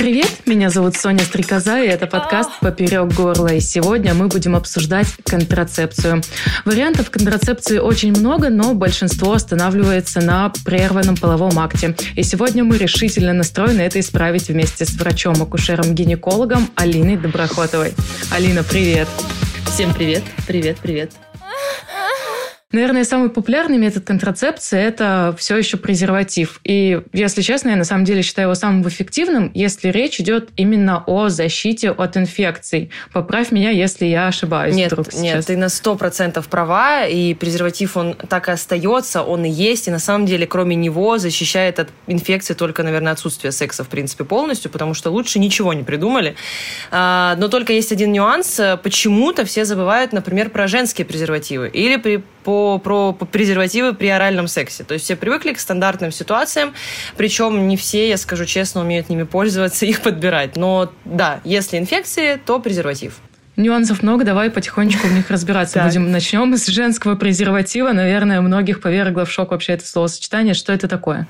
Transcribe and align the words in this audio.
Привет, 0.00 0.46
меня 0.46 0.70
зовут 0.70 0.96
Соня 0.96 1.18
Стрекоза, 1.18 1.78
и 1.82 1.86
это 1.86 2.06
подкаст 2.06 2.48
«Поперек 2.62 3.12
горла». 3.12 3.48
И 3.48 3.60
сегодня 3.60 4.14
мы 4.14 4.28
будем 4.28 4.56
обсуждать 4.56 5.08
контрацепцию. 5.26 6.22
Вариантов 6.64 7.10
контрацепции 7.10 7.76
очень 7.76 8.12
много, 8.12 8.48
но 8.48 8.72
большинство 8.72 9.34
останавливается 9.34 10.22
на 10.22 10.54
прерванном 10.64 11.18
половом 11.18 11.58
акте. 11.58 11.94
И 12.16 12.22
сегодня 12.22 12.64
мы 12.64 12.78
решительно 12.78 13.34
настроены 13.34 13.82
это 13.82 14.00
исправить 14.00 14.48
вместе 14.48 14.86
с 14.86 14.94
врачом-акушером-гинекологом 14.94 16.70
Алиной 16.76 17.18
Доброхотовой. 17.18 17.92
Алина, 18.30 18.62
привет! 18.62 19.06
Всем 19.66 19.92
привет, 19.92 20.22
привет, 20.46 20.78
привет. 20.80 21.12
Наверное, 22.72 23.02
самый 23.02 23.30
популярный 23.30 23.78
метод 23.78 24.04
контрацепции– 24.04 24.80
это 24.80 25.34
все 25.36 25.56
еще 25.56 25.76
презерватив. 25.76 26.60
И, 26.62 27.00
если 27.12 27.42
честно, 27.42 27.70
я 27.70 27.76
на 27.76 27.84
самом 27.84 28.04
деле 28.04 28.22
считаю 28.22 28.46
его 28.46 28.54
самым 28.54 28.86
эффективным, 28.86 29.50
если 29.54 29.88
речь 29.88 30.20
идет 30.20 30.50
именно 30.56 31.02
о 31.08 31.30
защите 31.30 31.90
от 31.90 32.16
инфекций. 32.16 32.90
Поправь 33.12 33.50
меня, 33.50 33.70
если 33.70 34.06
я 34.06 34.28
ошибаюсь. 34.28 34.76
Нет, 34.76 34.92
вдруг 34.92 35.12
нет, 35.14 35.44
ты 35.44 35.56
на 35.56 35.68
сто 35.68 35.96
процентов 35.96 36.46
права, 36.46 37.06
и 37.06 37.34
презерватив, 37.34 37.96
он 37.96 38.14
так 38.14 38.48
и 38.48 38.52
остается, 38.52 39.24
он 39.24 39.44
и 39.44 39.50
есть, 39.50 39.88
и 39.88 39.90
на 39.90 39.98
самом 39.98 40.26
деле, 40.26 40.46
кроме 40.46 40.76
него, 40.76 41.18
защищает 41.18 41.80
от 41.80 41.88
инфекции 42.06 42.54
только, 42.54 42.84
наверное, 42.84 43.14
отсутствие 43.14 43.50
секса, 43.50 43.82
в 43.82 43.88
принципе, 43.88 44.22
полностью, 44.22 44.70
потому 44.70 44.94
что 44.94 45.10
лучше 45.10 45.40
ничего 45.40 45.72
не 45.72 45.82
придумали. 45.82 46.36
А, 46.92 47.34
но 47.36 47.48
только 47.48 47.72
есть 47.72 47.90
один 47.90 48.12
нюанс. 48.12 48.60
Почему-то 48.84 49.44
все 49.44 49.64
забывают, 49.64 50.12
например, 50.12 50.50
про 50.50 50.68
женские 50.68 51.04
презервативы 51.04 51.68
или 51.68 51.96
при 51.96 52.22
по, 52.42 52.59
про, 52.82 53.12
презервативы 53.12 53.94
при 53.94 54.08
оральном 54.08 54.48
сексе. 54.48 54.84
То 54.84 54.94
есть 54.94 55.04
все 55.04 55.16
привыкли 55.16 55.52
к 55.52 55.60
стандартным 55.60 56.12
ситуациям, 56.12 56.74
причем 57.16 57.68
не 57.68 57.76
все, 57.76 58.08
я 58.08 58.16
скажу 58.16 58.44
честно, 58.44 58.80
умеют 58.80 59.08
ними 59.08 59.24
пользоваться, 59.24 59.86
их 59.86 60.00
подбирать. 60.00 60.56
Но 60.56 60.92
да, 61.04 61.40
если 61.44 61.78
инфекции, 61.78 62.40
то 62.44 62.58
презерватив. 62.60 63.14
Нюансов 63.56 64.02
много, 64.02 64.24
давай 64.24 64.50
потихонечку 64.50 65.06
в 65.06 65.12
них 65.12 65.30
разбираться 65.30 65.82
будем. 65.84 66.10
Начнем 66.10 66.56
с 66.56 66.66
женского 66.66 67.16
презерватива. 67.16 67.92
Наверное, 67.92 68.40
многих 68.40 68.80
повергло 68.80 69.24
в 69.24 69.30
шок 69.30 69.50
вообще 69.50 69.74
это 69.74 69.86
словосочетание. 69.86 70.54
Что 70.54 70.72
это 70.72 70.88
такое? 70.88 71.28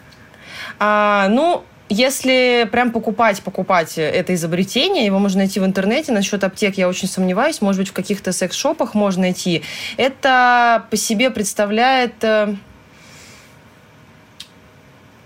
А, 0.78 1.28
ну, 1.28 1.64
если 1.90 2.68
прям 2.70 2.92
покупать, 2.92 3.42
покупать 3.42 3.98
это 3.98 4.32
изобретение, 4.34 5.04
его 5.04 5.18
можно 5.18 5.38
найти 5.38 5.58
в 5.58 5.64
интернете. 5.64 6.12
Насчет 6.12 6.44
аптек 6.44 6.78
я 6.78 6.88
очень 6.88 7.08
сомневаюсь. 7.08 7.60
Может 7.60 7.80
быть, 7.80 7.88
в 7.88 7.92
каких-то 7.92 8.32
секс-шопах 8.32 8.94
можно 8.94 9.22
найти. 9.22 9.62
Это 9.96 10.86
по 10.88 10.96
себе 10.96 11.30
представляет 11.30 12.22
э, 12.22 12.54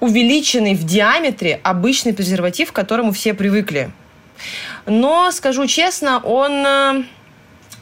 увеличенный 0.00 0.74
в 0.74 0.84
диаметре 0.84 1.60
обычный 1.62 2.14
презерватив, 2.14 2.72
к 2.72 2.74
которому 2.74 3.12
все 3.12 3.34
привыкли. 3.34 3.90
Но, 4.86 5.30
скажу 5.32 5.66
честно, 5.66 6.18
он 6.18 7.06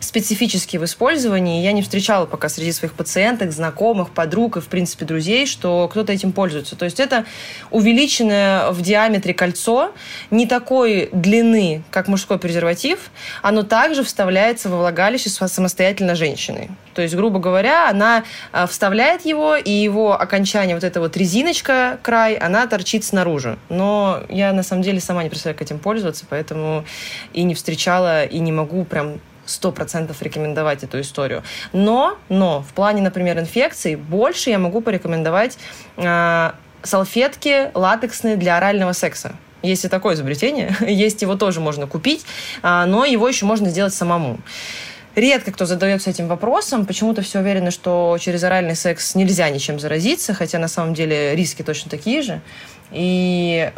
э, 0.03 0.05
специфический 0.05 0.78
в 0.78 0.84
использовании. 0.84 1.62
Я 1.62 1.72
не 1.72 1.83
встречала 1.83 2.27
пока 2.27 2.48
среди 2.48 2.72
своих 2.72 2.92
пациенток, 2.95 3.53
знакомых, 3.53 4.11
подруг 4.11 4.56
и, 4.56 4.61
в 4.61 4.67
принципе, 4.67 5.05
друзей, 5.05 5.47
что 5.47 5.89
кто-то 5.89 6.12
этим 6.12 6.33
пользуется. 6.33 6.77
То 6.77 6.84
есть 6.84 7.00
это 7.00 7.25
увеличенное 7.70 8.70
в 8.70 8.83
диаметре 8.83 9.34
кольцо, 9.34 9.92
не 10.30 10.47
такой 10.47 11.08
длины, 11.12 11.83
как 11.91 12.08
мужской 12.08 12.39
презерватив, 12.39 13.11
оно 13.42 13.62
также 13.62 14.05
вставляется 14.05 14.69
во 14.69 14.78
влагалище 14.78 15.30
самостоятельно 15.30 16.14
женщиной. 16.14 16.70
То 16.95 17.03
есть, 17.03 17.14
грубо 17.14 17.39
говоря, 17.39 17.89
она 17.89 18.25
а, 18.53 18.67
вставляет 18.67 19.25
его, 19.25 19.56
и 19.56 19.70
его 19.70 20.20
окончание, 20.20 20.75
вот 20.75 20.84
эта 20.84 21.00
вот 21.00 21.17
резиночка, 21.17 21.98
край, 22.02 22.35
она 22.35 22.67
торчит 22.67 23.05
снаружи. 23.05 23.58
Но 23.68 24.23
я, 24.29 24.52
на 24.52 24.62
самом 24.62 24.83
деле, 24.83 25.01
сама 25.01 25.23
не 25.23 25.30
представляю, 25.30 25.58
как 25.58 25.67
этим 25.67 25.79
пользоваться, 25.79 26.27
поэтому 26.29 26.85
и 27.33 27.42
не 27.45 27.55
встречала, 27.55 28.24
и 28.24 28.39
не 28.39 28.52
могу 28.52 28.85
прям 28.85 29.20
сто 29.52 29.73
процентов 29.73 30.23
рекомендовать 30.23 30.83
эту 30.83 31.01
историю. 31.01 31.42
Но, 31.73 32.18
но 32.29 32.63
в 32.63 32.73
плане, 32.73 33.02
например, 33.02 33.39
инфекций 33.39 33.96
больше 33.96 34.51
я 34.51 34.58
могу 34.58 34.80
порекомендовать 34.80 35.58
э, 35.96 36.51
салфетки 36.83 37.70
латексные 37.74 38.36
для 38.36 38.57
орального 38.57 38.92
секса. 38.92 39.36
Есть 39.62 39.85
и 39.85 39.89
такое 39.89 40.14
изобретение, 40.14 40.77
есть 40.86 41.23
его 41.23 41.36
тоже 41.36 41.61
можно 41.61 41.86
купить, 41.86 42.24
э, 42.62 42.85
но 42.86 43.05
его 43.05 43.29
еще 43.29 43.46
можно 43.46 43.68
сделать 43.68 43.95
самому. 43.95 44.39
Редко 45.14 45.52
кто 45.52 45.67
задается 45.67 46.08
этим 46.08 46.27
вопросом. 46.27 46.86
Почему-то 46.86 47.20
все 47.20 47.41
уверены, 47.41 47.70
что 47.70 48.17
через 48.18 48.42
оральный 48.45 48.74
секс 48.74 49.14
нельзя 49.14 49.51
ничем 49.51 49.79
заразиться, 49.79 50.33
хотя 50.33 50.58
на 50.58 50.68
самом 50.68 50.95
деле 50.95 51.36
риски 51.36 51.62
точно 51.62 51.91
такие 51.91 52.23
же. 52.23 52.41
И, 52.92 53.70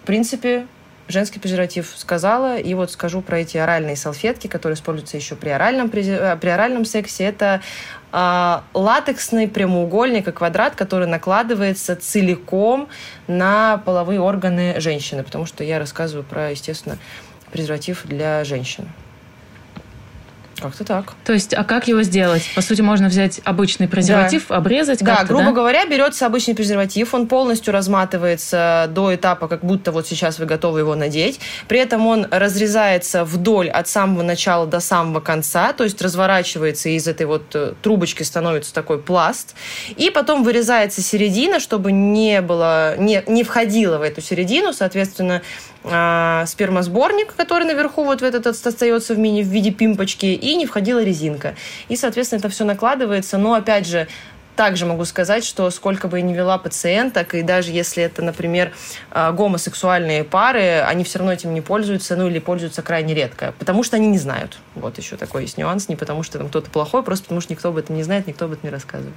в 0.00 0.06
принципе, 0.06 0.66
женский 1.10 1.38
презерватив 1.38 1.92
сказала. 1.96 2.58
И 2.58 2.74
вот 2.74 2.90
скажу 2.90 3.20
про 3.20 3.40
эти 3.40 3.56
оральные 3.56 3.96
салфетки, 3.96 4.46
которые 4.46 4.74
используются 4.74 5.16
еще 5.16 5.36
при 5.36 5.50
оральном, 5.50 5.90
э, 5.92 6.36
при 6.36 6.48
оральном 6.48 6.84
сексе. 6.84 7.24
Это 7.24 7.60
э, 8.12 8.60
латексный 8.74 9.48
прямоугольник 9.48 10.28
и 10.28 10.32
квадрат, 10.32 10.74
который 10.74 11.06
накладывается 11.06 11.96
целиком 11.96 12.88
на 13.26 13.78
половые 13.78 14.20
органы 14.20 14.80
женщины. 14.80 15.22
Потому 15.22 15.46
что 15.46 15.64
я 15.64 15.78
рассказываю 15.78 16.24
про, 16.24 16.50
естественно, 16.50 16.98
презерватив 17.50 18.02
для 18.04 18.44
женщин. 18.44 18.88
Как-то 20.60 20.84
так. 20.84 21.12
То 21.24 21.32
есть, 21.32 21.54
а 21.54 21.64
как 21.64 21.88
его 21.88 22.02
сделать? 22.02 22.42
По 22.54 22.60
сути, 22.60 22.80
можно 22.80 23.08
взять 23.08 23.40
обычный 23.44 23.88
презерватив, 23.88 24.46
да. 24.48 24.56
обрезать 24.56 25.00
Да, 25.00 25.24
грубо 25.24 25.46
да? 25.46 25.52
говоря, 25.52 25.86
берется 25.86 26.26
обычный 26.26 26.54
презерватив, 26.54 27.14
он 27.14 27.26
полностью 27.26 27.72
разматывается 27.72 28.86
до 28.90 29.14
этапа, 29.14 29.48
как 29.48 29.64
будто 29.64 29.92
вот 29.92 30.06
сейчас 30.06 30.38
вы 30.38 30.46
готовы 30.46 30.80
его 30.80 30.94
надеть. 30.94 31.40
При 31.68 31.78
этом 31.78 32.06
он 32.06 32.26
разрезается 32.30 33.24
вдоль 33.24 33.68
от 33.70 33.88
самого 33.88 34.22
начала 34.22 34.66
до 34.66 34.80
самого 34.80 35.20
конца, 35.20 35.72
то 35.72 35.84
есть 35.84 36.00
разворачивается 36.02 36.88
и 36.88 36.96
из 36.96 37.06
этой 37.08 37.26
вот 37.26 37.54
э, 37.54 37.74
трубочки 37.82 38.22
становится 38.22 38.74
такой 38.74 38.98
пласт. 38.98 39.54
И 39.96 40.10
потом 40.10 40.44
вырезается 40.44 41.02
середина, 41.02 41.60
чтобы 41.60 41.92
не 41.92 42.40
было, 42.40 42.96
не, 42.96 43.22
не 43.26 43.44
входило 43.44 43.98
в 43.98 44.02
эту 44.02 44.20
середину, 44.20 44.72
соответственно, 44.72 45.42
э, 45.84 46.44
спермосборник, 46.46 47.34
который 47.34 47.64
наверху 47.66 48.04
вот 48.04 48.20
в 48.20 48.24
этот 48.24 48.46
остается 48.46 49.14
в 49.14 49.18
мини 49.18 49.42
в 49.42 49.48
виде 49.48 49.70
пимпочки, 49.70 50.26
и 50.26 50.56
не 50.56 50.66
входила 50.66 51.02
резинка. 51.02 51.54
И, 51.88 51.96
соответственно, 51.96 52.40
это 52.40 52.48
все 52.48 52.64
накладывается. 52.64 53.38
Но, 53.38 53.54
опять 53.54 53.86
же, 53.86 54.08
также 54.60 54.84
могу 54.84 55.06
сказать, 55.06 55.42
что 55.42 55.70
сколько 55.70 56.06
бы 56.06 56.18
я 56.18 56.22
ни 56.22 56.34
вела 56.34 56.58
пациенток, 56.58 57.34
и 57.34 57.40
даже 57.40 57.70
если 57.70 58.02
это, 58.02 58.20
например, 58.20 58.72
а, 59.10 59.32
гомосексуальные 59.32 60.22
пары, 60.22 60.80
они 60.80 61.02
все 61.02 61.18
равно 61.18 61.32
этим 61.32 61.54
не 61.54 61.62
пользуются, 61.62 62.14
ну 62.14 62.28
или 62.28 62.40
пользуются 62.40 62.82
крайне 62.82 63.14
редко, 63.14 63.54
потому 63.58 63.82
что 63.82 63.96
они 63.96 64.08
не 64.08 64.18
знают. 64.18 64.58
Вот 64.74 64.98
еще 64.98 65.16
такой 65.16 65.44
есть 65.44 65.56
нюанс, 65.56 65.88
не 65.88 65.96
потому 65.96 66.22
что 66.22 66.36
там 66.36 66.48
кто-то 66.48 66.68
плохой, 66.70 67.02
просто 67.02 67.24
потому 67.24 67.40
что 67.40 67.54
никто 67.54 67.70
об 67.70 67.78
этом 67.78 67.96
не 67.96 68.02
знает, 68.02 68.26
никто 68.26 68.44
об 68.44 68.52
этом 68.52 68.64
не 68.64 68.70
рассказывает. 68.70 69.14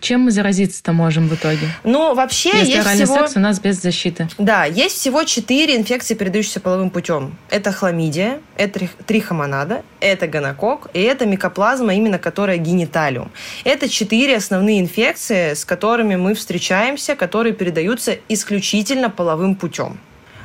Чем 0.00 0.22
мы 0.22 0.30
заразиться-то 0.30 0.92
можем 0.92 1.28
в 1.28 1.34
итоге? 1.34 1.68
Ну, 1.84 2.14
вообще 2.14 2.50
Если 2.58 2.72
есть 2.72 2.88
всего... 2.88 3.14
секс 3.14 3.36
у 3.36 3.40
нас 3.40 3.60
без 3.60 3.80
защиты. 3.80 4.28
Да, 4.38 4.64
есть 4.64 4.96
всего 4.96 5.24
четыре 5.24 5.76
инфекции, 5.76 6.14
передающиеся 6.14 6.60
половым 6.60 6.90
путем. 6.90 7.36
Это 7.50 7.70
хламидия, 7.70 8.40
это 8.56 8.88
трихомонада, 9.06 9.82
это 10.00 10.26
гонокок 10.26 10.88
и 10.94 11.00
это 11.00 11.26
микоплазма, 11.26 11.94
именно 11.94 12.18
которая 12.18 12.56
гениталиум. 12.56 13.30
Это 13.64 13.88
четыре 13.88 14.36
основные 14.36 14.80
инфекции, 14.80 15.52
с 15.52 15.64
которыми 15.64 16.16
мы 16.16 16.34
встречаемся, 16.34 17.14
которые 17.14 17.52
передаются 17.52 18.16
исключительно 18.28 19.10
половым 19.10 19.54
путем. 19.54 19.98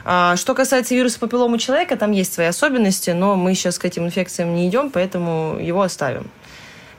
А, 0.08 0.36
что 0.36 0.54
касается 0.54 0.94
вируса 0.94 1.20
папиллома 1.20 1.58
человека, 1.58 1.96
там 1.98 2.12
есть 2.12 2.34
свои 2.34 2.46
особенности, 2.46 3.10
но 3.10 3.36
мы 3.36 3.56
сейчас 3.56 3.80
к 3.80 3.86
этим 3.86 4.06
инфекциям 4.06 4.54
не 4.54 4.68
идем, 4.68 4.92
поэтому 4.92 5.58
его 5.60 5.82
оставим. 5.82 6.30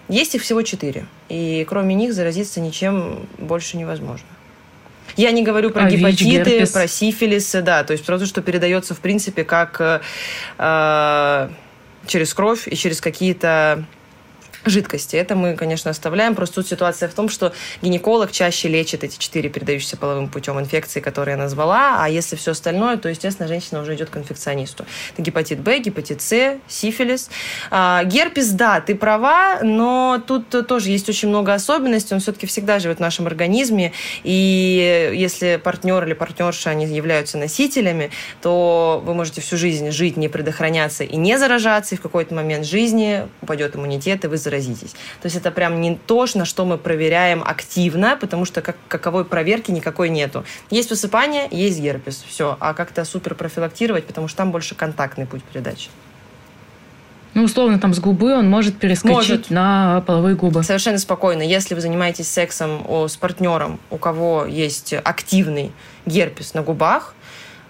Есть 0.08 0.34
их 0.34 0.42
всего 0.42 0.62
четыре, 0.62 1.06
и 1.28 1.66
кроме 1.68 1.94
них 1.94 2.14
заразиться 2.14 2.60
ничем 2.60 3.26
больше 3.38 3.76
невозможно. 3.76 4.26
Я 5.16 5.30
не 5.30 5.42
говорю 5.42 5.70
про 5.70 5.84
а 5.84 5.90
гепатиты, 5.90 6.60
ВИЧ, 6.60 6.72
про 6.72 6.86
сифилис, 6.86 7.52
да, 7.62 7.84
то 7.84 7.92
есть 7.92 8.04
про 8.04 8.18
то, 8.18 8.26
что 8.26 8.42
передается 8.42 8.94
в 8.94 9.00
принципе 9.00 9.44
как 9.44 10.00
э, 10.58 11.48
через 12.06 12.34
кровь 12.34 12.68
и 12.68 12.76
через 12.76 13.00
какие-то 13.00 13.84
жидкости. 14.68 15.16
Это 15.16 15.34
мы, 15.36 15.54
конечно, 15.54 15.90
оставляем. 15.90 16.34
Просто 16.34 16.56
тут 16.56 16.68
ситуация 16.68 17.08
в 17.08 17.14
том, 17.14 17.28
что 17.28 17.52
гинеколог 17.82 18.32
чаще 18.32 18.68
лечит 18.68 19.04
эти 19.04 19.18
четыре 19.18 19.48
передающиеся 19.48 19.96
половым 19.96 20.28
путем 20.28 20.58
инфекции, 20.60 21.00
которые 21.00 21.34
я 21.34 21.38
назвала, 21.38 22.02
а 22.02 22.08
если 22.08 22.36
все 22.36 22.52
остальное, 22.52 22.96
то, 22.96 23.08
естественно, 23.08 23.48
женщина 23.48 23.80
уже 23.80 23.94
идет 23.94 24.10
к 24.10 24.16
инфекционисту. 24.16 24.84
Это 25.12 25.22
гепатит 25.22 25.60
Б, 25.60 25.78
гепатит 25.78 26.20
С, 26.20 26.58
сифилис. 26.68 27.30
А, 27.70 28.04
герпес, 28.04 28.50
да, 28.50 28.80
ты 28.80 28.94
права, 28.94 29.60
но 29.62 30.22
тут 30.26 30.66
тоже 30.66 30.90
есть 30.90 31.08
очень 31.08 31.28
много 31.28 31.54
особенностей. 31.54 32.14
Он 32.14 32.20
все-таки 32.20 32.46
всегда 32.46 32.78
живет 32.78 32.98
в 32.98 33.00
нашем 33.00 33.26
организме, 33.26 33.92
и 34.24 35.12
если 35.14 35.60
партнер 35.62 36.04
или 36.04 36.14
партнерша, 36.14 36.70
они 36.70 36.86
являются 36.86 37.38
носителями, 37.38 38.10
то 38.42 39.02
вы 39.04 39.14
можете 39.14 39.40
всю 39.40 39.56
жизнь 39.56 39.90
жить, 39.90 40.16
не 40.16 40.28
предохраняться 40.28 41.04
и 41.04 41.16
не 41.16 41.38
заражаться, 41.38 41.94
и 41.94 41.98
в 41.98 42.00
какой-то 42.00 42.34
момент 42.34 42.66
жизни 42.66 43.26
упадет 43.42 43.76
иммунитет, 43.76 44.24
и 44.24 44.28
вы 44.28 44.36
заразитесь 44.36 44.55
заразитесь. 44.56 44.92
То 45.20 45.26
есть 45.26 45.36
это 45.36 45.50
прям 45.50 45.80
не 45.80 45.96
то, 45.96 46.26
на 46.34 46.44
что 46.44 46.64
мы 46.64 46.78
проверяем 46.78 47.42
активно, 47.44 48.16
потому 48.20 48.44
что 48.44 48.62
как, 48.62 48.76
каковой 48.88 49.24
проверки 49.24 49.70
никакой 49.70 50.08
нету. 50.08 50.44
Есть 50.70 50.90
высыпание, 50.90 51.48
есть 51.50 51.80
герпес, 51.80 52.24
все. 52.26 52.56
А 52.60 52.74
как-то 52.74 53.04
супер 53.04 53.34
профилактировать, 53.34 54.06
потому 54.06 54.28
что 54.28 54.38
там 54.38 54.50
больше 54.50 54.74
контактный 54.74 55.26
путь 55.26 55.42
передачи. 55.44 55.88
Ну, 57.34 57.44
условно, 57.44 57.78
там 57.78 57.92
с 57.92 58.00
губы 58.00 58.34
он 58.34 58.48
может 58.48 58.78
перескочить 58.78 59.28
может. 59.28 59.50
на 59.50 60.02
половые 60.06 60.36
губы. 60.36 60.62
Совершенно 60.62 60.98
спокойно. 60.98 61.42
Если 61.42 61.74
вы 61.74 61.82
занимаетесь 61.82 62.28
сексом 62.28 62.82
с 62.88 63.16
партнером, 63.16 63.78
у 63.90 63.98
кого 63.98 64.46
есть 64.46 64.94
активный 64.94 65.72
герпес 66.06 66.54
на 66.54 66.62
губах, 66.62 67.14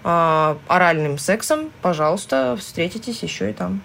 а, 0.05 0.57
оральным 0.69 1.19
сексом, 1.19 1.71
пожалуйста, 1.83 2.57
встретитесь 2.57 3.25
еще 3.25 3.51
и 3.51 3.53
там. 3.53 3.83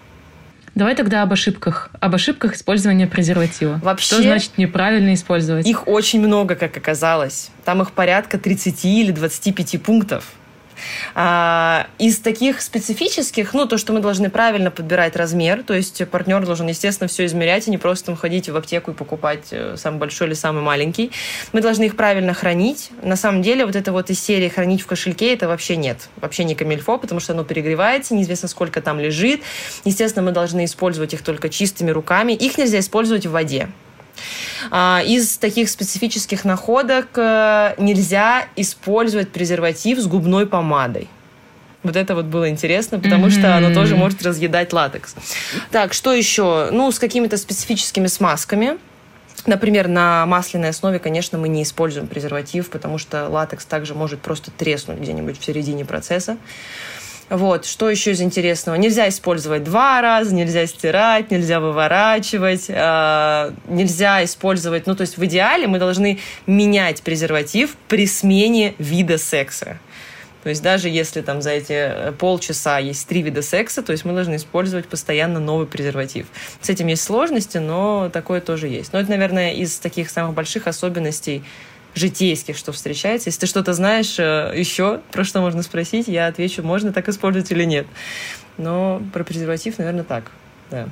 Давай 0.75 0.95
тогда 0.95 1.21
об 1.23 1.33
ошибках. 1.33 1.89
Об 1.99 2.15
ошибках 2.15 2.55
использования 2.55 3.07
презерватива. 3.07 3.79
Вообще, 3.83 4.05
Что 4.15 4.21
значит 4.21 4.57
неправильно 4.57 5.13
использовать? 5.13 5.67
Их 5.67 5.87
очень 5.87 6.21
много, 6.21 6.55
как 6.55 6.75
оказалось. 6.77 7.49
Там 7.65 7.81
их 7.81 7.91
порядка 7.91 8.37
30 8.37 8.85
или 8.85 9.11
25 9.11 9.81
пунктов. 9.81 10.25
А, 11.15 11.87
из 11.97 12.19
таких 12.19 12.61
специфических, 12.61 13.53
ну, 13.53 13.65
то, 13.65 13.77
что 13.77 13.93
мы 13.93 13.99
должны 13.99 14.29
правильно 14.29 14.71
подбирать 14.71 15.15
размер, 15.15 15.63
то 15.63 15.73
есть 15.73 16.07
партнер 16.09 16.45
должен, 16.45 16.67
естественно, 16.67 17.07
все 17.07 17.25
измерять, 17.25 17.67
и 17.67 17.71
не 17.71 17.77
просто 17.77 18.07
там 18.07 18.15
ходить 18.15 18.49
в 18.49 18.55
аптеку 18.55 18.91
и 18.91 18.93
покупать 18.93 19.47
э, 19.51 19.75
самый 19.77 19.97
большой 19.97 20.27
или 20.27 20.33
самый 20.33 20.63
маленький. 20.63 21.11
Мы 21.53 21.61
должны 21.61 21.85
их 21.85 21.95
правильно 21.95 22.33
хранить. 22.33 22.91
На 23.01 23.15
самом 23.15 23.41
деле, 23.41 23.65
вот 23.65 23.75
это 23.75 23.91
вот 23.91 24.09
из 24.09 24.19
серии 24.21 24.49
хранить 24.49 24.81
в 24.81 24.87
кошельке, 24.87 25.33
это 25.33 25.47
вообще 25.47 25.75
нет. 25.75 26.09
Вообще 26.17 26.43
не 26.43 26.55
камильфо, 26.55 26.97
потому 26.97 27.19
что 27.19 27.33
оно 27.33 27.43
перегревается, 27.43 28.15
неизвестно, 28.15 28.47
сколько 28.47 28.81
там 28.81 28.99
лежит. 28.99 29.41
Естественно, 29.85 30.25
мы 30.25 30.31
должны 30.31 30.65
использовать 30.65 31.13
их 31.13 31.21
только 31.21 31.49
чистыми 31.49 31.91
руками. 31.91 32.33
Их 32.33 32.57
нельзя 32.57 32.79
использовать 32.79 33.25
в 33.25 33.31
воде. 33.31 33.69
А, 34.69 35.01
из 35.05 35.37
таких 35.37 35.69
специфических 35.69 36.45
находок 36.45 37.07
э, 37.15 37.73
нельзя 37.77 38.45
использовать 38.55 39.29
презерватив 39.31 39.99
с 39.99 40.07
губной 40.07 40.45
помадой. 40.45 41.07
Вот 41.83 41.95
это 41.95 42.13
вот 42.13 42.25
было 42.25 42.49
интересно, 42.49 42.99
потому 42.99 43.27
mm-hmm. 43.27 43.39
что 43.39 43.57
оно 43.57 43.73
тоже 43.73 43.95
может 43.95 44.21
разъедать 44.21 44.71
латекс. 44.71 45.15
Так, 45.71 45.93
что 45.93 46.13
еще? 46.13 46.69
Ну, 46.71 46.91
с 46.91 46.99
какими-то 46.99 47.37
специфическими 47.37 48.07
смазками. 48.07 48.77
Например, 49.47 49.87
на 49.87 50.25
масляной 50.27 50.69
основе, 50.69 50.99
конечно, 50.99 51.39
мы 51.39 51.49
не 51.49 51.63
используем 51.63 52.07
презерватив, 52.07 52.69
потому 52.69 52.99
что 52.99 53.27
латекс 53.27 53.65
также 53.65 53.95
может 53.95 54.21
просто 54.21 54.51
треснуть 54.51 54.99
где-нибудь 54.99 55.39
в 55.39 55.43
середине 55.43 55.83
процесса. 55.83 56.37
Вот, 57.31 57.65
что 57.65 57.89
еще 57.89 58.11
из 58.11 58.21
интересного? 58.21 58.75
Нельзя 58.75 59.07
использовать 59.07 59.63
два 59.63 60.01
раза, 60.01 60.35
нельзя 60.35 60.67
стирать, 60.67 61.31
нельзя 61.31 61.61
выворачивать, 61.61 62.65
э, 62.67 63.51
нельзя 63.69 64.21
использовать... 64.25 64.85
Ну, 64.85 64.95
то 64.97 65.01
есть 65.01 65.17
в 65.17 65.23
идеале 65.23 65.65
мы 65.65 65.79
должны 65.79 66.19
менять 66.45 67.01
презерватив 67.03 67.77
при 67.87 68.05
смене 68.05 68.75
вида 68.79 69.17
секса. 69.17 69.79
То 70.43 70.49
есть 70.49 70.61
даже 70.61 70.89
если 70.89 71.21
там 71.21 71.41
за 71.41 71.51
эти 71.51 71.71
э, 71.71 72.11
полчаса 72.11 72.79
есть 72.79 73.07
три 73.07 73.21
вида 73.21 73.41
секса, 73.41 73.81
то 73.81 73.93
есть 73.93 74.03
мы 74.03 74.11
должны 74.11 74.35
использовать 74.35 74.87
постоянно 74.87 75.39
новый 75.39 75.67
презерватив. 75.67 76.27
С 76.59 76.69
этим 76.69 76.87
есть 76.87 77.03
сложности, 77.03 77.59
но 77.59 78.09
такое 78.11 78.41
тоже 78.41 78.67
есть. 78.67 78.91
Но 78.91 78.99
это, 78.99 79.09
наверное, 79.09 79.53
из 79.53 79.77
таких 79.77 80.09
самых 80.09 80.33
больших 80.33 80.67
особенностей 80.67 81.45
житейских, 81.95 82.57
что 82.57 82.71
встречается. 82.71 83.29
Если 83.29 83.41
ты 83.41 83.47
что-то 83.47 83.73
знаешь 83.73 84.17
э, 84.17 84.53
еще, 84.55 85.01
про 85.11 85.23
что 85.23 85.41
можно 85.41 85.63
спросить, 85.63 86.07
я 86.07 86.27
отвечу, 86.27 86.63
можно 86.63 86.91
так 86.93 87.09
использовать 87.09 87.51
или 87.51 87.63
нет. 87.63 87.87
Но 88.57 89.01
про 89.13 89.23
презерватив, 89.23 89.77
наверное, 89.77 90.03
так. 90.03 90.31
Да. 90.69 90.87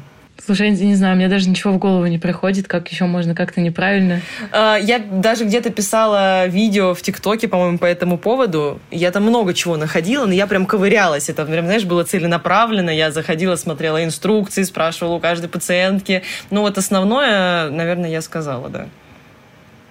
Слушай, 0.46 0.72
не 0.72 0.96
знаю, 0.96 1.18
мне 1.18 1.28
даже 1.28 1.50
ничего 1.50 1.74
в 1.74 1.78
голову 1.78 2.06
не 2.06 2.18
приходит, 2.18 2.68
как 2.68 2.90
еще 2.90 3.06
можно 3.06 3.36
как-то 3.36 3.60
неправильно. 3.60 4.22
А, 4.52 4.78
я 4.78 5.00
даже 5.00 5.44
где-то 5.44 5.70
писала 5.70 6.48
видео 6.48 6.94
в 6.94 7.02
ТикТоке, 7.02 7.48
по-моему, 7.48 7.78
по 7.78 7.86
этому 7.86 8.18
поводу. 8.18 8.80
Я 8.90 9.12
там 9.12 9.24
много 9.24 9.54
чего 9.54 9.76
находила, 9.76 10.26
но 10.26 10.34
я 10.34 10.48
прям 10.48 10.66
ковырялась. 10.66 11.30
Это, 11.30 11.46
прям, 11.46 11.66
знаешь, 11.66 11.84
было 11.84 12.04
целенаправленно. 12.04 12.90
Я 12.90 13.12
заходила, 13.12 13.56
смотрела 13.58 14.04
инструкции, 14.04 14.64
спрашивала 14.64 15.16
у 15.16 15.20
каждой 15.20 15.50
пациентки. 15.50 16.24
Ну 16.52 16.62
вот 16.62 16.78
основное, 16.78 17.70
наверное, 17.70 18.10
я 18.10 18.22
сказала, 18.22 18.70
да. 18.70 18.88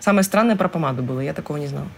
Самое 0.01 0.23
странное 0.23 0.57
про 0.57 0.69
помаду 0.69 1.03
было, 1.03 1.21
я 1.21 1.33
такого 1.33 1.57
не 1.57 1.67
знала. 1.67 1.89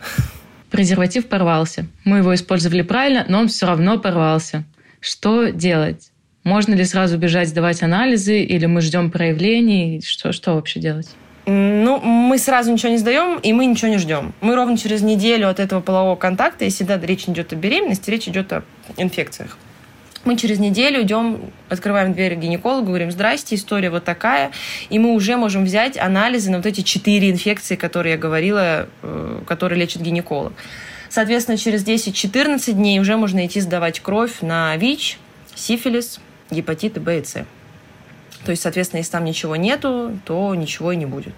Презерватив 0.70 1.26
порвался. 1.26 1.86
Мы 2.04 2.18
его 2.18 2.34
использовали 2.34 2.82
правильно, 2.82 3.24
но 3.28 3.40
он 3.40 3.48
все 3.48 3.66
равно 3.66 3.98
порвался. 3.98 4.64
Что 5.00 5.50
делать? 5.50 6.10
Можно 6.44 6.74
ли 6.74 6.84
сразу 6.84 7.18
бежать 7.18 7.48
сдавать 7.48 7.82
анализы, 7.82 8.40
или 8.40 8.66
мы 8.66 8.80
ждем 8.80 9.10
проявлений? 9.10 10.00
Что, 10.04 10.32
что 10.32 10.54
вообще 10.54 10.80
делать? 10.80 11.08
Ну, 11.46 11.98
мы 12.00 12.38
сразу 12.38 12.72
ничего 12.72 12.92
не 12.92 12.98
сдаем, 12.98 13.38
и 13.38 13.52
мы 13.52 13.66
ничего 13.66 13.90
не 13.90 13.98
ждем. 13.98 14.32
Мы 14.40 14.54
ровно 14.54 14.78
через 14.78 15.02
неделю 15.02 15.48
от 15.48 15.58
этого 15.58 15.80
полового 15.80 16.16
контакта, 16.16 16.64
если 16.64 16.84
да, 16.84 16.98
речь 16.98 17.28
идет 17.28 17.52
о 17.52 17.56
беременности, 17.56 18.10
речь 18.10 18.28
идет 18.28 18.52
о 18.52 18.62
инфекциях. 18.96 19.58
Мы 20.24 20.36
через 20.36 20.58
неделю 20.58 21.02
идем, 21.02 21.50
открываем 21.70 22.12
дверь 22.12 22.34
гинекологу, 22.34 22.88
говорим, 22.88 23.10
здрасте, 23.10 23.54
история 23.54 23.88
вот 23.88 24.04
такая, 24.04 24.52
и 24.90 24.98
мы 24.98 25.14
уже 25.14 25.36
можем 25.36 25.64
взять 25.64 25.96
анализы 25.96 26.50
на 26.50 26.58
вот 26.58 26.66
эти 26.66 26.82
четыре 26.82 27.30
инфекции, 27.30 27.74
которые 27.74 28.12
я 28.12 28.18
говорила, 28.18 28.86
э, 29.02 29.40
которые 29.46 29.80
лечит 29.80 30.02
гинеколог. 30.02 30.52
Соответственно, 31.08 31.56
через 31.56 31.84
10-14 31.84 32.72
дней 32.72 33.00
уже 33.00 33.16
можно 33.16 33.44
идти 33.46 33.60
сдавать 33.60 34.00
кровь 34.00 34.42
на 34.42 34.76
ВИЧ, 34.76 35.18
сифилис, 35.54 36.20
гепатиты 36.50 37.00
Б 37.00 37.20
и 37.20 37.24
С. 37.24 37.44
То 38.44 38.50
есть, 38.50 38.62
соответственно, 38.62 38.98
если 38.98 39.12
там 39.12 39.24
ничего 39.24 39.56
нету, 39.56 40.18
то 40.24 40.54
ничего 40.54 40.92
и 40.92 40.96
не 40.96 41.06
будет. 41.06 41.34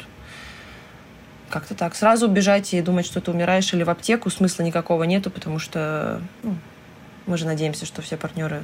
Как-то 1.48 1.74
так. 1.74 1.94
Сразу 1.94 2.28
бежать 2.28 2.74
и 2.74 2.80
думать, 2.80 3.06
что 3.06 3.20
ты 3.20 3.30
умираешь 3.30 3.72
или 3.74 3.82
в 3.82 3.90
аптеку, 3.90 4.30
смысла 4.30 4.62
никакого 4.62 5.04
нету, 5.04 5.30
потому 5.30 5.58
что 5.58 6.20
ну, 6.42 6.56
мы 7.26 7.36
же 7.36 7.46
надеемся, 7.46 7.86
что 7.86 8.02
все 8.02 8.16
партнеры 8.16 8.62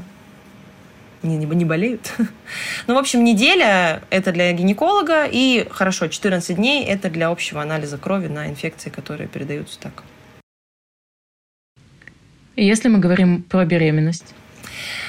не, 1.23 1.37
не, 1.37 1.47
не 1.47 1.65
болеют. 1.65 2.13
ну, 2.87 2.95
в 2.95 2.99
общем, 2.99 3.25
неделя– 3.25 4.03
это 4.11 4.33
для 4.33 4.53
гинеколога, 4.53 5.27
и, 5.31 5.67
хорошо, 5.71 6.09
14 6.09 6.57
дней– 6.57 6.85
это 6.87 7.11
для 7.11 7.29
общего 7.29 7.63
анализа 7.63 7.99
крови 7.99 8.29
на 8.29 8.49
инфекции, 8.49 8.91
которые 8.91 9.29
передаются 9.29 9.79
так. 9.81 10.05
Если 12.57 12.89
мы 12.89 12.99
говорим 12.99 13.43
про 13.43 13.65
беременность, 13.65 14.35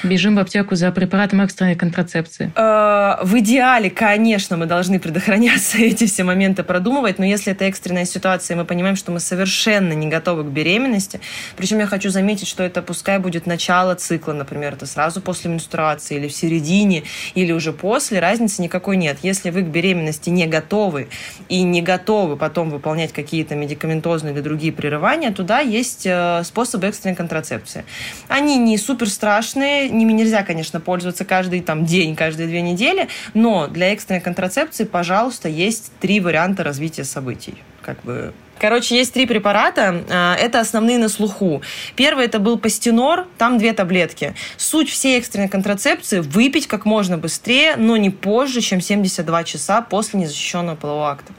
Бежим 0.02 0.36
в 0.36 0.38
аптеку 0.38 0.74
за 0.74 0.90
препаратом 0.92 1.40
экстренной 1.40 1.76
контрацепции. 1.76 2.52
Э, 2.56 3.16
в 3.22 3.38
идеале, 3.38 3.90
конечно, 3.90 4.56
мы 4.56 4.66
должны 4.66 4.98
предохраняться, 4.98 5.78
эти 5.78 6.06
все 6.06 6.24
моменты 6.24 6.62
продумывать, 6.62 7.18
но 7.18 7.24
если 7.24 7.52
это 7.52 7.64
экстренная 7.64 8.04
ситуация, 8.04 8.56
мы 8.56 8.64
понимаем, 8.64 8.96
что 8.96 9.12
мы 9.12 9.20
совершенно 9.20 9.92
не 9.92 10.08
готовы 10.08 10.44
к 10.44 10.48
беременности, 10.48 11.20
причем 11.56 11.78
я 11.78 11.86
хочу 11.86 12.10
заметить, 12.10 12.48
что 12.48 12.62
это 12.62 12.82
пускай 12.82 13.18
будет 13.18 13.46
начало 13.46 13.94
цикла, 13.94 14.32
например, 14.32 14.74
это 14.74 14.86
сразу 14.86 15.20
после 15.20 15.50
менструации 15.50 16.16
или 16.16 16.28
в 16.28 16.32
середине, 16.32 17.04
или 17.34 17.52
уже 17.52 17.72
после, 17.72 18.20
разницы 18.20 18.62
никакой 18.62 18.96
нет. 18.96 19.18
Если 19.22 19.50
вы 19.50 19.62
к 19.62 19.66
беременности 19.66 20.30
не 20.30 20.46
готовы 20.46 21.08
и 21.48 21.62
не 21.62 21.82
готовы 21.82 22.36
потом 22.36 22.70
выполнять 22.70 23.12
какие-то 23.12 23.54
медикаментозные 23.54 24.34
или 24.34 24.40
другие 24.40 24.72
прерывания, 24.72 25.30
туда 25.30 25.60
есть 25.60 26.06
э, 26.06 26.42
способы 26.44 26.86
экстренной 26.88 27.16
контрацепции. 27.16 27.84
Они 28.28 28.56
не 28.58 28.78
супер 28.78 29.08
страшные, 29.08 29.69
ними 29.90 30.12
нельзя, 30.12 30.42
конечно, 30.42 30.80
пользоваться 30.80 31.24
каждый 31.24 31.60
там, 31.60 31.84
день, 31.84 32.16
каждые 32.16 32.48
две 32.48 32.62
недели, 32.62 33.08
но 33.34 33.66
для 33.68 33.92
экстренной 33.92 34.20
контрацепции, 34.20 34.84
пожалуйста, 34.84 35.48
есть 35.48 35.92
три 36.00 36.20
варианта 36.20 36.64
развития 36.64 37.04
событий. 37.04 37.54
Как 37.82 38.02
бы 38.02 38.32
Короче, 38.60 38.96
есть 38.96 39.14
три 39.14 39.24
препарата. 39.24 40.04
А, 40.10 40.36
это 40.36 40.60
основные 40.60 40.98
на 40.98 41.08
слуху. 41.08 41.62
Первый 41.96 42.26
это 42.26 42.38
был 42.38 42.58
пастенор, 42.58 43.26
там 43.38 43.56
две 43.56 43.72
таблетки. 43.72 44.34
Суть 44.58 44.90
всей 44.90 45.18
экстренной 45.18 45.48
контрацепции– 45.48 46.18
выпить 46.20 46.66
как 46.66 46.84
можно 46.84 47.16
быстрее, 47.16 47.76
но 47.76 47.96
не 47.96 48.10
позже, 48.10 48.60
чем 48.60 48.82
72 48.82 49.44
часа 49.44 49.80
после 49.80 50.20
незащищенного 50.20 50.76
полового 50.76 51.10
акта. 51.10 51.32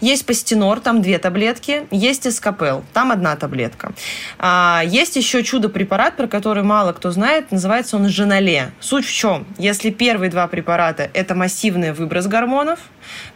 Есть 0.00 0.26
пастенор, 0.26 0.80
там 0.80 1.02
две 1.02 1.18
таблетки. 1.18 1.86
Есть 1.92 2.26
эскапел, 2.26 2.84
там 2.92 3.12
одна 3.12 3.36
таблетка. 3.36 3.92
А, 4.38 4.82
есть 4.84 5.14
еще 5.14 5.44
чудо-препарат, 5.44 6.16
про 6.16 6.26
который 6.26 6.64
мало 6.64 6.92
кто 6.92 7.12
знает. 7.12 7.52
Называется 7.52 7.96
он 7.96 8.08
женале. 8.08 8.72
Суть 8.80 9.06
в 9.06 9.14
чем? 9.14 9.46
Если 9.56 9.90
первые 9.90 10.30
два 10.30 10.48
препарата– 10.48 11.08
это 11.14 11.36
массивный 11.36 11.92
выброс 11.92 12.26
гормонов, 12.26 12.80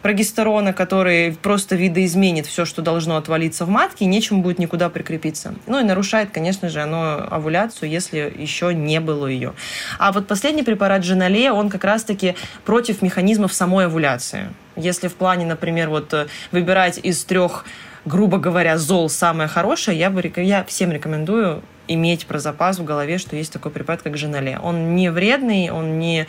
прогестерона, 0.01 0.73
который 0.73 1.33
просто 1.33 1.75
видоизменит 1.75 2.45
все, 2.45 2.65
что 2.65 2.81
должно 2.81 3.17
отвалиться 3.17 3.65
в 3.65 3.69
матке, 3.69 4.05
и 4.05 4.07
нечему 4.07 4.41
будет 4.41 4.59
никуда 4.59 4.89
прикрепиться. 4.89 5.53
Ну 5.67 5.79
и 5.79 5.83
нарушает, 5.83 6.31
конечно 6.31 6.69
же, 6.69 6.81
оно 6.81 7.27
овуляцию, 7.29 7.89
если 7.89 8.33
еще 8.37 8.73
не 8.73 8.99
было 8.99 9.27
ее. 9.27 9.53
А 9.99 10.11
вот 10.11 10.27
последний 10.27 10.63
препарат 10.63 11.03
женале, 11.03 11.51
он 11.51 11.69
как 11.69 11.83
раз-таки 11.83 12.35
против 12.65 13.01
механизмов 13.01 13.53
самой 13.53 13.85
овуляции. 13.85 14.49
Если 14.75 15.07
в 15.07 15.15
плане, 15.15 15.45
например, 15.45 15.89
вот 15.89 16.13
э, 16.13 16.27
выбирать 16.51 16.99
из 17.03 17.23
трех 17.25 17.65
грубо 18.05 18.37
говоря, 18.37 18.77
зол 18.77 19.09
самое 19.09 19.47
хорошее, 19.47 19.97
я, 19.97 20.09
бы, 20.09 20.31
я 20.37 20.63
всем 20.63 20.91
рекомендую 20.91 21.61
иметь 21.93 22.25
про 22.25 22.39
запас 22.39 22.79
в 22.79 22.83
голове, 22.83 23.17
что 23.17 23.35
есть 23.35 23.51
такой 23.51 23.71
препарат, 23.71 24.01
как 24.01 24.17
женале. 24.17 24.59
Он 24.61 24.95
не 24.95 25.11
вредный, 25.11 25.69
он 25.69 25.99
не 25.99 26.27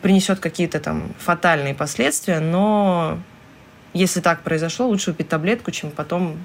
принесет 0.00 0.40
какие-то 0.40 0.80
там 0.80 1.14
фатальные 1.18 1.74
последствия, 1.74 2.40
но 2.40 3.18
если 3.92 4.20
так 4.20 4.42
произошло, 4.42 4.86
лучше 4.86 5.10
выпить 5.10 5.28
таблетку, 5.28 5.70
чем 5.70 5.90
потом 5.90 6.38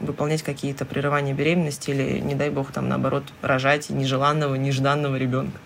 выполнять 0.00 0.42
какие-то 0.42 0.84
прерывания 0.84 1.32
беременности 1.32 1.90
или, 1.90 2.20
не 2.20 2.34
дай 2.34 2.50
бог, 2.50 2.72
там, 2.72 2.88
наоборот, 2.88 3.24
рожать 3.42 3.90
нежеланного, 3.90 4.54
нежданного 4.54 5.16
ребенка. 5.16 5.58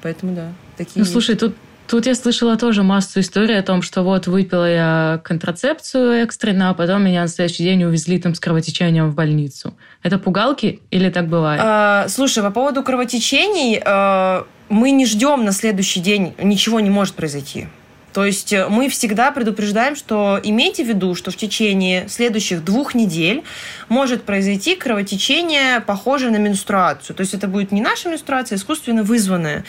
Поэтому, 0.00 0.34
да, 0.34 0.52
такие... 0.76 1.00
Ну, 1.00 1.04
слушай, 1.04 1.36
тут 1.36 1.56
Тут 1.88 2.06
я 2.06 2.14
слышала 2.14 2.56
тоже 2.56 2.82
массу 2.82 3.20
историй 3.20 3.58
о 3.58 3.62
том, 3.62 3.82
что 3.82 4.02
вот 4.02 4.26
выпила 4.26 4.70
я 4.70 5.20
контрацепцию 5.24 6.22
экстренно, 6.22 6.70
а 6.70 6.74
потом 6.74 7.04
меня 7.04 7.22
на 7.22 7.28
следующий 7.28 7.64
день 7.64 7.84
увезли 7.84 8.18
там 8.18 8.34
с 8.34 8.40
кровотечением 8.40 9.10
в 9.10 9.14
больницу. 9.14 9.74
Это 10.02 10.18
пугалки 10.18 10.80
или 10.90 11.10
так 11.10 11.28
бывает? 11.28 11.60
А, 11.62 12.06
слушай, 12.08 12.42
по 12.42 12.50
поводу 12.50 12.82
кровотечений, 12.82 13.80
а, 13.84 14.46
мы 14.68 14.90
не 14.90 15.04
ждем 15.04 15.44
на 15.44 15.52
следующий 15.52 16.00
день, 16.00 16.34
ничего 16.42 16.80
не 16.80 16.88
может 16.88 17.14
произойти. 17.14 17.66
То 18.12 18.24
есть 18.24 18.52
э, 18.52 18.68
мы 18.68 18.88
всегда 18.88 19.30
предупреждаем, 19.30 19.96
что 19.96 20.38
имейте 20.42 20.84
в 20.84 20.88
виду, 20.88 21.14
что 21.14 21.30
в 21.30 21.36
течение 21.36 22.08
следующих 22.08 22.64
двух 22.64 22.94
недель 22.94 23.42
может 23.88 24.24
произойти 24.24 24.76
кровотечение, 24.76 25.80
похожее 25.80 26.30
на 26.30 26.36
менструацию. 26.36 27.16
То 27.16 27.22
есть 27.22 27.34
это 27.34 27.48
будет 27.48 27.72
не 27.72 27.80
наша 27.80 28.10
менструация, 28.10 28.56
а 28.56 28.58
искусственно 28.58 29.02
вызванная. 29.02 29.64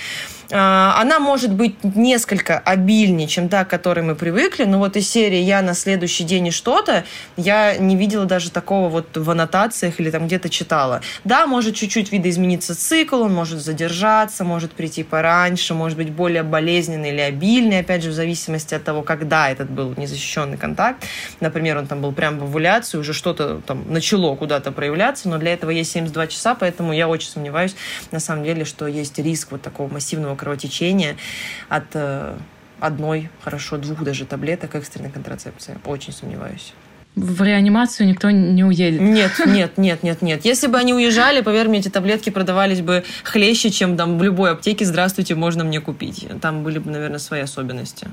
А, 0.55 1.01
она 1.01 1.19
может 1.19 1.51
быть 1.51 1.83
несколько 1.83 2.59
обильнее, 2.59 3.27
чем 3.27 3.49
та, 3.49 3.65
к 3.65 3.69
которой 3.69 4.01
мы 4.01 4.13
привыкли, 4.13 4.65
но 4.65 4.77
вот 4.77 4.95
из 4.95 5.09
серии 5.09 5.39
«Я 5.39 5.63
на 5.63 5.73
следующий 5.73 6.23
день 6.23 6.47
и 6.47 6.51
что-то» 6.51 7.05
я 7.37 7.75
не 7.77 7.95
видела 7.95 8.25
даже 8.25 8.51
такого 8.51 8.87
вот 8.87 9.17
в 9.17 9.31
аннотациях 9.31 9.99
или 9.99 10.11
там 10.11 10.27
где-то 10.27 10.49
читала. 10.49 11.01
Да, 11.23 11.47
может 11.47 11.75
чуть-чуть 11.75 12.11
видоизмениться 12.11 12.75
цикл, 12.75 13.23
он 13.23 13.33
может 13.33 13.61
задержаться, 13.61 14.43
может 14.43 14.73
прийти 14.73 15.01
пораньше, 15.01 15.73
может 15.73 15.97
быть 15.97 16.11
более 16.11 16.43
болезненный 16.43 17.09
или 17.09 17.21
обильный, 17.21 17.79
опять 17.79 18.03
же, 18.03 18.11
в 18.11 18.13
зависимости 18.13 18.75
от 18.75 18.83
того, 18.83 19.01
когда 19.01 19.49
этот 19.49 19.71
был 19.71 19.95
незащищенный 19.97 20.57
контакт. 20.57 21.03
Например, 21.39 21.79
он 21.79 21.87
там 21.87 22.01
был 22.01 22.11
прям 22.11 22.37
в 22.37 22.43
овуляции, 22.43 22.99
уже 22.99 23.13
что-то 23.13 23.59
там 23.65 23.91
начало 23.91 24.35
куда-то 24.35 24.71
проявляться, 24.71 25.29
но 25.29 25.39
для 25.39 25.53
этого 25.53 25.71
есть 25.71 25.91
72 25.91 26.27
часа, 26.27 26.53
поэтому 26.53 26.93
я 26.93 27.07
очень 27.07 27.29
сомневаюсь, 27.29 27.75
на 28.11 28.19
самом 28.19 28.43
деле, 28.43 28.65
что 28.65 28.85
есть 28.85 29.17
риск 29.17 29.47
вот 29.51 29.63
такого 29.63 29.91
массивного 29.91 30.35
кровотечения 30.43 31.15
от 31.69 31.85
э, 31.93 32.35
одной, 32.79 33.29
хорошо, 33.41 33.77
двух 33.77 34.03
даже 34.03 34.25
таблеток 34.25 34.75
экстренной 34.75 35.09
контрацепции. 35.09 35.77
Очень 35.85 36.11
сомневаюсь. 36.11 36.73
В 37.15 37.43
реанимацию 37.43 38.07
никто 38.07 38.29
не 38.31 38.63
уедет. 38.63 38.99
Нет, 38.99 39.31
нет, 39.45 39.77
нет, 39.77 40.03
нет, 40.03 40.21
нет. 40.21 40.45
Если 40.45 40.67
бы 40.67 40.77
они 40.77 40.93
уезжали, 40.93 41.41
поверь 41.41 41.69
мне, 41.69 41.79
эти 41.79 41.89
таблетки 41.89 42.29
продавались 42.29 42.81
бы 42.81 43.03
хлеще, 43.23 43.69
чем 43.69 43.95
там 43.95 44.17
в 44.17 44.23
любой 44.23 44.51
аптеке. 44.51 44.83
Здравствуйте, 44.83 45.35
можно 45.35 45.63
мне 45.63 45.79
купить. 45.79 46.27
Там 46.41 46.63
были 46.63 46.79
бы, 46.79 46.91
наверное, 46.91 47.19
свои 47.19 47.41
особенности. 47.41 48.07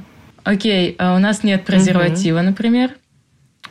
Окей, 0.45 0.95
а 0.99 1.17
у 1.17 1.19
нас 1.19 1.43
нет 1.43 1.65
презерватива, 1.65 2.39
угу. 2.39 2.47
например. 2.47 2.91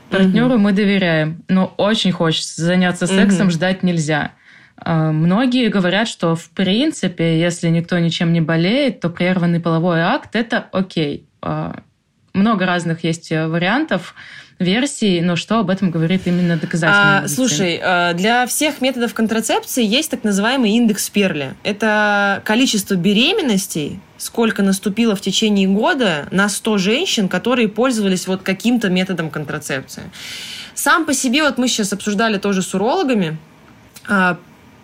Партнеру 0.09 0.55
угу. 0.55 0.57
мы 0.57 0.71
доверяем, 0.73 1.43
но 1.47 1.73
очень 1.77 2.11
хочется 2.11 2.63
заняться 2.63 3.07
сексом, 3.07 3.47
угу. 3.47 3.51
ждать 3.51 3.83
нельзя. 3.83 4.31
А, 4.81 5.11
многие 5.11 5.69
говорят, 5.69 6.07
что 6.07 6.35
в 6.35 6.49
принципе, 6.49 7.39
если 7.39 7.69
никто 7.69 7.99
ничем 7.99 8.33
не 8.33 8.41
болеет, 8.41 8.99
то 8.99 9.09
прерванный 9.09 9.59
половой 9.59 10.01
акт– 10.01 10.29
это 10.35 10.67
окей. 10.71 11.25
А, 11.41 11.81
много 12.33 12.65
разных 12.65 13.03
есть 13.03 13.31
э, 13.31 13.47
вариантов 13.47 14.13
версий, 14.59 15.21
но 15.21 15.35
что 15.35 15.59
об 15.59 15.69
этом 15.69 15.89
говорит 15.89 16.23
именно 16.25 16.57
доказательная 16.57 17.23
а, 17.23 17.27
Слушай, 17.27 17.79
э, 17.81 18.13
для 18.13 18.45
всех 18.45 18.81
методов 18.81 19.13
контрацепции 19.13 19.83
есть 19.83 20.11
так 20.11 20.23
называемый 20.23 20.71
индекс 20.71 21.09
Перли. 21.09 21.55
Это 21.63 22.41
количество 22.45 22.95
беременностей, 22.95 23.99
сколько 24.17 24.61
наступило 24.61 25.15
в 25.15 25.21
течение 25.21 25.67
года 25.67 26.27
на 26.31 26.49
100 26.49 26.77
женщин, 26.77 27.29
которые 27.29 27.69
пользовались 27.69 28.27
вот 28.27 28.43
каким-то 28.43 28.89
методом 28.89 29.29
контрацепции. 29.29 30.03
Сам 30.75 31.05
по 31.05 31.13
себе, 31.13 31.43
вот 31.43 31.57
мы 31.57 31.67
сейчас 31.67 31.93
обсуждали 31.93 32.37
тоже 32.37 32.61
с 32.61 32.73
урологами, 32.73 33.37
а, 34.07 34.37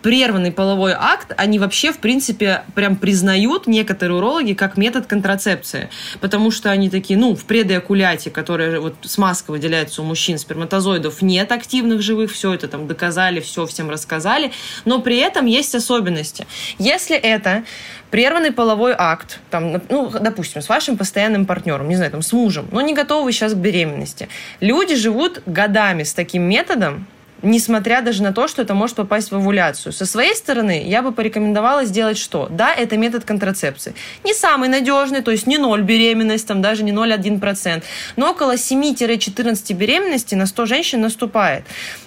прерванный 0.06 0.52
половой 0.52 0.92
акт, 0.96 1.34
они 1.36 1.58
вообще, 1.58 1.90
в 1.90 1.98
принципе, 1.98 2.62
прям 2.76 2.94
признают 2.94 3.66
некоторые 3.66 4.18
урологи 4.18 4.52
как 4.52 4.76
метод 4.76 5.06
контрацепции. 5.06 5.88
Потому 6.20 6.52
что 6.52 6.70
они 6.70 6.88
такие, 6.90 7.18
ну, 7.18 7.34
в 7.34 7.44
предэокуляте, 7.44 8.30
которая 8.30 8.78
вот 8.78 8.94
смазка 9.02 9.50
выделяется 9.50 10.02
у 10.02 10.04
мужчин, 10.04 10.38
сперматозоидов 10.38 11.22
нет 11.22 11.50
активных 11.50 12.02
живых, 12.02 12.30
все 12.30 12.54
это 12.54 12.68
там 12.68 12.86
доказали, 12.86 13.40
все 13.40 13.66
всем 13.66 13.90
рассказали, 13.90 14.52
но 14.84 15.00
при 15.00 15.16
этом 15.16 15.46
есть 15.46 15.74
особенности. 15.74 16.46
Если 16.78 17.16
это 17.16 17.64
прерванный 18.12 18.52
половой 18.52 18.94
акт, 18.96 19.40
там, 19.50 19.82
ну, 19.88 20.08
допустим, 20.08 20.62
с 20.62 20.68
вашим 20.68 20.96
постоянным 20.96 21.46
партнером, 21.46 21.88
не 21.88 21.96
знаю, 21.96 22.12
там, 22.12 22.22
с 22.22 22.32
мужем, 22.32 22.68
но 22.70 22.80
не 22.80 22.94
готовы 22.94 23.32
сейчас 23.32 23.54
к 23.54 23.56
беременности. 23.56 24.28
Люди 24.60 24.94
живут 24.94 25.42
годами 25.46 26.04
с 26.04 26.14
таким 26.14 26.44
методом, 26.44 27.08
несмотря 27.42 28.00
даже 28.00 28.22
на 28.22 28.32
то, 28.32 28.48
что 28.48 28.62
это 28.62 28.74
может 28.74 28.96
попасть 28.96 29.30
в 29.30 29.36
овуляцию. 29.36 29.92
Со 29.92 30.06
своей 30.06 30.34
стороны, 30.34 30.82
я 30.84 31.02
бы 31.02 31.12
порекомендовала 31.12 31.84
сделать 31.84 32.18
что? 32.18 32.48
Да, 32.50 32.74
это 32.74 32.96
метод 32.96 33.24
контрацепции. 33.24 33.94
Не 34.24 34.34
самый 34.34 34.68
надежный, 34.68 35.22
то 35.22 35.30
есть 35.30 35.46
не 35.46 35.58
0 35.58 35.82
беременность, 35.82 36.46
там 36.46 36.62
даже 36.62 36.82
не 36.82 36.92
0,1%, 36.92 37.82
но 38.16 38.30
около 38.30 38.54
7-14 38.54 39.74
беременностей 39.74 40.36
на 40.36 40.46
100 40.46 40.66
женщин 40.66 41.00
наступает. 41.00 41.64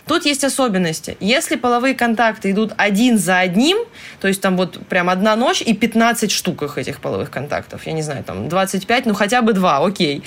Тут 0.07 0.25
есть 0.25 0.43
особенности. 0.43 1.17
Если 1.19 1.55
половые 1.55 1.93
контакты 1.93 2.51
идут 2.51 2.73
один 2.77 3.17
за 3.17 3.39
одним, 3.39 3.77
то 4.19 4.27
есть 4.27 4.41
там 4.41 4.57
вот 4.57 4.79
прям 4.87 5.09
одна 5.09 5.35
ночь 5.35 5.61
и 5.61 5.73
15 5.73 6.31
штук 6.31 6.63
их 6.63 6.77
этих 6.77 6.99
половых 6.99 7.29
контактов, 7.29 7.85
я 7.85 7.93
не 7.93 8.01
знаю, 8.01 8.23
там 8.23 8.49
25, 8.49 9.05
ну 9.05 9.13
хотя 9.13 9.41
бы 9.41 9.53
два, 9.53 9.85
окей. 9.85 10.23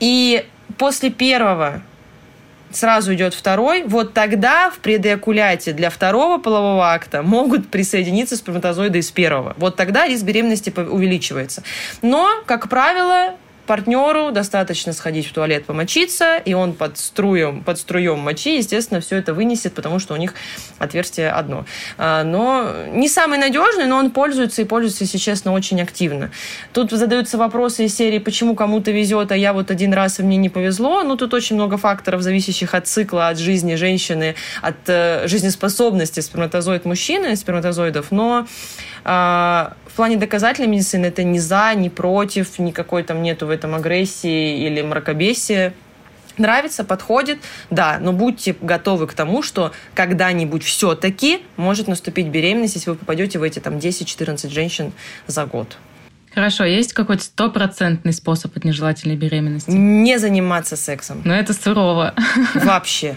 И 0.00 0.46
после 0.78 1.10
первого 1.10 1.82
сразу 2.70 3.14
идет 3.14 3.34
второй, 3.34 3.82
вот 3.84 4.14
тогда 4.14 4.70
в 4.70 4.78
предэякуляте 4.78 5.72
для 5.72 5.90
второго 5.90 6.38
полового 6.38 6.92
акта 6.92 7.22
могут 7.22 7.68
присоединиться 7.68 8.36
сперматозоиды 8.36 8.98
из 8.98 9.10
первого. 9.10 9.54
Вот 9.58 9.76
тогда 9.76 10.06
риск 10.06 10.24
беременности 10.24 10.72
увеличивается. 10.76 11.62
Но, 12.02 12.28
как 12.46 12.68
правило, 12.68 13.34
партнеру 13.68 14.32
достаточно 14.32 14.92
сходить 14.92 15.26
в 15.26 15.32
туалет 15.32 15.66
помочиться, 15.66 16.38
и 16.38 16.54
он 16.54 16.72
под 16.72 16.98
струем, 16.98 17.62
под 17.62 17.78
струем 17.78 18.18
мочи, 18.18 18.56
естественно, 18.56 19.00
все 19.00 19.16
это 19.16 19.34
вынесет, 19.34 19.74
потому 19.74 19.98
что 19.98 20.14
у 20.14 20.16
них 20.16 20.34
отверстие 20.78 21.30
одно. 21.30 21.66
А, 21.98 22.24
но 22.24 22.72
не 22.90 23.08
самый 23.08 23.38
надежный, 23.38 23.86
но 23.86 23.98
он 23.98 24.10
пользуется 24.10 24.62
и 24.62 24.64
пользуется, 24.64 25.04
если 25.04 25.18
честно, 25.18 25.52
очень 25.52 25.80
активно. 25.82 26.30
Тут 26.72 26.90
задаются 26.90 27.36
вопросы 27.36 27.84
из 27.84 27.94
серии, 27.94 28.18
почему 28.18 28.54
кому-то 28.54 28.90
везет, 28.90 29.30
а 29.32 29.36
я 29.36 29.52
вот 29.52 29.70
один 29.70 29.92
раз 29.92 30.18
и 30.18 30.22
мне 30.22 30.38
не 30.38 30.48
повезло. 30.48 31.02
Ну, 31.02 31.16
тут 31.16 31.34
очень 31.34 31.56
много 31.56 31.76
факторов, 31.76 32.22
зависящих 32.22 32.74
от 32.74 32.86
цикла, 32.86 33.28
от 33.28 33.38
жизни 33.38 33.74
женщины, 33.74 34.34
от 34.62 34.76
э, 34.86 35.28
жизнеспособности 35.28 36.20
сперматозоид 36.20 36.86
мужчины, 36.86 37.36
сперматозоидов, 37.36 38.10
но 38.10 38.46
а, 39.04 39.74
плане 39.98 40.16
доказательной 40.16 40.68
медицины 40.68 41.06
это 41.06 41.24
не 41.24 41.40
за, 41.40 41.74
не 41.74 41.90
против, 41.90 42.60
никакой 42.60 43.02
там 43.02 43.20
нету 43.20 43.48
в 43.48 43.50
этом 43.50 43.74
агрессии 43.74 44.64
или 44.64 44.80
мракобесия. 44.80 45.74
Нравится, 46.36 46.84
подходит, 46.84 47.40
да, 47.68 47.98
но 48.00 48.12
будьте 48.12 48.54
готовы 48.60 49.08
к 49.08 49.14
тому, 49.14 49.42
что 49.42 49.72
когда-нибудь 49.94 50.62
все-таки 50.62 51.40
может 51.56 51.88
наступить 51.88 52.28
беременность, 52.28 52.76
если 52.76 52.90
вы 52.90 52.96
попадете 52.96 53.40
в 53.40 53.42
эти 53.42 53.58
там 53.58 53.78
10-14 53.78 54.48
женщин 54.50 54.92
за 55.26 55.46
год. 55.46 55.76
Хорошо, 56.32 56.62
есть 56.62 56.92
какой-то 56.92 57.24
стопроцентный 57.24 58.12
способ 58.12 58.56
от 58.56 58.62
нежелательной 58.62 59.16
беременности? 59.16 59.70
Не 59.70 60.20
заниматься 60.20 60.76
сексом. 60.76 61.22
Но 61.24 61.34
это 61.34 61.52
сурово. 61.52 62.14
Вообще. 62.54 63.16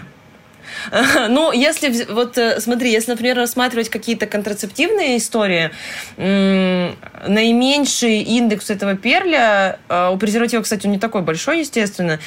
Ну, 1.28 1.52
если, 1.52 2.04
вот 2.12 2.38
э, 2.38 2.60
смотри, 2.60 2.90
если, 2.90 3.12
например, 3.12 3.36
рассматривать 3.36 3.88
какие-то 3.88 4.26
контрацептивные 4.26 5.16
истории, 5.18 5.70
наименьший 7.26 8.22
индекс 8.22 8.70
этого 8.70 8.96
перля, 8.96 9.78
э, 9.88 10.10
у 10.12 10.16
презерватива, 10.16 10.62
кстати, 10.62 10.86
он 10.86 10.92
не 10.92 10.98
такой 10.98 11.22
большой, 11.22 11.60
естественно, 11.60 12.18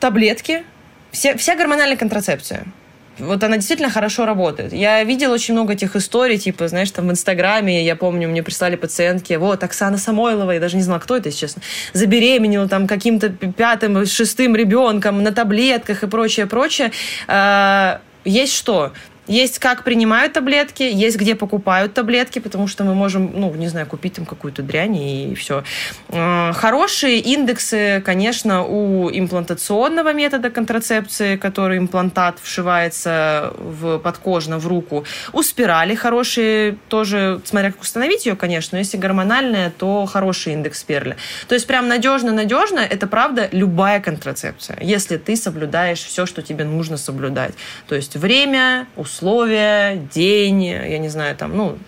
таблетки, 0.00 0.64
вся, 1.10 1.36
вся 1.36 1.56
гормональная 1.56 1.96
контрацепция– 1.96 2.64
вот 3.22 3.42
она 3.44 3.56
действительно 3.56 3.90
хорошо 3.90 4.26
работает. 4.26 4.72
Я 4.72 5.02
видела 5.04 5.34
очень 5.34 5.54
много 5.54 5.72
этих 5.74 5.96
историй, 5.96 6.38
типа, 6.38 6.68
знаешь, 6.68 6.90
там 6.90 7.08
в 7.08 7.10
Инстаграме, 7.10 7.84
я 7.84 7.96
помню, 7.96 8.28
мне 8.28 8.42
прислали 8.42 8.76
пациентки, 8.76 9.34
вот, 9.34 9.62
Оксана 9.62 9.98
Самойлова, 9.98 10.50
я 10.50 10.60
даже 10.60 10.76
не 10.76 10.82
знала, 10.82 10.98
кто 10.98 11.16
это, 11.16 11.28
если 11.28 11.40
честно, 11.40 11.62
забеременела 11.92 12.68
там 12.68 12.86
каким-то 12.86 13.30
пятым, 13.30 14.04
шестым 14.06 14.56
ребенком 14.56 15.22
на 15.22 15.32
таблетках 15.32 16.02
и 16.02 16.06
прочее, 16.06 16.46
прочее. 16.46 16.92
А, 17.28 18.00
есть 18.24 18.54
что? 18.54 18.92
Есть 19.28 19.60
как 19.60 19.84
принимают 19.84 20.32
таблетки, 20.32 20.82
есть 20.82 21.16
где 21.16 21.36
покупают 21.36 21.94
таблетки, 21.94 22.40
потому 22.40 22.66
что 22.66 22.82
мы 22.82 22.94
можем, 22.94 23.30
ну, 23.34 23.54
не 23.54 23.68
знаю, 23.68 23.86
купить 23.86 24.14
там 24.14 24.26
какую-то 24.26 24.62
дрянь 24.62 24.96
и 24.96 25.34
все. 25.36 25.62
А, 26.08 26.52
хорошие 26.52 27.18
индексы, 27.18 28.02
конечно, 28.04 28.64
у 28.64 29.10
имплантационного 29.10 30.12
метода 30.12 30.50
контрацепции, 30.50 31.36
который 31.36 31.78
имплантат 31.78 32.38
вшивается 32.42 33.52
в 33.58 33.98
подкожно 33.98 34.58
в 34.58 34.66
руку. 34.66 35.04
У 35.32 35.42
спирали 35.42 35.94
хорошие 35.94 36.76
тоже, 36.88 37.40
смотря 37.44 37.70
как 37.70 37.80
установить 37.80 38.26
ее, 38.26 38.34
конечно, 38.34 38.76
но 38.76 38.80
если 38.80 38.96
гормональная, 38.96 39.70
то 39.70 40.06
хороший 40.06 40.54
индекс 40.54 40.82
перля. 40.82 41.16
То 41.46 41.54
есть 41.54 41.68
прям 41.68 41.86
надежно-надежно, 41.86 42.80
это 42.80 43.06
правда 43.06 43.48
любая 43.52 44.00
контрацепция, 44.00 44.78
если 44.80 45.16
ты 45.16 45.36
соблюдаешь 45.36 46.02
все, 46.02 46.26
что 46.26 46.42
тебе 46.42 46.64
нужно 46.64 46.96
соблюдать. 46.96 47.54
То 47.86 47.94
есть 47.94 48.16
время, 48.16 48.88
условия, 48.96 49.11
условия, 49.12 49.96
день, 50.12 50.64
я 50.64 50.98
не 50.98 51.08
знаю, 51.08 51.36
там, 51.36 51.56
ну, 51.56 51.78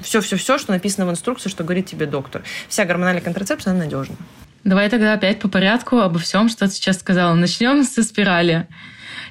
все-все-все, 0.00 0.58
что 0.58 0.72
написано 0.72 1.06
в 1.06 1.10
инструкции, 1.10 1.48
что 1.48 1.64
говорит 1.64 1.86
тебе 1.86 2.06
доктор. 2.06 2.42
Вся 2.68 2.84
гормональная 2.84 3.22
контрацепция, 3.22 3.72
она 3.72 3.84
надежна. 3.84 4.16
Давай 4.64 4.88
тогда 4.90 5.14
опять 5.14 5.40
по 5.40 5.48
порядку 5.48 5.98
обо 5.98 6.18
всем, 6.18 6.48
что 6.48 6.66
ты 6.66 6.74
сейчас 6.74 6.98
сказала. 6.98 7.34
Начнем 7.34 7.82
со 7.84 8.02
спирали. 8.02 8.68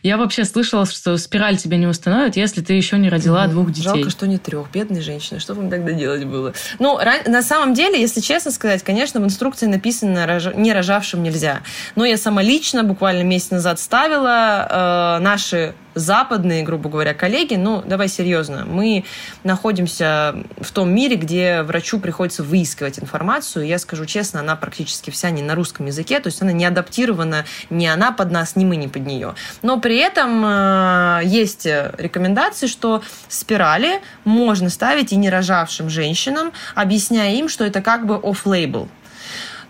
Я 0.03 0.17
вообще 0.17 0.45
слышала, 0.45 0.87
что 0.87 1.15
спираль 1.17 1.57
тебе 1.57 1.77
не 1.77 1.85
установят, 1.85 2.35
если 2.35 2.61
ты 2.61 2.73
еще 2.73 2.97
не 2.97 3.07
родила 3.07 3.45
mm, 3.45 3.49
двух 3.49 3.71
детей. 3.71 3.83
Жалко, 3.83 4.09
что 4.09 4.27
не 4.27 4.39
трех. 4.39 4.71
Бедные 4.71 5.01
женщины. 5.01 5.39
Что 5.39 5.53
вам 5.53 5.69
тогда 5.69 5.91
делать 5.91 6.25
было? 6.25 6.53
Ну, 6.79 6.99
на 7.27 7.43
самом 7.43 7.75
деле, 7.75 8.01
если 8.01 8.19
честно 8.19 8.49
сказать, 8.49 8.83
конечно, 8.83 9.21
в 9.21 9.23
инструкции 9.23 9.67
написано 9.67 10.39
«не 10.55 10.73
рожавшим 10.73 11.21
нельзя». 11.21 11.61
Но 11.95 12.03
я 12.03 12.17
сама 12.17 12.41
лично 12.41 12.83
буквально 12.83 13.21
месяц 13.21 13.51
назад 13.51 13.79
ставила 13.79 15.19
э, 15.19 15.23
наши 15.23 15.75
западные, 15.95 16.63
грубо 16.63 16.89
говоря, 16.89 17.13
коллеги, 17.13 17.55
ну, 17.55 17.83
давай 17.85 18.07
серьезно, 18.07 18.65
мы 18.65 19.03
находимся 19.43 20.35
в 20.59 20.71
том 20.71 20.93
мире, 20.93 21.15
где 21.15 21.63
врачу 21.63 21.99
приходится 21.99 22.43
выискивать 22.43 22.99
информацию. 22.99 23.65
Я 23.65 23.79
скажу 23.79 24.05
честно, 24.05 24.39
она 24.39 24.55
практически 24.55 25.09
вся 25.09 25.29
не 25.29 25.41
на 25.41 25.55
русском 25.55 25.85
языке, 25.85 26.19
то 26.19 26.27
есть 26.27 26.41
она 26.41 26.51
не 26.51 26.65
адаптирована, 26.65 27.45
ни 27.69 27.85
она 27.85 28.11
под 28.11 28.31
нас, 28.31 28.55
ни 28.55 28.65
мы 28.65 28.75
не 28.75 28.87
под 28.87 29.05
нее. 29.05 29.35
Но 29.61 29.79
при 29.79 29.97
этом 29.97 30.43
э, 30.45 31.21
есть 31.25 31.65
рекомендации, 31.65 32.67
что 32.67 33.01
спирали 33.27 34.01
можно 34.23 34.69
ставить 34.69 35.11
и 35.13 35.15
не 35.15 35.29
рожавшим 35.29 35.89
женщинам, 35.89 36.51
объясняя 36.75 37.33
им, 37.35 37.49
что 37.49 37.65
это 37.65 37.81
как 37.81 38.05
бы 38.05 38.15
off-label. 38.15 38.87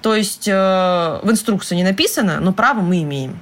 То 0.01 0.16
есть 0.16 0.48
э, 0.48 0.54
в 0.54 1.30
инструкции 1.30 1.75
не 1.75 1.84
написано, 1.84 2.40
но 2.40 2.54
право 2.54 2.82
мы 2.82 3.04
имеем. 3.04 3.40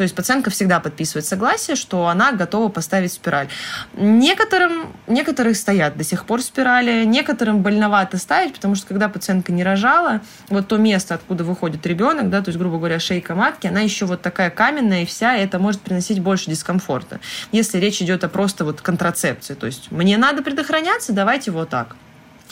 То 0.00 0.04
есть 0.04 0.14
пациентка 0.14 0.48
всегда 0.48 0.80
подписывает 0.80 1.26
согласие, 1.26 1.76
что 1.76 2.08
она 2.08 2.32
готова 2.32 2.70
поставить 2.70 3.12
спираль. 3.12 3.48
Некоторым, 3.92 4.96
некоторые 5.06 5.54
стоят 5.54 5.98
до 5.98 6.04
сих 6.04 6.24
пор 6.24 6.40
спирали, 6.40 7.04
некоторым 7.04 7.60
больновато 7.60 8.16
ставить, 8.16 8.54
потому 8.54 8.76
что 8.76 8.86
когда 8.86 9.10
пациентка 9.10 9.52
не 9.52 9.62
рожала, 9.62 10.22
вот 10.48 10.68
то 10.68 10.78
место, 10.78 11.16
откуда 11.16 11.44
выходит 11.44 11.84
ребенок, 11.84 12.30
да, 12.30 12.40
то 12.40 12.48
есть, 12.48 12.58
грубо 12.58 12.78
говоря, 12.78 12.98
шейка 12.98 13.34
матки, 13.34 13.66
она 13.66 13.80
еще 13.80 14.06
вот 14.06 14.22
такая 14.22 14.48
каменная 14.48 15.02
и 15.02 15.04
вся, 15.04 15.36
и 15.36 15.44
это 15.44 15.58
может 15.58 15.82
приносить 15.82 16.20
больше 16.20 16.48
дискомфорта. 16.48 17.20
Если 17.52 17.76
речь 17.76 18.00
идет 18.00 18.24
о 18.24 18.30
просто 18.30 18.64
вот 18.64 18.80
контрацепции, 18.80 19.52
то 19.52 19.66
есть 19.66 19.90
мне 19.90 20.16
надо 20.16 20.42
предохраняться, 20.42 21.12
давайте 21.12 21.50
вот 21.50 21.68
так. 21.68 21.94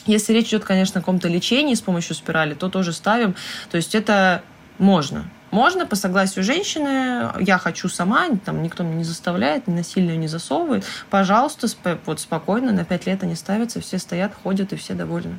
Если 0.04 0.34
речь 0.34 0.48
идет, 0.48 0.64
конечно, 0.64 0.98
о 0.98 1.00
каком-то 1.00 1.28
лечении 1.28 1.72
с 1.72 1.80
помощью 1.80 2.14
спирали, 2.14 2.52
то 2.52 2.68
тоже 2.68 2.92
ставим. 2.92 3.34
То 3.70 3.78
есть 3.78 3.94
это 3.94 4.42
можно. 4.76 5.30
Можно 5.50 5.86
по 5.86 5.96
согласию 5.96 6.44
женщины, 6.44 7.30
я 7.40 7.58
хочу 7.58 7.88
сама, 7.88 8.28
там 8.44 8.62
никто 8.62 8.82
меня 8.82 8.96
не 8.96 9.04
заставляет, 9.04 9.66
не 9.66 9.74
насильно 9.74 10.16
не 10.16 10.28
засовывает. 10.28 10.84
Пожалуйста, 11.10 11.68
вот 12.04 12.20
спокойно, 12.20 12.72
на 12.72 12.84
пять 12.84 13.06
лет 13.06 13.22
они 13.22 13.34
ставятся, 13.34 13.80
все 13.80 13.98
стоят, 13.98 14.32
ходят 14.42 14.72
и 14.72 14.76
все 14.76 14.94
довольны. 14.94 15.38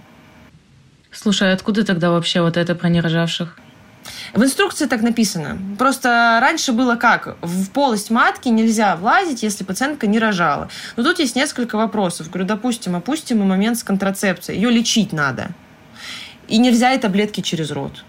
Слушай, 1.11 1.51
а 1.51 1.53
откуда 1.53 1.85
тогда 1.85 2.11
вообще 2.11 2.41
вот 2.41 2.57
это 2.57 2.75
про 2.75 2.89
нерожавших? 2.89 3.57
В 4.33 4.43
инструкции 4.43 4.85
так 4.85 5.01
написано. 5.01 5.57
Просто 5.77 6.39
раньше 6.41 6.71
было 6.71 6.95
как? 6.95 7.37
В 7.41 7.69
полость 7.69 8.09
матки 8.09 8.47
нельзя 8.47 8.95
влазить, 8.95 9.43
если 9.43 9.63
пациентка 9.63 10.07
не 10.07 10.19
рожала. 10.19 10.69
Но 10.95 11.03
тут 11.03 11.19
есть 11.19 11.35
несколько 11.35 11.77
вопросов. 11.77 12.29
Говорю, 12.29 12.47
допустим, 12.47 12.95
опустим 12.95 13.41
и 13.41 13.45
момент 13.45 13.77
с 13.77 13.83
контрацепцией. 13.83 14.59
Ее 14.59 14.69
лечить 14.69 15.13
надо. 15.13 15.49
И 16.47 16.57
нельзя 16.57 16.93
и 16.93 16.99
таблетки 16.99 17.41
через 17.41 17.71
рот. 17.71 18.03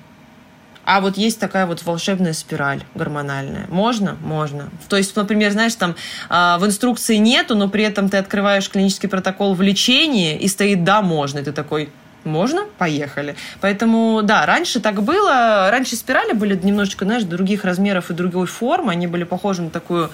А 0.93 1.01
вот 1.01 1.17
есть 1.17 1.39
такая 1.39 1.67
вот 1.67 1.85
волшебная 1.85 2.33
спираль 2.33 2.83
гормональная. 2.97 3.67
Можно? 3.69 4.17
Можно. 4.23 4.71
То 4.89 4.97
есть, 4.97 5.15
например, 5.15 5.53
знаешь, 5.53 5.77
там 5.77 5.95
э, 6.29 6.57
в 6.59 6.67
инструкции 6.67 7.15
нету, 7.15 7.55
но 7.55 7.69
при 7.69 7.85
этом 7.85 8.09
ты 8.09 8.17
открываешь 8.17 8.69
клинический 8.69 9.09
протокол 9.09 9.55
в 9.55 9.63
лечении 9.63 10.37
и 10.37 10.49
стоит 10.49 10.83
«да, 10.83 11.01
можно». 11.01 11.39
И 11.39 11.45
ты 11.45 11.53
такой 11.53 11.91
можно? 12.25 12.65
Поехали. 12.77 13.37
Поэтому, 13.61 14.23
да, 14.25 14.45
раньше 14.47 14.81
так 14.81 15.05
было. 15.05 15.69
Раньше 15.71 15.95
спирали 15.95 16.33
были 16.33 16.59
немножечко, 16.61 17.05
знаешь, 17.05 17.23
других 17.23 17.65
размеров 17.65 18.11
и 18.11 18.15
другой 18.15 18.49
формы. 18.49 18.91
Они 18.91 19.07
были 19.07 19.23
похожи 19.23 19.63
на 19.63 19.71
такую, 19.71 20.11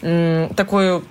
такую 0.00 1.04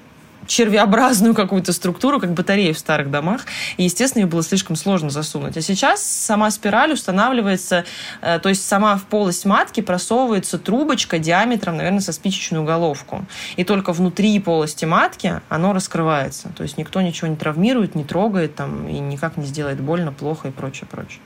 червеобразную 0.47 1.34
какую-то 1.34 1.73
структуру, 1.73 2.19
как 2.19 2.34
батареи 2.34 2.71
в 2.71 2.79
старых 2.79 3.12
домах. 3.12 3.41
И, 3.77 3.84
естественно, 3.84 4.23
ее 4.23 4.27
было 4.27 4.43
слишком 4.43 4.75
сложно 4.75 5.10
засунуть. 5.10 5.58
А 5.58 5.62
сейчас 5.62 6.03
сама 6.03 6.49
спираль 6.51 6.93
устанавливается, 6.93 7.86
э, 8.21 8.39
то 8.39 8.49
есть 8.49 8.67
сама 8.67 8.97
в 8.97 9.03
полость 9.03 9.45
матки 9.45 9.81
просовывается 9.81 10.58
трубочка 10.58 11.19
диаметром, 11.19 11.77
наверное, 11.77 12.01
со 12.01 12.12
спичечную 12.12 12.63
головку. 12.63 13.25
И 13.55 13.63
только 13.63 13.93
внутри 13.93 14.39
полости 14.39 14.86
матки 14.86 15.41
оно 15.49 15.73
раскрывается. 15.73 16.49
То 16.55 16.63
есть 16.63 16.77
никто 16.77 17.01
ничего 17.01 17.27
не 17.27 17.36
травмирует, 17.36 17.95
не 17.95 18.03
трогает 18.03 18.55
там, 18.55 18.88
и 18.88 18.99
никак 18.99 19.38
не 19.38 19.45
сделает 19.45 19.79
больно, 19.79 20.12
плохо 20.12 20.49
и 20.49 20.51
прочее, 20.51 20.88
прочее. 20.89 21.19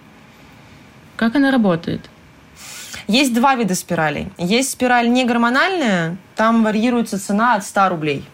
Как 1.16 1.36
она 1.36 1.52
работает? 1.52 2.10
Есть 3.08 3.34
два 3.34 3.56
вида 3.56 3.76
спиралей. 3.76 4.32
Есть 4.38 4.72
спираль 4.72 5.10
не 5.12 5.26
гормональная, 5.26 6.18
там 6.36 6.64
варьируется 6.64 7.20
цена 7.20 7.56
от 7.56 7.66
100 7.66 7.90
рублей 7.90 8.26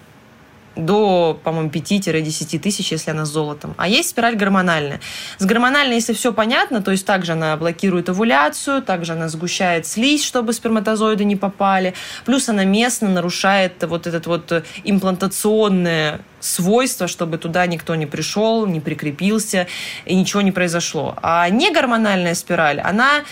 до, 0.75 1.39
по-моему, 1.43 1.69
5-10 1.69 2.59
тысяч, 2.59 2.91
если 2.91 3.11
она 3.11 3.25
с 3.25 3.29
золотом. 3.29 3.73
А 3.77 3.87
есть 3.87 4.09
спираль 4.09 4.35
гормональная. 4.35 4.99
С 5.37 5.45
гормональной, 5.45 5.95
если 5.95 6.13
все 6.13 6.33
понятно, 6.33 6.81
то 6.81 6.91
есть 6.91 7.05
также 7.05 7.33
она 7.33 7.55
блокирует 7.57 8.09
овуляцию, 8.09 8.81
также 8.81 9.13
она 9.13 9.29
сгущает 9.29 9.87
слизь, 9.87 10.23
чтобы 10.25 10.53
сперматозоиды 10.53 11.25
не 11.25 11.35
попали. 11.35 11.93
Плюс 12.25 12.49
она 12.49 12.65
местно 12.65 13.09
нарушает 13.09 13.83
вот 13.83 14.07
этот 14.07 14.27
вот 14.27 14.63
имплантационное 14.83 16.21
свойство, 16.39 17.07
чтобы 17.07 17.37
туда 17.37 17.65
никто 17.65 17.95
не 17.95 18.05
пришел, 18.05 18.65
не 18.67 18.79
прикрепился 18.79 19.67
и 20.05 20.15
ничего 20.15 20.41
не 20.41 20.51
произошло. 20.51 21.17
А 21.21 21.49
не 21.49 21.71
гормональная 21.71 22.35
спираль, 22.35 22.79
она 22.79 23.23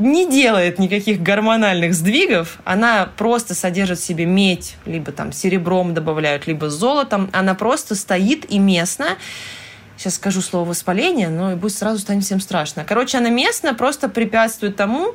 не 0.00 0.28
делает 0.28 0.78
никаких 0.78 1.22
гормональных 1.22 1.94
сдвигов, 1.94 2.58
она 2.64 3.08
просто 3.16 3.54
содержит 3.54 3.98
в 3.98 4.04
себе 4.04 4.26
медь, 4.26 4.76
либо 4.86 5.12
там 5.12 5.32
серебром 5.32 5.94
добавляют, 5.94 6.46
либо 6.46 6.70
золотом, 6.70 7.30
она 7.32 7.54
просто 7.54 7.94
стоит 7.94 8.50
и 8.50 8.58
местно. 8.58 9.16
Сейчас 9.96 10.14
скажу 10.14 10.40
слово 10.40 10.70
воспаление, 10.70 11.28
но 11.28 11.52
и 11.52 11.54
будет 11.56 11.74
сразу 11.74 11.98
станет 11.98 12.24
всем 12.24 12.40
страшно. 12.40 12.84
Короче, 12.84 13.18
она 13.18 13.28
местно 13.28 13.74
просто 13.74 14.08
препятствует 14.08 14.76
тому, 14.76 15.14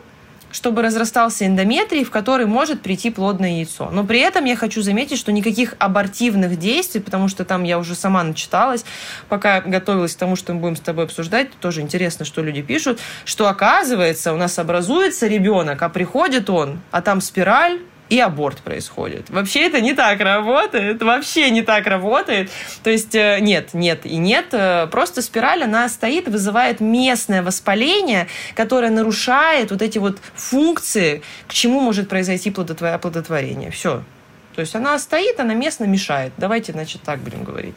чтобы 0.51 0.81
разрастался 0.81 1.45
эндометрий, 1.45 2.03
в 2.03 2.11
который 2.11 2.45
может 2.45 2.81
прийти 2.81 3.09
плодное 3.09 3.57
яйцо. 3.57 3.89
Но 3.91 4.03
при 4.03 4.19
этом 4.19 4.45
я 4.45 4.55
хочу 4.55 4.81
заметить, 4.81 5.17
что 5.17 5.31
никаких 5.31 5.75
абортивных 5.79 6.57
действий, 6.57 7.01
потому 7.01 7.27
что 7.27 7.45
там 7.45 7.63
я 7.63 7.77
уже 7.77 7.95
сама 7.95 8.23
начиталась, 8.23 8.85
пока 9.29 9.61
готовилась 9.61 10.15
к 10.15 10.19
тому, 10.19 10.35
что 10.35 10.53
мы 10.53 10.59
будем 10.59 10.75
с 10.75 10.81
тобой 10.81 11.05
обсуждать, 11.05 11.51
тоже 11.59 11.81
интересно, 11.81 12.25
что 12.25 12.41
люди 12.41 12.61
пишут, 12.61 12.99
что 13.25 13.47
оказывается 13.47 14.33
у 14.33 14.37
нас 14.37 14.57
образуется 14.59 15.27
ребенок, 15.27 15.81
а 15.81 15.89
приходит 15.89 16.49
он, 16.49 16.79
а 16.91 17.01
там 17.01 17.21
спираль, 17.21 17.79
и 18.09 18.19
аборт 18.19 18.59
происходит. 18.59 19.29
Вообще 19.29 19.65
это 19.65 19.81
не 19.81 19.93
так 19.93 20.19
работает, 20.19 21.01
вообще 21.01 21.49
не 21.49 21.61
так 21.61 21.87
работает. 21.87 22.49
То 22.83 22.89
есть 22.89 23.15
э, 23.15 23.39
нет, 23.41 23.73
нет 23.73 24.05
и 24.05 24.17
нет. 24.17 24.47
Э, 24.51 24.87
просто 24.87 25.21
спираль, 25.21 25.63
она 25.63 25.89
стоит, 25.89 26.27
вызывает 26.27 26.79
местное 26.79 27.41
воспаление, 27.41 28.27
которое 28.55 28.91
нарушает 28.91 29.71
вот 29.71 29.81
эти 29.81 29.97
вот 29.97 30.19
функции, 30.35 31.23
к 31.47 31.53
чему 31.53 31.79
может 31.79 32.07
произойти 32.07 32.51
плодотворение. 32.51 33.71
Все. 33.71 34.03
То 34.55 34.61
есть 34.61 34.75
она 34.75 34.97
стоит, 34.99 35.39
она 35.39 35.53
местно 35.53 35.85
мешает. 35.85 36.31
Давайте, 36.37 36.71
значит, 36.71 37.01
так 37.01 37.19
будем 37.19 37.43
говорить. 37.43 37.75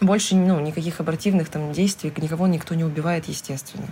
Больше 0.00 0.36
ну, 0.36 0.60
никаких 0.60 1.00
абортивных 1.00 1.48
там 1.48 1.72
действий, 1.72 2.12
никого 2.16 2.46
никто 2.46 2.74
не 2.74 2.84
убивает, 2.84 3.28
естественно. 3.28 3.88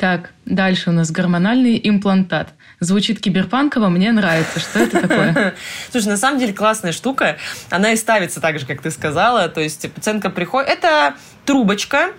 Так, 0.00 0.32
дальше 0.46 0.88
у 0.88 0.94
нас 0.94 1.10
гормональный 1.10 1.78
имплантат. 1.84 2.54
Звучит 2.80 3.20
киберпанково, 3.20 3.90
мне 3.90 4.12
нравится. 4.12 4.58
Что 4.58 4.78
это 4.78 5.02
такое? 5.02 5.54
Слушай, 5.90 6.06
на 6.06 6.16
самом 6.16 6.40
деле 6.40 6.54
классная 6.54 6.92
штука. 6.92 7.36
Она 7.68 7.92
и 7.92 7.96
ставится 7.96 8.40
так 8.40 8.58
же, 8.58 8.64
как 8.64 8.80
ты 8.80 8.90
сказала. 8.90 9.46
То 9.50 9.60
есть 9.60 9.92
пациентка 9.92 10.30
приходит... 10.30 10.70
Это 10.70 11.16
трубочка 11.44 12.12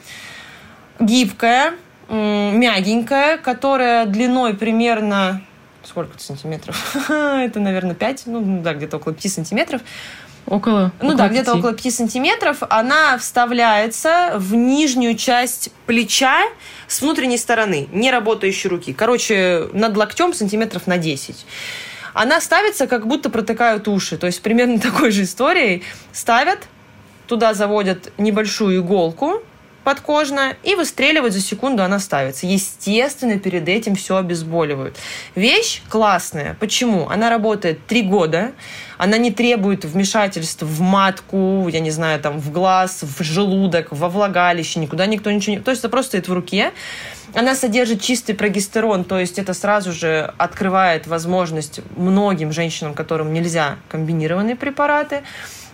гибкая, 0.99 1.73
мягенькая, 2.07 3.39
которая 3.39 4.05
длиной 4.05 4.53
примерно... 4.53 5.41
Сколько 5.83 6.19
сантиметров? 6.19 6.95
это, 7.09 7.59
наверное, 7.59 7.95
5, 7.95 8.23
ну 8.27 8.61
да, 8.61 8.75
где-то 8.75 8.97
около 8.97 9.15
5 9.15 9.33
сантиметров. 9.33 9.81
Около? 10.47 10.91
Ну 10.99 11.09
около 11.09 11.17
да, 11.17 11.27
где-то 11.29 11.55
около 11.55 11.73
5 11.73 11.93
сантиметров. 11.93 12.57
Она 12.69 13.17
вставляется 13.17 14.33
в 14.35 14.53
нижнюю 14.53 15.15
часть 15.15 15.71
плеча 15.85 16.43
с 16.87 17.01
внутренней 17.01 17.37
стороны, 17.37 17.87
не 17.91 18.11
работающей 18.11 18.67
руки. 18.67 18.93
Короче, 18.93 19.69
над 19.73 19.95
локтем 19.95 20.33
сантиметров 20.33 20.87
на 20.87 20.97
10 20.97 21.45
она 22.13 22.41
ставится, 22.41 22.87
как 22.87 23.07
будто 23.07 23.29
протыкают 23.29 23.87
уши. 23.87 24.17
То 24.17 24.27
есть 24.27 24.41
примерно 24.41 24.79
такой 24.81 25.11
же 25.11 25.23
историей. 25.23 25.83
Ставят, 26.11 26.59
туда 27.27 27.53
заводят 27.53 28.11
небольшую 28.17 28.77
иголку, 28.79 29.41
подкожно 29.83 30.55
и 30.63 30.75
выстреливать 30.75 31.33
за 31.33 31.41
секунду 31.41 31.83
она 31.83 31.99
ставится. 31.99 32.45
Естественно, 32.45 33.39
перед 33.39 33.67
этим 33.67 33.95
все 33.95 34.17
обезболивают. 34.17 34.97
Вещь 35.35 35.81
классная. 35.89 36.55
Почему? 36.59 37.09
Она 37.09 37.29
работает 37.29 37.85
три 37.87 38.03
года, 38.03 38.51
она 38.97 39.17
не 39.17 39.31
требует 39.31 39.83
вмешательств 39.83 40.61
в 40.61 40.81
матку, 40.81 41.67
я 41.69 41.79
не 41.79 41.91
знаю, 41.91 42.19
там, 42.19 42.39
в 42.39 42.51
глаз, 42.51 43.01
в 43.01 43.23
желудок, 43.23 43.87
во 43.91 44.09
влагалище, 44.09 44.79
никуда 44.79 45.05
никто 45.07 45.31
ничего 45.31 45.55
не... 45.55 45.61
То 45.61 45.71
есть 45.71 45.79
это 45.81 45.89
просто 45.89 46.11
стоит 46.11 46.27
в 46.27 46.33
руке. 46.33 46.71
Она 47.33 47.55
содержит 47.55 48.01
чистый 48.01 48.33
прогестерон, 48.33 49.05
то 49.05 49.17
есть 49.17 49.39
это 49.39 49.53
сразу 49.53 49.93
же 49.93 50.33
открывает 50.37 51.07
возможность 51.07 51.79
многим 51.95 52.51
женщинам, 52.51 52.93
которым 52.93 53.31
нельзя 53.31 53.77
комбинированные 53.89 54.55
препараты. 54.55 55.23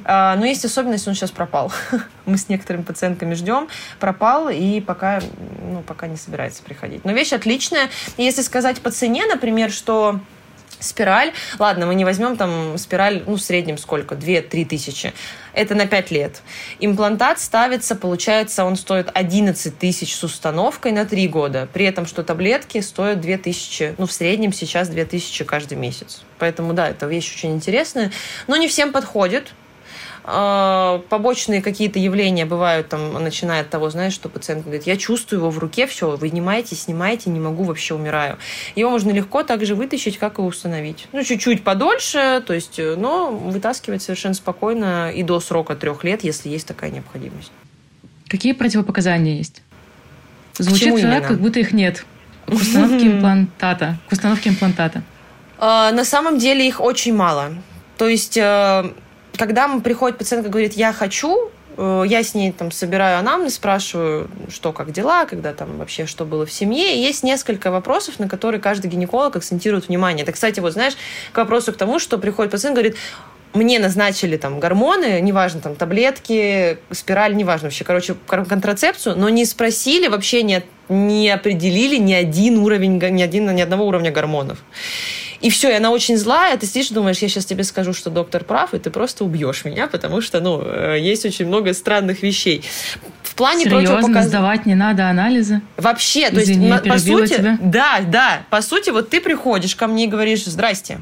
А, 0.04 0.36
но 0.36 0.46
есть 0.46 0.64
особенность, 0.66 1.08
он 1.08 1.14
сейчас 1.14 1.32
пропал. 1.32 1.72
Мы 2.26 2.38
с 2.38 2.50
некоторыми 2.50 2.84
пациентками 2.84 3.34
ждем, 3.34 3.68
пропал 4.00 4.50
и 4.50 4.82
пока, 4.82 5.22
ну, 5.62 5.82
пока 5.82 6.08
не 6.08 6.18
собирается 6.18 6.64
приходить. 6.64 7.06
Но 7.06 7.12
вещь 7.12 7.34
отличная. 7.34 7.90
Если 8.18 8.42
сказать 8.42 8.82
по 8.82 8.92
цене, 8.92 9.26
например, 9.26 9.72
что 9.72 10.20
спираль, 10.80 11.34
ладно, 11.60 11.88
мы 11.88 11.96
не 11.96 12.06
возьмем 12.06 12.38
там 12.38 12.78
спираль, 12.78 13.24
ну, 13.26 13.36
в 13.36 13.42
среднем 13.42 13.78
сколько, 13.78 14.16
2-3 14.16 14.66
тысячи. 14.66 15.14
Это 15.54 15.76
на 15.76 15.88
5 15.88 16.12
лет. 16.12 16.42
Имплантат 16.80 17.40
ставится, 17.40 17.96
получается, 17.96 18.64
он 18.64 18.76
стоит 18.76 19.10
11 19.14 19.78
тысяч 19.78 20.16
с 20.16 20.24
установкой 20.24 20.92
на 20.92 21.06
3 21.06 21.28
года. 21.28 21.68
При 21.74 21.86
этом, 21.86 22.06
что 22.06 22.24
таблетки 22.24 22.80
стоят 22.82 23.22
2 23.22 23.38
тысячи, 23.38 23.96
ну, 23.98 24.06
в 24.06 24.12
среднем 24.12 24.54
сейчас 24.54 24.90
2 24.90 25.06
тысячи 25.06 25.44
каждый 25.44 25.78
месяц. 25.78 26.22
Поэтому, 26.38 26.74
да, 26.74 26.90
это 26.90 27.08
вещь 27.08 27.34
очень 27.34 27.56
интересная. 27.56 28.12
Но 28.48 28.58
не 28.58 28.68
всем 28.68 28.92
подходит. 28.92 29.54
А, 30.30 31.02
побочные 31.08 31.62
какие-то 31.62 32.00
явления 32.00 32.46
бывают, 32.46 32.90
там, 32.90 33.14
начиная 33.14 33.62
от 33.62 33.70
того, 33.70 33.90
знаешь, 33.90 34.12
что 34.12 34.28
пациент 34.28 34.64
говорит, 34.64 34.84
я 34.84 34.98
чувствую 34.98 35.40
его 35.40 35.50
в 35.50 35.58
руке, 35.58 35.88
все, 35.88 36.18
вынимайте, 36.18 36.76
снимайте, 36.76 37.30
не 37.30 37.40
могу, 37.40 37.64
вообще 37.64 37.96
умираю. 37.96 38.38
Его 38.76 38.90
можно 38.90 39.12
легко 39.12 39.44
так 39.44 39.66
же 39.66 39.74
вытащить, 39.74 40.18
как 40.18 40.40
и 40.40 40.42
установить. 40.42 41.08
Ну, 41.14 41.24
чуть-чуть 41.24 41.64
подольше, 41.64 42.44
то 42.46 42.54
есть, 42.54 42.78
э, 42.78 42.96
но 42.98 43.32
вытаскивать 43.32 44.02
совершенно 44.02 44.34
спокойно 44.34 45.12
и 45.12 45.24
до 45.24 45.40
срока 45.40 45.78
трех 45.78 46.04
лет, 46.04 46.26
если 46.26 46.50
есть 46.50 46.68
такая 46.68 46.92
необходимость. 46.92 47.54
Какие 48.28 48.52
противопоказания 48.52 49.38
есть? 49.38 49.62
Звучит 50.58 51.02
так, 51.04 51.26
как 51.26 51.40
будто 51.40 51.62
их 51.62 51.72
нет. 51.72 52.06
К 52.48 52.52
установке 52.52 53.08
имплантата. 53.08 53.98
К 54.10 54.12
установке 54.12 54.50
имплантата. 54.50 55.04
А, 55.58 55.94
на 55.94 56.04
самом 56.04 56.38
деле 56.38 56.68
их 56.68 56.82
очень 56.82 57.16
мало. 57.16 57.54
То 57.98 58.10
есть 58.10 58.38
э, 58.38 58.92
когда 59.38 59.68
приходит 59.80 60.18
пациентка 60.18 60.50
и 60.50 60.52
говорит, 60.52 60.74
я 60.74 60.94
хочу, 60.94 61.50
э, 61.78 62.04
я 62.08 62.24
с 62.24 62.34
ней 62.34 62.52
там 62.52 62.72
собираю 62.72 63.20
анамнез, 63.20 63.56
спрашиваю, 63.56 64.30
что, 64.50 64.74
как 64.74 64.92
дела, 64.92 65.26
когда 65.26 65.54
там 65.54 65.78
вообще 65.78 66.06
что 66.06 66.26
было 66.26 66.46
в 66.46 66.52
семье. 66.52 66.96
И 66.96 67.00
есть 67.00 67.24
несколько 67.24 67.72
вопросов, 67.72 68.20
на 68.20 68.28
которые 68.28 68.60
каждый 68.62 68.90
гинеколог 68.90 69.36
акцентирует 69.36 69.88
внимание. 69.88 70.24
Это, 70.24 70.32
кстати, 70.32 70.60
вот 70.60 70.74
знаешь, 70.74 70.94
к 71.32 71.38
вопросу 71.38 71.74
к 71.74 71.78
тому, 71.78 72.00
что 72.00 72.18
приходит 72.18 72.52
пациент 72.52 72.76
говорит, 72.76 72.98
мне 73.54 73.80
назначили 73.80 74.38
там 74.38 74.60
гормоны, 74.60 75.20
неважно, 75.22 75.62
там 75.62 75.76
таблетки, 75.76 76.78
спираль, 76.92 77.36
неважно 77.36 77.68
вообще, 77.68 77.84
короче, 77.84 78.16
контрацепцию, 78.28 79.18
но 79.18 79.30
не 79.30 79.46
спросили, 79.46 80.08
вообще 80.08 80.44
не, 80.44 80.64
не 80.90 81.30
определили 81.30 81.98
ни 81.98 82.14
один 82.14 82.60
уровень, 82.60 82.98
ни, 82.98 83.22
один, 83.22 83.54
ни 83.56 83.62
одного 83.62 83.88
уровня 83.88 84.12
гормонов. 84.12 84.60
И 85.42 85.50
все, 85.50 85.70
и 85.70 85.74
она 85.74 85.92
очень 85.92 86.18
злая, 86.18 86.58
ты 86.58 86.66
сидишь 86.66 86.92
и 86.92 86.94
думаешь, 86.94 87.20
я 87.20 87.30
сейчас 87.30 87.46
тебе 87.46 87.64
скажу, 87.64 87.94
что 87.94 88.10
доктор 88.10 88.44
прав, 88.44 88.74
и 88.74 88.80
ты 88.80 88.90
просто 88.90 89.24
убьешь 89.24 89.66
меня, 89.66 89.88
потому 89.88 90.22
что, 90.22 90.40
ну, 90.40 90.62
э, 90.64 90.98
есть 91.00 91.26
очень 91.26 91.46
много 91.46 91.74
странных 91.74 92.24
вещей. 92.24 92.64
В 93.22 93.36
плане 93.36 93.66
Серьезно, 93.66 93.98
противопоказ... 93.98 94.26
сдавать 94.26 94.66
не 94.66 94.74
надо 94.74 95.10
анализы? 95.10 95.62
Вообще, 95.78 96.30
Извини, 96.32 96.70
то 96.70 96.76
есть, 96.76 96.90
по 96.90 96.98
сути, 96.98 97.34
тебя. 97.36 97.58
да, 97.62 98.00
да, 98.02 98.42
по 98.50 98.62
сути, 98.62 98.90
вот 98.90 99.10
ты 99.10 99.22
приходишь 99.22 99.76
ко 99.76 99.86
мне 99.86 100.06
и 100.06 100.08
говоришь, 100.08 100.46
здрасте, 100.46 101.00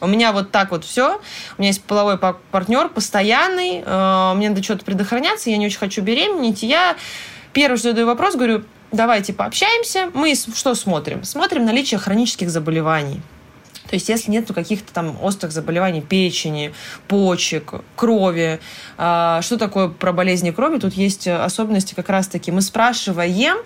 у 0.00 0.06
меня 0.06 0.32
вот 0.32 0.50
так 0.50 0.70
вот 0.70 0.84
все. 0.84 1.20
У 1.56 1.62
меня 1.62 1.70
есть 1.70 1.82
половой 1.82 2.18
партнер 2.18 2.90
постоянный. 2.90 3.82
Э, 3.84 4.34
мне 4.34 4.50
надо 4.50 4.62
что-то 4.62 4.84
предохраняться. 4.84 5.48
Я 5.48 5.56
не 5.56 5.64
очень 5.64 5.78
хочу 5.78 6.02
беременеть. 6.02 6.62
И 6.62 6.66
я 6.66 6.96
первый 7.54 7.78
что 7.78 7.90
задаю 7.90 8.06
вопрос, 8.06 8.34
говорю, 8.34 8.64
давайте 8.92 9.32
пообщаемся. 9.32 10.10
Мы 10.12 10.34
что 10.34 10.74
смотрим? 10.74 11.24
Смотрим 11.24 11.64
наличие 11.64 11.98
хронических 11.98 12.50
заболеваний. 12.50 13.22
То 13.94 13.96
есть 13.96 14.08
если 14.08 14.32
нет 14.32 14.52
каких-то 14.52 14.92
там 14.92 15.16
острых 15.22 15.52
заболеваний 15.52 16.00
печени, 16.00 16.74
почек, 17.06 17.74
крови, 17.94 18.58
а, 18.98 19.40
что 19.40 19.56
такое 19.56 19.86
про 19.86 20.12
болезни 20.12 20.50
крови, 20.50 20.78
тут 20.78 20.94
есть 20.94 21.28
особенности 21.28 21.94
как 21.94 22.08
раз-таки. 22.08 22.50
Мы 22.50 22.60
спрашиваем, 22.60 23.56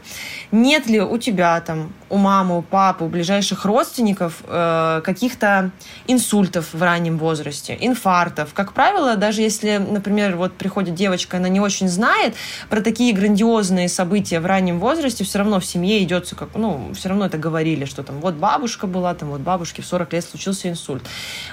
нет 0.53 0.87
ли 0.87 1.01
у 1.01 1.17
тебя 1.17 1.59
там, 1.63 1.95
у 2.11 2.19
мамы, 2.19 2.59
у 2.59 2.63
папы, 2.63 3.05
у 3.05 3.09
ближайших 3.09 3.65
родственников 3.65 4.43
э, 4.47 5.01
каких-то 5.03 5.71
инсультов 6.07 6.75
в 6.75 6.83
раннем 6.83 7.17
возрасте, 7.19 7.77
инфарктов. 7.81 8.53
Как 8.53 8.73
правило, 8.75 9.17
даже 9.17 9.43
если, 9.43 9.79
например, 9.79 10.37
вот 10.37 10.53
приходит 10.55 10.95
девочка, 10.95 11.39
она 11.39 11.49
не 11.49 11.61
очень 11.61 11.89
знает 11.89 12.35
про 12.69 12.81
такие 12.81 13.15
грандиозные 13.15 13.89
события 13.89 14.41
в 14.41 14.47
раннем 14.47 14.79
возрасте, 14.79 15.25
все 15.25 15.39
равно 15.39 15.61
в 15.61 15.65
семье 15.65 16.03
идется, 16.03 16.35
как, 16.35 16.51
ну, 16.55 16.93
все 16.95 17.09
равно 17.09 17.27
это 17.27 17.39
говорили, 17.39 17.85
что 17.85 18.03
там 18.03 18.21
вот 18.21 18.35
бабушка 18.35 18.87
была, 18.87 19.15
там 19.15 19.31
вот 19.31 19.41
бабушке 19.41 19.83
в 19.83 19.87
40 19.87 20.13
лет 20.13 20.18
случился 20.23 20.69
инсульт. 20.69 21.03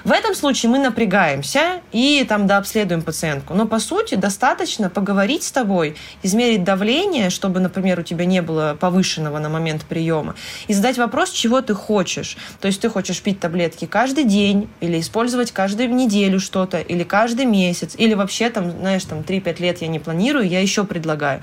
В 0.03 0.11
этом 0.11 0.35
случае 0.35 0.71
мы 0.71 0.79
напрягаемся 0.79 1.81
и 1.91 2.25
там 2.27 2.47
дообследуем 2.47 3.01
пациентку. 3.01 3.53
Но 3.53 3.65
по 3.65 3.79
сути 3.79 4.15
достаточно 4.15 4.89
поговорить 4.89 5.43
с 5.43 5.51
тобой, 5.51 5.95
измерить 6.23 6.63
давление, 6.63 7.29
чтобы, 7.29 7.59
например, 7.59 7.99
у 7.99 8.03
тебя 8.03 8.25
не 8.25 8.41
было 8.41 8.77
повышенного 8.79 9.39
на 9.39 9.49
момент 9.49 9.85
приема, 9.85 10.35
и 10.67 10.73
задать 10.73 10.97
вопрос, 10.97 11.31
чего 11.31 11.61
ты 11.61 11.73
хочешь. 11.73 12.37
То 12.59 12.67
есть 12.67 12.81
ты 12.81 12.89
хочешь 12.89 13.21
пить 13.21 13.39
таблетки 13.39 13.85
каждый 13.85 14.23
день, 14.23 14.69
или 14.79 14.99
использовать 14.99 15.51
каждую 15.51 15.93
неделю 15.93 16.39
что-то, 16.39 16.79
или 16.79 17.03
каждый 17.03 17.45
месяц, 17.45 17.95
или 17.97 18.13
вообще 18.13 18.49
там, 18.49 18.71
знаешь, 18.71 19.03
там 19.05 19.19
3-5 19.19 19.61
лет 19.61 19.81
я 19.81 19.87
не 19.87 19.99
планирую, 19.99 20.47
я 20.47 20.61
еще 20.61 20.83
предлагаю. 20.83 21.41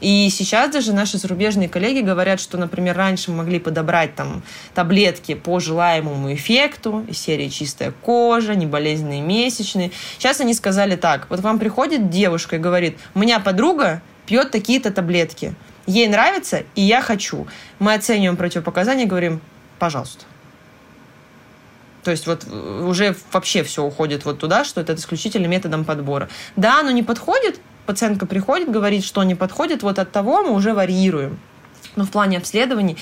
И 0.00 0.30
сейчас 0.30 0.70
даже 0.70 0.94
наши 0.94 1.18
зарубежные 1.18 1.68
коллеги 1.68 2.00
говорят, 2.00 2.40
что, 2.40 2.56
например, 2.56 2.96
раньше 2.96 3.30
мы 3.30 3.38
могли 3.38 3.60
подобрать 3.60 4.14
там 4.14 4.42
таблетки 4.74 5.34
по 5.34 5.60
желаемому 5.60 6.32
эффекту, 6.32 7.04
из 7.06 7.18
серии 7.18 7.48
чистая 7.48 7.92
кожа, 7.92 8.54
неболезненные 8.54 9.20
месячные. 9.20 9.92
Сейчас 10.18 10.40
они 10.40 10.54
сказали 10.54 10.96
так, 10.96 11.26
вот 11.28 11.40
вам 11.40 11.58
приходит 11.58 12.08
девушка 12.08 12.56
и 12.56 12.58
говорит, 12.58 12.98
у 13.14 13.18
меня 13.18 13.40
подруга 13.40 14.00
пьет 14.26 14.50
такие-то 14.50 14.90
таблетки, 14.90 15.54
ей 15.86 16.08
нравится, 16.08 16.62
и 16.74 16.82
я 16.82 17.02
хочу. 17.02 17.46
Мы 17.78 17.92
оцениваем 17.92 18.38
противопоказания 18.38 19.04
и 19.04 19.08
говорим, 19.08 19.40
пожалуйста. 19.78 20.24
То 22.04 22.10
есть 22.10 22.26
вот 22.26 22.46
уже 22.46 23.14
вообще 23.32 23.62
все 23.62 23.84
уходит 23.84 24.24
вот 24.24 24.38
туда, 24.38 24.64
что 24.64 24.80
это 24.80 24.94
исключительно 24.94 25.46
методом 25.46 25.84
подбора. 25.84 26.30
Да, 26.56 26.80
оно 26.80 26.90
не 26.90 27.02
подходит, 27.02 27.60
пациентка 27.86 28.26
приходит, 28.26 28.70
говорит, 28.70 29.04
что 29.04 29.22
не 29.22 29.34
подходит, 29.34 29.82
вот 29.82 29.98
от 29.98 30.12
того 30.12 30.42
мы 30.42 30.52
уже 30.52 30.74
варьируем. 30.74 31.38
Но 31.96 32.04
в 32.04 32.10
плане 32.10 32.38
обследований 32.38 32.96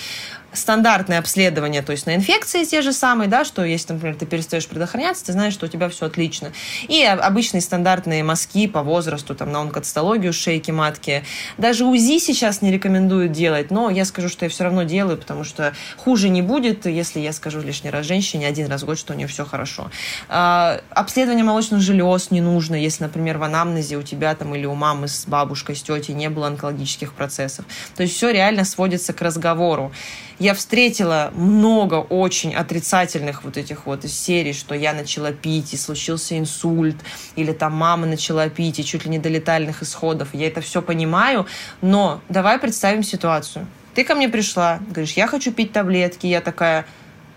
стандартное 0.52 1.18
обследование, 1.18 1.82
то 1.82 1.92
есть 1.92 2.06
на 2.06 2.14
инфекции 2.14 2.64
те 2.64 2.82
же 2.82 2.92
самые, 2.92 3.28
да, 3.28 3.44
что 3.44 3.64
если, 3.64 3.92
например, 3.92 4.16
ты 4.16 4.26
перестаешь 4.26 4.66
предохраняться, 4.66 5.26
ты 5.26 5.32
знаешь, 5.32 5.52
что 5.52 5.66
у 5.66 5.68
тебя 5.68 5.88
все 5.88 6.06
отлично. 6.06 6.52
И 6.88 7.02
обычные 7.02 7.60
стандартные 7.60 8.24
мазки 8.24 8.66
по 8.66 8.82
возрасту, 8.82 9.34
там, 9.34 9.52
на 9.52 9.60
онкоцитологию 9.60 10.32
шейки 10.32 10.70
матки. 10.70 11.24
Даже 11.58 11.84
УЗИ 11.84 12.18
сейчас 12.18 12.62
не 12.62 12.72
рекомендуют 12.72 13.32
делать, 13.32 13.70
но 13.70 13.90
я 13.90 14.04
скажу, 14.04 14.28
что 14.28 14.46
я 14.46 14.48
все 14.48 14.64
равно 14.64 14.84
делаю, 14.84 15.18
потому 15.18 15.44
что 15.44 15.74
хуже 15.96 16.28
не 16.28 16.42
будет, 16.42 16.86
если 16.86 17.20
я 17.20 17.32
скажу 17.32 17.60
лишний 17.60 17.90
раз 17.90 18.06
женщине 18.06 18.46
один 18.46 18.68
раз 18.68 18.82
в 18.82 18.86
год, 18.86 18.98
что 18.98 19.12
у 19.12 19.16
нее 19.16 19.26
все 19.26 19.44
хорошо. 19.44 19.90
А, 20.28 20.80
обследование 20.90 21.44
молочных 21.44 21.80
желез 21.80 22.30
не 22.30 22.40
нужно, 22.40 22.74
если, 22.74 23.04
например, 23.04 23.38
в 23.38 23.42
анамнезе 23.42 23.96
у 23.96 24.02
тебя 24.02 24.34
там 24.34 24.54
или 24.54 24.64
у 24.64 24.74
мамы 24.74 25.08
с 25.08 25.26
бабушкой, 25.26 25.76
с 25.76 25.82
тетей 25.82 26.14
не 26.14 26.30
было 26.30 26.46
онкологических 26.46 27.12
процессов. 27.12 27.64
То 27.96 28.02
есть 28.02 28.16
все 28.16 28.30
реально 28.30 28.64
сводится 28.64 29.12
к 29.12 29.20
разговору 29.20 29.92
я 30.38 30.54
встретила 30.54 31.32
много 31.34 31.96
очень 31.96 32.54
отрицательных 32.54 33.44
вот 33.44 33.56
этих 33.56 33.86
вот 33.86 34.04
из 34.04 34.18
серий, 34.18 34.52
что 34.52 34.74
я 34.74 34.92
начала 34.92 35.32
пить, 35.32 35.74
и 35.74 35.76
случился 35.76 36.38
инсульт, 36.38 36.96
или 37.36 37.52
там 37.52 37.72
мама 37.72 38.06
начала 38.06 38.48
пить, 38.48 38.78
и 38.78 38.84
чуть 38.84 39.04
ли 39.04 39.10
не 39.10 39.18
до 39.18 39.28
летальных 39.28 39.82
исходов. 39.82 40.28
Я 40.32 40.46
это 40.46 40.60
все 40.60 40.82
понимаю, 40.82 41.46
но 41.80 42.20
давай 42.28 42.58
представим 42.58 43.02
ситуацию. 43.02 43.66
Ты 43.94 44.04
ко 44.04 44.14
мне 44.14 44.28
пришла, 44.28 44.78
говоришь, 44.88 45.14
я 45.14 45.26
хочу 45.26 45.52
пить 45.52 45.72
таблетки, 45.72 46.26
я 46.26 46.40
такая, 46.40 46.86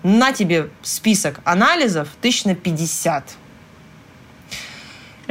на 0.04 0.32
тебе 0.32 0.70
список 0.84 1.40
анализов 1.44 2.10
тысяч 2.22 2.46
на 2.46 2.56
50 2.56 3.24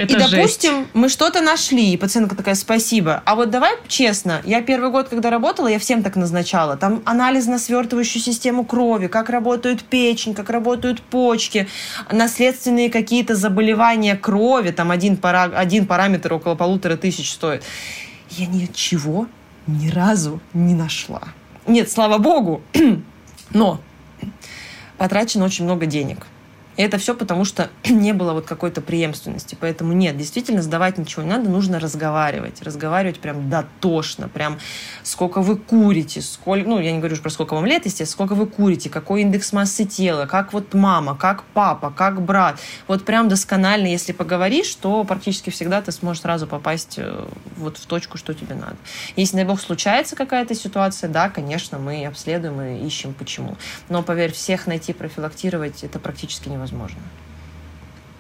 это 0.00 0.16
и, 0.16 0.18
допустим, 0.18 0.78
жесть. 0.78 0.88
мы 0.94 1.08
что-то 1.08 1.40
нашли, 1.40 1.92
и 1.92 1.96
пациентка 1.96 2.34
такая, 2.34 2.54
спасибо. 2.54 3.22
А 3.24 3.34
вот 3.34 3.50
давай 3.50 3.72
честно, 3.88 4.40
я 4.44 4.62
первый 4.62 4.90
год, 4.90 5.08
когда 5.08 5.30
работала, 5.30 5.68
я 5.68 5.78
всем 5.78 6.02
так 6.02 6.16
назначала. 6.16 6.76
Там 6.76 7.02
анализ 7.04 7.46
на 7.46 7.58
свертывающую 7.58 8.22
систему 8.22 8.64
крови, 8.64 9.08
как 9.08 9.30
работают 9.30 9.84
печень, 9.84 10.34
как 10.34 10.50
работают 10.50 11.02
почки, 11.02 11.68
наследственные 12.10 12.90
какие-то 12.90 13.34
заболевания 13.34 14.16
крови, 14.16 14.70
там 14.70 14.90
один, 14.90 15.16
пара, 15.16 15.50
один 15.54 15.86
параметр 15.86 16.32
около 16.32 16.54
полутора 16.54 16.96
тысяч 16.96 17.30
стоит. 17.30 17.62
Я 18.30 18.46
ничего 18.46 19.26
ни 19.66 19.90
разу 19.90 20.40
не 20.54 20.74
нашла. 20.74 21.22
Нет, 21.66 21.90
слава 21.90 22.18
богу, 22.18 22.62
но 23.50 23.80
потрачено 24.96 25.44
очень 25.44 25.64
много 25.64 25.86
денег. 25.86 26.26
И 26.81 26.83
это 26.83 26.97
все 26.97 27.14
потому, 27.14 27.45
что 27.45 27.69
не 27.90 28.14
было 28.14 28.33
вот 28.33 28.47
какой-то 28.47 28.81
преемственности. 28.81 29.55
Поэтому 29.61 29.93
нет, 29.93 30.16
действительно 30.16 30.62
сдавать 30.62 30.97
ничего 30.97 31.23
не 31.23 31.29
надо, 31.29 31.51
нужно 31.51 31.79
разговаривать. 31.79 32.62
Разговаривать 32.62 33.21
прям 33.21 33.51
дотошно, 33.51 34.31
прям 34.31 34.59
сколько 35.03 35.43
вы 35.43 35.59
курите, 35.59 36.23
сколько, 36.23 36.66
ну, 36.66 36.81
я 36.81 36.93
не 36.93 36.99
говорю 36.99 37.19
про 37.19 37.29
сколько 37.29 37.53
вам 37.53 37.66
лет, 37.66 37.85
естественно, 37.85 38.07
сколько 38.07 38.35
вы 38.35 38.47
курите, 38.47 38.88
какой 38.88 39.21
индекс 39.21 39.53
массы 39.53 39.85
тела, 39.85 40.25
как 40.25 40.55
вот 40.55 40.73
мама, 40.73 41.14
как 41.14 41.43
папа, 41.53 41.93
как 41.95 42.23
брат. 42.23 42.59
Вот 42.88 43.05
прям 43.05 43.29
досконально, 43.29 43.88
если 43.88 44.12
поговоришь, 44.12 44.75
то 44.77 45.05
практически 45.05 45.51
всегда 45.51 45.83
ты 45.83 45.93
сможешь 45.93 46.23
сразу 46.23 46.47
попасть 46.47 46.95
э, 46.97 47.29
вот 47.59 47.77
в 47.77 47.85
точку, 47.85 48.16
что 48.16 48.33
тебе 48.33 48.55
надо. 48.55 48.77
Если, 49.16 49.37
дай 49.37 49.45
бог, 49.45 49.61
случается 49.61 50.16
какая-то 50.16 50.55
ситуация, 50.55 51.11
да, 51.11 51.29
конечно, 51.29 51.79
мы 51.79 52.07
обследуем 52.07 52.59
и 52.62 52.87
ищем 52.87 53.12
почему. 53.12 53.59
Но, 53.90 54.03
поверь, 54.03 54.33
всех 54.33 54.66
найти, 54.66 54.95
профилактировать, 54.95 55.85
это 55.85 55.99
практически 55.99 56.49
невозможно 56.49 56.69
невозможно. 56.70 56.98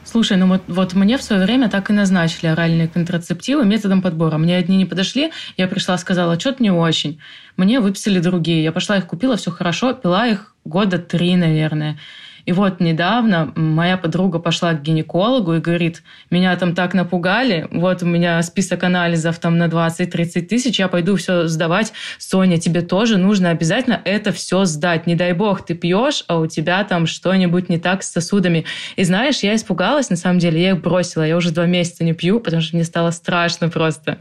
Слушай, 0.04 0.38
ну 0.38 0.48
вот, 0.48 0.62
вот 0.66 0.94
мне 0.94 1.18
в 1.18 1.22
свое 1.22 1.44
время 1.44 1.68
так 1.68 1.90
и 1.90 1.92
назначили 1.92 2.46
оральные 2.48 2.88
контрацептивы 2.88 3.64
методом 3.64 4.02
подбора. 4.02 4.38
Мне 4.38 4.56
одни 4.56 4.76
не 4.76 4.86
подошли, 4.86 5.30
я 5.56 5.68
пришла, 5.68 5.96
сказала, 5.98 6.40
что-то 6.40 6.62
не 6.62 6.70
очень. 6.70 7.20
Мне 7.56 7.80
выписали 7.80 8.18
другие. 8.18 8.64
Я 8.64 8.72
пошла 8.72 8.96
их 8.96 9.06
купила, 9.06 9.36
все 9.36 9.50
хорошо, 9.50 9.92
пила 9.92 10.26
их 10.26 10.54
года 10.64 10.98
три, 10.98 11.36
наверное. 11.36 11.98
И 12.44 12.52
вот 12.52 12.80
недавно 12.80 13.52
моя 13.56 13.96
подруга 13.96 14.38
пошла 14.38 14.72
к 14.74 14.82
гинекологу 14.82 15.54
и 15.54 15.60
говорит, 15.60 16.02
меня 16.30 16.56
там 16.56 16.74
так 16.74 16.94
напугали, 16.94 17.68
вот 17.70 18.02
у 18.02 18.06
меня 18.06 18.42
список 18.42 18.84
анализов 18.84 19.38
там 19.38 19.58
на 19.58 19.66
20-30 19.66 20.42
тысяч, 20.42 20.78
я 20.78 20.88
пойду 20.88 21.16
все 21.16 21.46
сдавать. 21.48 21.92
Соня, 22.18 22.58
тебе 22.58 22.82
тоже 22.82 23.16
нужно 23.16 23.50
обязательно 23.50 24.00
это 24.04 24.32
все 24.32 24.64
сдать. 24.64 25.06
Не 25.06 25.14
дай 25.14 25.32
бог, 25.32 25.64
ты 25.64 25.74
пьешь, 25.74 26.24
а 26.28 26.38
у 26.38 26.46
тебя 26.46 26.82
там 26.84 27.06
что-нибудь 27.06 27.68
не 27.68 27.78
так 27.78 28.02
с 28.02 28.10
сосудами. 28.10 28.64
И 28.96 29.04
знаешь, 29.04 29.40
я 29.40 29.54
испугалась, 29.54 30.10
на 30.10 30.16
самом 30.16 30.38
деле, 30.38 30.62
я 30.62 30.70
их 30.70 30.80
бросила. 30.80 31.22
Я 31.22 31.36
уже 31.36 31.50
два 31.50 31.66
месяца 31.66 32.04
не 32.04 32.12
пью, 32.12 32.40
потому 32.40 32.62
что 32.62 32.76
мне 32.76 32.84
стало 32.84 33.10
страшно 33.10 33.68
просто. 33.68 34.18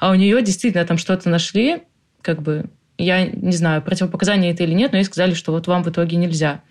А 0.00 0.10
у 0.10 0.14
нее 0.14 0.42
действительно 0.42 0.84
там 0.84 0.98
что-то 0.98 1.28
нашли, 1.28 1.82
как 2.22 2.42
бы, 2.42 2.66
я 2.98 3.26
не 3.26 3.52
знаю, 3.52 3.82
противопоказания 3.82 4.52
это 4.52 4.64
или 4.64 4.72
нет, 4.72 4.92
но 4.92 4.98
ей 4.98 5.04
сказали, 5.04 5.34
что 5.34 5.52
вот 5.52 5.66
вам 5.66 5.82
в 5.82 5.90
итоге 5.90 6.16
нельзя. 6.16 6.62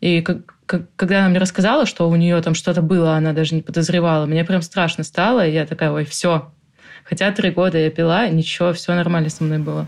И 0.00 0.20
как, 0.20 0.38
как, 0.66 0.82
когда 0.96 1.20
она 1.20 1.28
мне 1.28 1.38
рассказала, 1.38 1.86
что 1.86 2.08
у 2.08 2.16
нее 2.16 2.40
там 2.42 2.54
что-то 2.54 2.82
было, 2.82 3.14
она 3.14 3.32
даже 3.32 3.54
не 3.54 3.62
подозревала, 3.62 4.26
мне 4.26 4.44
прям 4.44 4.62
страшно 4.62 5.04
стало, 5.04 5.46
и 5.46 5.52
я 5.52 5.66
такая, 5.66 5.90
ой, 5.90 6.04
все. 6.04 6.50
Хотя 7.04 7.32
три 7.32 7.50
года 7.50 7.78
я 7.78 7.90
пила, 7.90 8.28
ничего, 8.28 8.72
все 8.72 8.94
нормально 8.94 9.30
со 9.30 9.42
мной 9.44 9.58
было. 9.58 9.86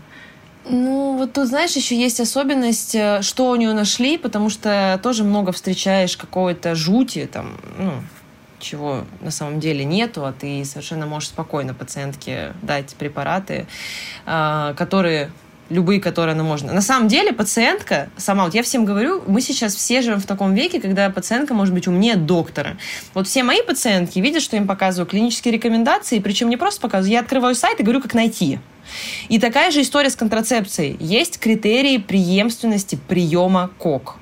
Ну, 0.65 1.17
вот 1.17 1.33
тут, 1.33 1.47
знаешь, 1.47 1.75
еще 1.75 1.95
есть 1.99 2.19
особенность, 2.19 2.93
э, 2.93 3.21
что 3.21 3.49
у 3.49 3.55
нее 3.55 3.73
нашли, 3.73 4.17
потому 4.17 4.49
что 4.49 4.99
тоже 5.01 5.23
много 5.23 5.51
встречаешь 5.51 6.15
какой-то 6.15 6.75
жути, 6.75 7.27
там, 7.31 7.57
ну, 7.79 7.93
чего 8.59 9.03
на 9.21 9.31
самом 9.31 9.59
деле 9.59 9.83
нету, 9.83 10.25
а 10.25 10.33
ты 10.33 10.63
совершенно 10.65 11.07
можешь 11.07 11.29
спокойно 11.29 11.73
пациентке 11.73 12.53
дать 12.61 12.95
препараты, 12.95 13.65
а, 14.25 14.73
которые 14.75 15.31
любые, 15.71 15.99
которые 16.01 16.33
она 16.33 16.43
можно. 16.43 16.73
На 16.73 16.81
самом 16.81 17.07
деле 17.07 17.33
пациентка 17.33 18.09
сама, 18.17 18.45
вот 18.45 18.53
я 18.53 18.63
всем 18.63 18.85
говорю, 18.85 19.23
мы 19.27 19.41
сейчас 19.41 19.75
все 19.75 20.01
живем 20.01 20.19
в 20.19 20.25
таком 20.25 20.53
веке, 20.53 20.79
когда 20.79 21.09
пациентка 21.09 21.53
может 21.53 21.73
быть 21.73 21.87
умнее 21.87 22.15
доктора. 22.15 22.77
Вот 23.13 23.27
все 23.27 23.43
мои 23.43 23.61
пациентки 23.61 24.19
видят, 24.19 24.43
что 24.43 24.57
им 24.57 24.67
показываю 24.67 25.07
клинические 25.07 25.53
рекомендации, 25.53 26.19
причем 26.19 26.49
не 26.49 26.57
просто 26.57 26.81
показываю, 26.81 27.13
я 27.13 27.19
открываю 27.21 27.55
сайт 27.55 27.79
и 27.79 27.83
говорю, 27.83 28.01
как 28.01 28.13
найти. 28.13 28.59
И 29.29 29.39
такая 29.39 29.71
же 29.71 29.81
история 29.81 30.09
с 30.09 30.15
контрацепцией. 30.15 30.97
Есть 30.99 31.39
критерии 31.39 31.97
преемственности 31.97 32.99
приема 33.07 33.69
КОК 33.77 34.17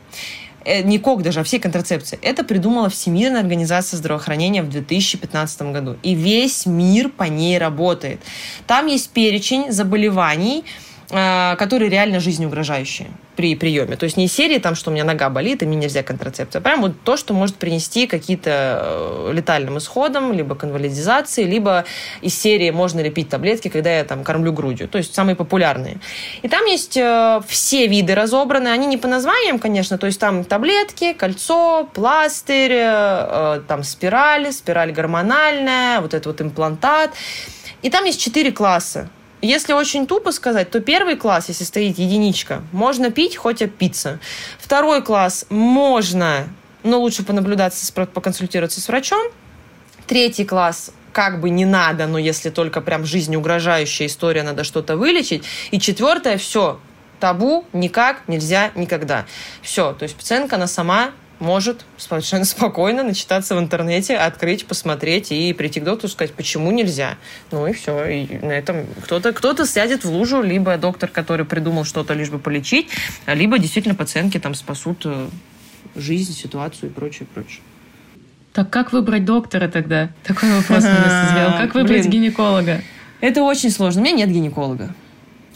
э, 0.66 0.82
не 0.84 1.00
КОК 1.00 1.24
даже, 1.24 1.40
а 1.40 1.44
все 1.44 1.60
контрацепции. 1.60 2.20
Это 2.22 2.44
придумала 2.44 2.90
Всемирная 2.90 3.42
организация 3.42 3.98
здравоохранения 3.98 4.62
в 4.62 4.70
2015 4.70 5.62
году. 5.74 5.98
И 6.04 6.14
весь 6.14 6.66
мир 6.66 7.10
по 7.10 7.24
ней 7.24 7.58
работает. 7.58 8.20
Там 8.68 8.88
есть 8.88 9.10
перечень 9.10 9.72
заболеваний, 9.72 10.64
которые 11.10 11.90
реально 11.90 12.20
жизнеугрожающие 12.20 13.08
при 13.36 13.56
приеме. 13.56 13.96
То 13.96 14.04
есть 14.04 14.16
не 14.16 14.28
серии 14.28 14.60
там, 14.60 14.76
что 14.76 14.92
у 14.92 14.94
меня 14.94 15.04
нога 15.04 15.30
болит, 15.30 15.64
и 15.64 15.66
мне 15.66 15.78
нельзя 15.78 16.04
контрацепция. 16.04 16.62
Прям 16.62 16.82
вот 16.82 17.02
то, 17.04 17.18
что 17.18 17.34
может 17.34 17.56
принести 17.56 18.06
какие-то 18.06 18.82
э, 18.84 19.32
летальным 19.34 19.80
исходом, 19.80 20.34
либо 20.34 20.56
к 20.56 20.66
инвалидизации, 20.66 21.46
либо 21.46 21.86
из 22.22 22.38
серии 22.38 22.70
можно 22.70 23.00
ли 23.00 23.10
пить 23.10 23.30
таблетки, 23.30 23.70
когда 23.70 23.98
я 23.98 24.04
там 24.04 24.24
кормлю 24.24 24.54
грудью. 24.54 24.88
То 24.88 25.00
есть 25.00 25.16
самые 25.16 25.36
популярные. 25.36 26.00
И 26.44 26.48
там 26.48 26.66
есть 26.66 26.96
э, 26.98 27.42
все 27.48 27.88
виды 27.88 28.14
разобраны. 28.14 28.68
Они 28.68 28.86
не 28.86 28.98
по 28.98 29.08
названиям, 29.08 29.58
конечно. 29.58 29.98
То 29.98 30.06
есть 30.06 30.20
там 30.20 30.44
таблетки, 30.44 31.14
кольцо, 31.14 31.90
пластырь, 31.94 32.74
э, 32.74 33.62
там 33.68 33.84
спираль, 33.84 34.52
спираль 34.52 34.92
гормональная, 34.92 36.02
вот 36.02 36.14
этот 36.14 36.28
вот 36.28 36.42
имплантат. 36.42 37.12
И 37.82 37.90
там 37.90 38.06
есть 38.06 38.22
четыре 38.22 38.52
класса. 38.52 39.10
Если 39.42 39.72
очень 39.72 40.06
тупо 40.06 40.32
сказать, 40.32 40.70
то 40.70 40.82
первый 40.82 41.16
класс, 41.16 41.48
если 41.48 41.64
стоит 41.64 41.98
единичка, 41.98 42.62
можно 42.74 43.10
пить 43.10 43.38
хоть 43.38 43.60
пицца. 43.76 44.20
Второй 44.58 45.02
класс 45.02 45.46
можно, 45.50 46.48
но 46.84 47.00
лучше 47.00 47.24
понаблюдаться, 47.24 47.92
поконсультироваться 47.94 48.82
с 48.82 48.88
врачом. 48.90 49.32
Третий 50.08 50.44
класс 50.44 50.92
как 51.14 51.40
бы 51.40 51.50
не 51.50 51.66
надо, 51.66 52.06
но 52.08 52.18
если 52.18 52.50
только 52.50 52.82
прям 52.82 53.06
жизнеугрожающая 53.06 54.08
история, 54.08 54.44
надо 54.44 54.64
что-то 54.64 54.98
вылечить. 54.98 55.44
И 55.72 55.80
четвертое, 55.80 56.38
все, 56.38 56.80
табу, 57.20 57.66
никак, 57.74 58.28
нельзя, 58.28 58.72
никогда. 58.76 59.26
Все, 59.62 59.94
то 59.94 60.04
есть 60.04 60.16
пациентка, 60.16 60.58
она 60.58 60.68
сама 60.68 61.12
может 61.40 61.86
совершенно 61.98 62.46
спокойно 62.46 63.04
начитаться 63.04 63.56
в 63.56 63.60
интернете, 63.60 64.18
открыть, 64.18 64.66
посмотреть 64.66 65.32
и 65.32 65.54
прийти 65.54 65.80
к 65.80 65.84
доктору 65.84 66.10
сказать, 66.10 66.34
почему 66.34 66.72
нельзя. 66.72 67.18
Ну 67.52 67.68
и 67.68 67.74
все. 67.74 68.06
И 68.06 68.38
на 68.46 68.52
этом 68.52 68.86
кто-то 69.04 69.34
кто 69.34 69.54
сядет 69.66 70.04
в 70.04 70.12
лужу, 70.12 70.42
либо 70.42 70.78
доктор, 70.78 71.10
который 71.10 71.46
придумал 71.46 71.84
что-то 71.86 72.14
лишь 72.14 72.30
бы 72.30 72.40
полечить, 72.40 72.88
либо 73.28 73.60
действительно 73.60 73.96
пациентки 73.96 74.40
там 74.40 74.54
спасут 74.54 75.02
э, 75.06 75.28
жизнь, 75.96 76.34
ситуацию 76.34 76.90
и 76.90 76.94
прочее, 76.94 77.28
прочее. 77.34 77.62
Так 78.54 78.70
как 78.70 78.92
выбрать 78.92 79.26
доктора 79.26 79.68
тогда? 79.68 80.10
Такой 80.24 80.52
вопрос 80.52 80.84
меня 80.84 81.26
созрел. 81.28 81.58
Как 81.58 81.76
выбрать 81.76 82.08
гинеколога? 82.08 82.82
Это 83.22 83.44
очень 83.44 83.70
сложно. 83.70 84.02
У 84.02 84.04
меня 84.04 84.16
нет 84.16 84.30
гинеколога. 84.30 84.96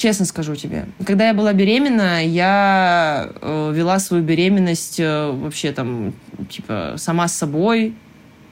Честно 0.04 0.26
скажу 0.26 0.58
тебе. 0.58 0.88
Когда 1.06 1.30
я 1.30 1.34
была 1.34 1.54
беременна, 1.54 2.26
я 2.26 3.30
э, 3.42 3.72
вела 3.74 4.00
свою 4.00 4.22
беременность 4.22 5.00
э, 5.00 5.32
вообще 5.32 5.72
там, 5.72 6.14
типа, 6.50 6.96
сама 6.98 7.30
с 7.30 7.34
собой, 7.34 7.94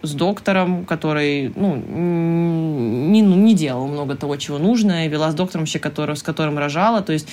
с 0.02 0.14
доктором, 0.14 0.86
который, 0.86 1.52
ну, 1.58 1.76
не, 1.76 3.22
ну, 3.22 3.36
не 3.36 3.54
делал 3.54 3.86
много 3.90 4.16
того, 4.16 4.38
чего 4.38 4.60
нужно. 4.60 5.04
Я 5.04 5.08
вела 5.10 5.30
с 5.30 5.36
доктором 5.36 5.64
вообще, 5.64 5.80
который, 5.80 6.16
с 6.16 6.24
которым 6.24 6.58
рожала. 6.58 7.02
То 7.02 7.12
есть 7.12 7.28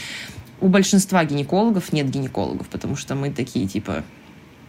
у 0.60 0.66
большинства 0.66 1.24
гинекологов 1.24 1.92
нет 1.92 2.10
гинекологов, 2.10 2.66
потому 2.66 2.96
что 2.96 3.14
мы 3.14 3.30
такие, 3.30 3.68
типа, 3.68 4.02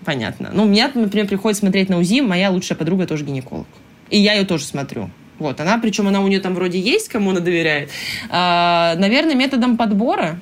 понятно. 0.06 0.52
Ну, 0.54 0.66
мне, 0.66 0.92
например, 0.94 1.28
приходится 1.28 1.62
смотреть 1.62 1.90
на 1.90 1.98
УЗИ, 1.98 2.22
моя 2.22 2.52
лучшая 2.52 2.78
подруга 2.78 3.08
тоже 3.08 3.26
гинеколог. 3.26 3.66
И 4.12 4.20
я 4.20 4.34
ее 4.34 4.46
тоже 4.46 4.66
смотрю. 4.66 5.10
Вот, 5.40 5.60
она, 5.62 5.78
причем 5.78 6.08
она 6.08 6.22
у 6.22 6.28
нее 6.28 6.40
там 6.40 6.54
вроде 6.54 6.80
есть, 6.80 7.10
кому 7.10 7.32
она 7.32 7.40
доверяет. 7.40 7.90
А, 8.30 8.96
наверное, 8.98 9.36
методом 9.36 9.78
подбора. 9.78 10.40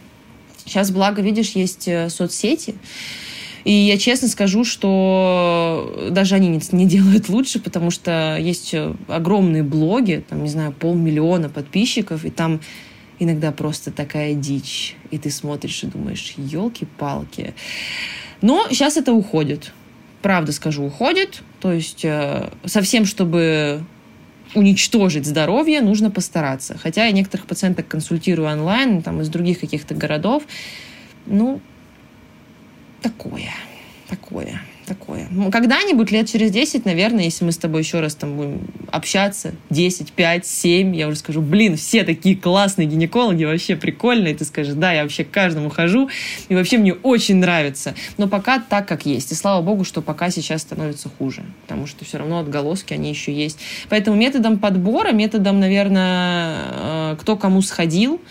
Сейчас, 0.66 0.92
благо, 0.92 1.22
видишь, 1.22 1.52
есть 1.52 1.88
э, 1.88 2.10
соцсети. 2.10 2.76
И 3.64 3.72
я 3.72 3.98
честно 3.98 4.28
скажу, 4.28 4.64
что 4.64 6.10
даже 6.10 6.36
они 6.36 6.48
не, 6.48 6.62
не 6.72 6.86
делают 6.86 7.30
лучше, 7.30 7.60
потому 7.60 7.92
что 7.92 8.38
есть 8.40 8.74
э, 8.74 8.94
огромные 9.08 9.64
блоги, 9.64 10.24
там, 10.28 10.44
не 10.44 10.50
знаю, 10.50 10.72
полмиллиона 10.72 11.50
подписчиков, 11.50 12.26
и 12.26 12.30
там 12.30 12.62
иногда 13.20 13.52
просто 13.52 13.92
такая 13.92 14.34
дичь. 14.34 14.96
И 15.12 15.18
ты 15.18 15.30
смотришь 15.30 15.84
и 15.84 15.88
думаешь, 15.88 16.34
елки-палки. 16.38 17.54
Но 18.42 18.68
сейчас 18.70 18.98
это 18.98 19.14
уходит. 19.14 19.74
Правда 20.22 20.52
скажу, 20.52 20.86
уходит. 20.86 21.42
То 21.60 21.72
есть 21.72 22.06
э, 22.06 22.50
совсем, 22.66 23.06
чтобы 23.06 23.84
уничтожить 24.56 25.26
здоровье, 25.26 25.82
нужно 25.82 26.12
постараться. 26.12 26.78
Хотя 26.78 27.06
я 27.06 27.12
некоторых 27.12 27.46
пациенток 27.48 27.88
консультирую 27.88 28.48
онлайн, 28.50 29.02
там, 29.02 29.22
из 29.22 29.30
других 29.30 29.60
каких-то 29.60 29.96
городов. 29.96 30.44
Ну, 31.26 31.62
такое, 33.02 33.54
такое 34.10 34.62
такое. 34.88 35.28
Ну, 35.30 35.52
когда-нибудь, 35.52 36.12
лет 36.12 36.30
через 36.30 36.52
10, 36.52 36.86
наверное, 36.86 37.26
если 37.26 37.46
мы 37.46 37.52
с 37.52 37.58
тобой 37.58 37.82
еще 37.82 38.00
раз 38.00 38.16
там 38.16 38.38
будем 38.38 38.62
общаться, 38.92 39.54
10, 39.70 40.14
5, 40.14 40.46
7, 40.46 40.96
я 40.96 41.08
уже 41.08 41.18
скажу, 41.18 41.42
блин, 41.42 41.76
все 41.78 42.04
такие 42.04 42.36
классные 42.36 42.88
гинекологи, 42.88 43.44
вообще 43.44 43.76
прикольные, 43.76 44.36
ты 44.36 44.46
скажешь, 44.46 44.74
да, 44.74 44.94
я 44.94 45.04
вообще 45.04 45.24
к 45.24 45.32
каждому 45.32 45.70
хожу, 45.70 46.10
и 46.50 46.56
вообще 46.56 46.78
мне 46.78 46.94
очень 46.94 47.36
нравится. 47.36 47.96
Но 48.18 48.28
пока 48.28 48.60
так, 48.60 48.88
как 48.88 49.06
есть. 49.06 49.32
И 49.32 49.36
слава 49.36 49.62
богу, 49.62 49.84
что 49.84 50.02
пока 50.02 50.30
сейчас 50.30 50.62
становится 50.62 51.10
хуже, 51.18 51.44
потому 51.64 51.86
что 51.88 52.06
все 52.06 52.18
равно 52.18 52.40
отголоски, 52.40 52.94
они 52.94 53.10
еще 53.10 53.34
есть. 53.34 53.60
Поэтому 53.90 54.18
методом 54.18 54.58
подбора, 54.58 55.12
методом, 55.12 55.60
наверное, 55.60 56.56
э, 57.12 57.16
кто 57.20 57.36
кому 57.36 57.62
сходил, 57.62 58.22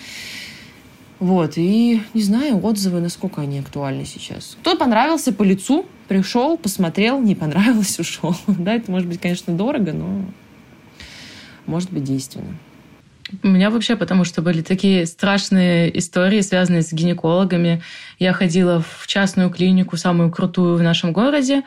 вот, 1.18 1.54
и 1.56 2.02
не 2.12 2.22
знаю, 2.22 2.62
отзывы, 2.62 3.00
насколько 3.00 3.40
они 3.40 3.60
актуальны 3.60 4.04
сейчас. 4.04 4.56
Кто 4.60 4.76
понравился 4.76 5.32
по 5.32 5.42
лицу, 5.42 5.86
пришел, 6.08 6.56
посмотрел, 6.56 7.20
не 7.20 7.34
понравилось, 7.34 7.98
ушел. 8.00 8.36
Да, 8.46 8.74
это 8.74 8.90
может 8.90 9.08
быть, 9.08 9.20
конечно, 9.20 9.54
дорого, 9.54 9.92
но 9.92 10.24
может 11.66 11.92
быть 11.92 12.04
действенно. 12.04 12.56
У 13.42 13.48
меня 13.48 13.70
вообще, 13.70 13.96
потому 13.96 14.24
что 14.24 14.40
были 14.40 14.62
такие 14.62 15.04
страшные 15.04 15.96
истории, 15.98 16.40
связанные 16.42 16.82
с 16.82 16.92
гинекологами. 16.92 17.82
Я 18.20 18.32
ходила 18.32 18.80
в 18.80 19.06
частную 19.08 19.50
клинику, 19.50 19.96
самую 19.96 20.30
крутую 20.30 20.76
в 20.76 20.82
нашем 20.82 21.12
городе, 21.12 21.62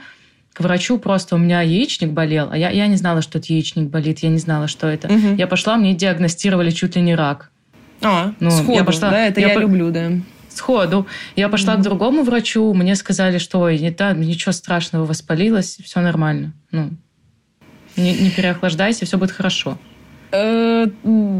к 0.54 0.62
врачу 0.62 0.98
просто 0.98 1.36
у 1.36 1.38
меня 1.38 1.62
яичник 1.62 2.10
болел, 2.10 2.50
а 2.52 2.58
я, 2.58 2.70
я 2.70 2.88
не 2.88 2.96
знала, 2.96 3.22
что 3.22 3.38
это 3.38 3.54
яичник 3.54 3.90
болит, 3.90 4.20
я 4.20 4.30
не 4.30 4.40
знала, 4.40 4.68
что 4.68 4.88
это. 4.88 5.08
Угу. 5.08 5.36
Я 5.38 5.48
пошла, 5.48 5.78
мне 5.78 5.94
диагностировали 5.94 6.72
чуть 6.72 6.96
ли 6.96 7.02
не 7.02 7.16
рак. 7.16 7.52
А, 8.02 8.34
ну, 8.40 8.52
сходу, 8.52 8.74
я 8.74 8.84
пошла, 8.84 9.10
да, 9.10 9.28
это 9.28 9.42
я, 9.42 9.54
я 9.54 9.60
люблю, 9.60 9.92
да. 9.92 10.12
Сходу. 10.60 11.08
Я 11.36 11.50
пошла 11.50 11.74
mm-hmm. 11.74 11.80
к 11.80 11.84
другому 11.84 12.24
врачу, 12.24 12.74
мне 12.74 12.96
сказали, 12.96 13.38
что 13.38 13.70
да, 13.98 14.14
ничего 14.14 14.52
страшного, 14.52 15.06
воспалилось, 15.06 15.80
все 15.84 16.02
нормально. 16.02 16.54
Ну, 16.72 16.92
не, 17.96 18.14
не 18.14 18.30
переохлаждайся, 18.30 19.06
все 19.06 19.18
будет 19.18 19.32
хорошо. 19.32 19.78
Э, 20.32 20.88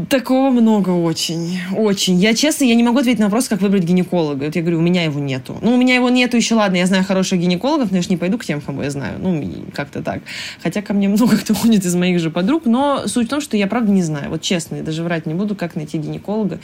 такого 0.08 0.50
много 0.50 0.90
очень. 0.90 1.60
Очень. 1.76 2.18
Я, 2.18 2.34
честно, 2.34 2.64
я 2.64 2.74
не 2.74 2.82
могу 2.82 2.98
ответить 2.98 3.20
на 3.20 3.26
вопрос, 3.26 3.48
как 3.48 3.60
выбрать 3.60 3.84
гинеколога. 3.84 4.44
Вот 4.44 4.56
я 4.56 4.62
говорю, 4.62 4.78
у 4.78 4.82
меня 4.82 5.04
его 5.04 5.20
нету. 5.20 5.58
Ну, 5.62 5.74
у 5.74 5.76
меня 5.76 5.94
его 5.94 6.08
нету 6.08 6.36
еще, 6.36 6.54
ладно, 6.54 6.76
я 6.76 6.86
знаю 6.86 7.04
хороших 7.04 7.38
гинекологов, 7.38 7.90
но 7.90 7.98
я 7.98 8.02
же 8.02 8.08
не 8.08 8.16
пойду 8.16 8.38
к 8.38 8.44
тем, 8.44 8.60
кого 8.60 8.82
я 8.82 8.90
знаю. 8.90 9.18
Ну, 9.20 9.44
как-то 9.74 10.02
так. 10.02 10.22
Хотя 10.62 10.82
ко 10.82 10.92
мне 10.92 11.08
много 11.08 11.36
кто 11.38 11.54
ходит 11.54 11.84
из 11.84 11.94
моих 11.94 12.18
же 12.18 12.30
подруг, 12.30 12.64
но 12.64 13.06
суть 13.06 13.26
в 13.26 13.30
том, 13.30 13.40
что 13.40 13.56
я 13.56 13.66
правда 13.66 13.92
не 13.92 14.02
знаю. 14.02 14.30
Вот 14.30 14.42
честно, 14.42 14.76
я 14.76 14.82
даже 14.82 15.04
врать 15.04 15.26
не 15.26 15.34
буду, 15.34 15.54
как 15.54 15.76
найти 15.76 15.98
гинеколога. 15.98 16.58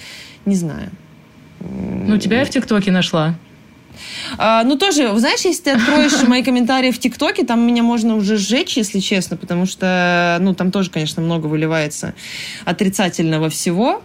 Не 0.46 0.56
знаю. 0.56 0.90
Ну, 1.60 2.18
тебя 2.18 2.40
я 2.40 2.44
в 2.44 2.50
ТикТоке 2.50 2.90
нашла. 2.90 3.34
А, 4.38 4.62
ну, 4.64 4.76
тоже, 4.76 5.16
знаешь, 5.18 5.40
если 5.40 5.64
ты 5.64 5.70
откроешь 5.70 6.22
мои 6.26 6.42
комментарии 6.42 6.90
в 6.90 6.98
ТикТоке, 6.98 7.44
там 7.44 7.66
меня 7.66 7.82
можно 7.82 8.16
уже 8.16 8.36
сжечь, 8.36 8.76
если 8.76 9.00
честно, 9.00 9.36
потому 9.36 9.66
что, 9.66 10.38
ну, 10.40 10.54
там 10.54 10.70
тоже, 10.70 10.90
конечно, 10.90 11.22
много 11.22 11.46
выливается 11.46 12.14
отрицательного 12.64 13.48
всего. 13.48 14.02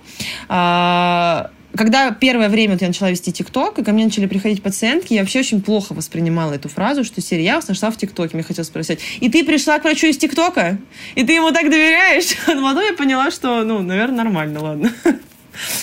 А, 0.48 1.52
когда 1.76 2.12
первое 2.12 2.50
время 2.50 2.74
вот 2.74 2.82
я 2.82 2.88
начала 2.88 3.10
вести 3.10 3.32
ТикТок, 3.32 3.80
и 3.80 3.84
ко 3.84 3.92
мне 3.92 4.06
начали 4.06 4.26
приходить 4.26 4.62
пациентки, 4.62 5.14
я 5.14 5.22
вообще 5.22 5.40
очень 5.40 5.62
плохо 5.62 5.94
воспринимала 5.94 6.54
эту 6.54 6.70
фразу, 6.70 7.04
что 7.04 7.22
серия 7.22 7.46
я 7.46 7.62
нашла 7.66 7.92
в 7.92 7.98
ТикТоке. 7.98 8.36
Мне 8.36 8.44
хотелось 8.44 8.68
спросить, 8.68 9.00
и 9.20 9.30
ты 9.30 9.46
пришла 9.46 9.80
к 9.80 9.84
врачу 9.84 10.08
из 10.08 10.18
ТикТока? 10.18 10.78
И 11.16 11.24
ты 11.24 11.34
ему 11.34 11.52
так 11.52 11.70
доверяешь? 11.70 12.36
А 12.48 12.52
потом 12.62 12.84
я 12.84 12.94
поняла, 12.94 13.32
что, 13.32 13.64
ну, 13.64 13.80
наверное, 13.80 14.24
нормально, 14.24 14.62
ладно. 14.62 14.92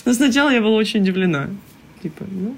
Но 0.05 0.13
сначала 0.13 0.51
я 0.51 0.61
была 0.61 0.77
очень 0.77 1.01
удивлена. 1.01 1.51
Типа, 2.03 2.25
ну, 2.31 2.57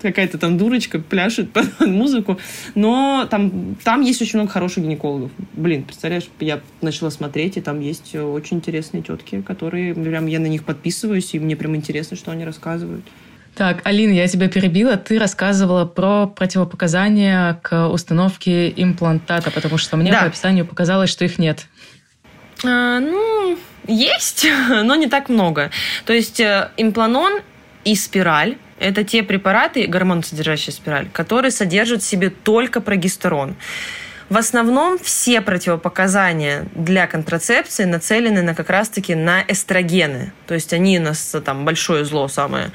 какая-то 0.00 0.38
там 0.38 0.58
дурочка 0.58 0.98
пляшет 0.98 1.52
под 1.52 1.80
музыку, 1.80 2.38
но 2.74 3.26
там, 3.30 3.76
там 3.82 4.00
есть 4.00 4.22
очень 4.22 4.38
много 4.38 4.52
хороших 4.52 4.84
гинекологов. 4.84 5.30
Блин, 5.52 5.84
представляешь, 5.84 6.28
я 6.40 6.60
начала 6.80 7.10
смотреть, 7.10 7.56
и 7.56 7.60
там 7.60 7.80
есть 7.80 8.14
очень 8.14 8.58
интересные 8.58 9.02
тетки, 9.02 9.42
которые, 9.42 9.94
прям 9.94 10.26
я 10.26 10.40
на 10.40 10.46
них 10.46 10.64
подписываюсь, 10.64 11.34
и 11.34 11.38
мне 11.38 11.56
прям 11.56 11.76
интересно, 11.76 12.16
что 12.16 12.30
они 12.30 12.44
рассказывают. 12.44 13.04
Так, 13.54 13.80
Алина, 13.84 14.12
я 14.12 14.26
тебя 14.28 14.48
перебила. 14.48 14.96
Ты 14.96 15.18
рассказывала 15.18 15.84
про 15.84 16.26
противопоказания 16.26 17.54
к 17.62 17.88
установке 17.88 18.70
имплантата, 18.70 19.50
потому 19.50 19.76
что 19.76 19.96
мне 19.96 20.12
да. 20.12 20.20
по 20.20 20.26
описанию 20.26 20.64
показалось, 20.64 21.10
что 21.10 21.24
их 21.24 21.38
нет. 21.38 21.66
А, 22.64 23.00
ну, 23.00 23.58
есть, 23.86 24.46
но 24.68 24.94
не 24.94 25.08
так 25.08 25.28
много. 25.28 25.70
То 26.04 26.12
есть 26.12 26.40
э, 26.40 26.70
импланон 26.76 27.40
и 27.84 27.94
спираль 27.94 28.56
это 28.80 29.04
те 29.04 29.22
препараты, 29.22 29.86
гормоносодержащие 29.86 30.72
спираль, 30.72 31.08
которые 31.12 31.50
содержат 31.50 32.02
в 32.02 32.06
себе 32.06 32.30
только 32.30 32.80
прогестерон. 32.80 33.54
В 34.30 34.36
основном 34.36 34.98
все 34.98 35.40
противопоказания 35.40 36.64
для 36.74 37.06
контрацепции 37.06 37.84
нацелены 37.84 38.42
на 38.42 38.54
как 38.54 38.70
раз-таки 38.70 39.14
на 39.14 39.42
эстрогены. 39.46 40.32
То 40.46 40.54
есть 40.54 40.72
они 40.72 40.98
у 40.98 41.02
нас 41.02 41.34
там 41.44 41.64
большое 41.64 42.04
зло 42.04 42.28
самое. 42.28 42.70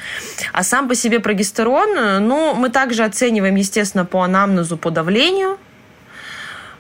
А 0.52 0.64
сам 0.64 0.88
по 0.88 0.96
себе 0.96 1.20
прогестерон, 1.22 2.28
ну, 2.28 2.54
мы 2.56 2.70
также 2.70 3.04
оцениваем, 3.04 3.56
естественно, 3.56 4.06
по 4.06 4.22
анамнезу, 4.22 4.78
по 4.78 4.92
давлению, 4.92 5.58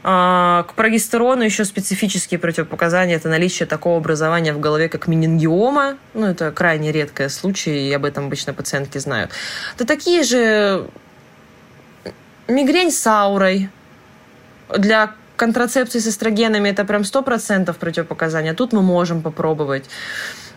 к 0.05 0.73
прогестерону 0.75 1.41
еще 1.41 1.65
специфические 1.65 2.39
противопоказания– 2.39 3.15
это 3.17 3.27
наличие 3.27 3.65
такого 3.65 3.97
образования 3.97 4.53
в 4.53 4.59
голове, 4.59 4.87
как 4.87 5.07
менингиома. 5.07 5.97
Ну, 6.13 6.27
это 6.27 6.51
крайне 6.51 6.91
редкое 6.91 7.27
случай, 7.27 7.89
и 7.89 7.93
об 7.93 8.05
этом 8.05 8.27
обычно 8.27 8.53
пациентки 8.53 8.99
знают. 8.99 9.31
Это 9.73 9.87
такие 9.87 10.21
же 10.21 10.87
мигрень 12.47 12.91
с 12.91 13.07
аурой. 13.07 13.71
Для 14.77 15.15
контрацепции 15.37 15.97
с 15.97 16.07
эстрогенами 16.07 16.69
это 16.69 16.85
прям 16.85 17.01
100% 17.01 17.73
противопоказания. 17.73 18.53
Тут 18.53 18.73
мы 18.73 18.83
можем 18.83 19.23
попробовать 19.23 19.89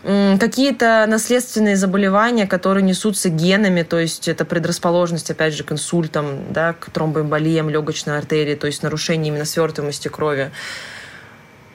какие-то 0.03 1.05
наследственные 1.07 1.75
заболевания, 1.75 2.47
которые 2.47 2.83
несутся 2.83 3.29
генами, 3.29 3.83
то 3.83 3.99
есть 3.99 4.27
это 4.27 4.45
предрасположенность, 4.45 5.29
опять 5.31 5.53
же, 5.53 5.63
к 5.63 5.71
инсультам, 5.71 6.51
да, 6.51 6.73
к 6.73 6.89
тромбоэмболиям 6.89 7.69
легочной 7.69 8.17
артерии, 8.17 8.55
то 8.55 8.67
есть 8.67 8.83
нарушение 8.83 9.29
именно 9.29 9.45
свертываемости 9.45 10.07
крови. 10.07 10.51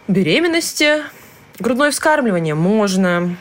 Беременности, 0.09 1.03
грудное 1.59 1.91
вскармливание 1.91 2.55
можно, 2.55 3.37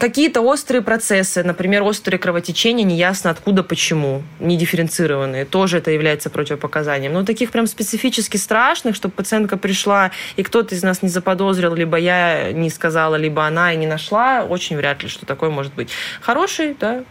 какие-то 0.00 0.40
острые 0.40 0.82
процессы, 0.82 1.44
например, 1.44 1.82
острые 1.82 2.18
кровотечения, 2.18 2.84
неясно 2.84 3.30
откуда, 3.30 3.62
почему, 3.62 4.22
не 4.40 4.56
дифференцированные, 4.56 5.44
тоже 5.44 5.78
это 5.78 5.92
является 5.92 6.30
противопоказанием. 6.30 7.12
Но 7.12 7.24
таких 7.24 7.52
прям 7.52 7.66
специфически 7.66 8.36
страшных, 8.36 8.96
чтобы 8.96 9.14
пациентка 9.14 9.56
пришла, 9.56 10.10
и 10.36 10.42
кто-то 10.42 10.74
из 10.74 10.82
нас 10.82 11.02
не 11.02 11.08
заподозрил, 11.08 11.74
либо 11.74 11.96
я 11.98 12.50
не 12.52 12.70
сказала, 12.70 13.14
либо 13.14 13.46
она 13.46 13.72
и 13.72 13.76
не 13.76 13.86
нашла, 13.86 14.44
очень 14.44 14.76
вряд 14.76 15.02
ли, 15.02 15.08
что 15.08 15.26
такое 15.26 15.50
может 15.50 15.74
быть. 15.74 15.90
Хороший, 16.20 16.74
да, 16.80 17.04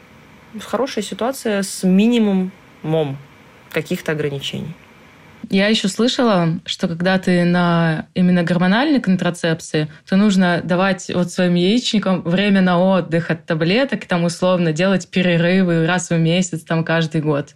хорошая 0.60 1.04
ситуация 1.04 1.64
с 1.64 1.84
минимумом 1.84 3.18
каких-то 3.72 4.12
ограничений. 4.12 4.74
Я 5.50 5.68
еще 5.68 5.88
слышала, 5.88 6.60
что 6.66 6.88
когда 6.88 7.18
ты 7.18 7.44
на 7.44 8.06
именно 8.14 8.44
гормональной 8.44 9.02
контрацепции, 9.02 9.92
то 10.08 10.16
нужно 10.16 10.62
давать 10.64 11.10
вот 11.12 11.32
своим 11.32 11.56
яичникам 11.56 12.22
время 12.22 12.62
на 12.62 12.80
отдых 12.80 13.32
от 13.32 13.48
таблеток, 13.48 14.06
там 14.06 14.26
условно 14.26 14.74
делать 14.74 15.08
перерывы 15.10 15.88
раз 15.88 16.12
в 16.12 16.18
месяц, 16.18 16.62
там 16.62 16.84
каждый 16.84 17.22
год. 17.22 17.56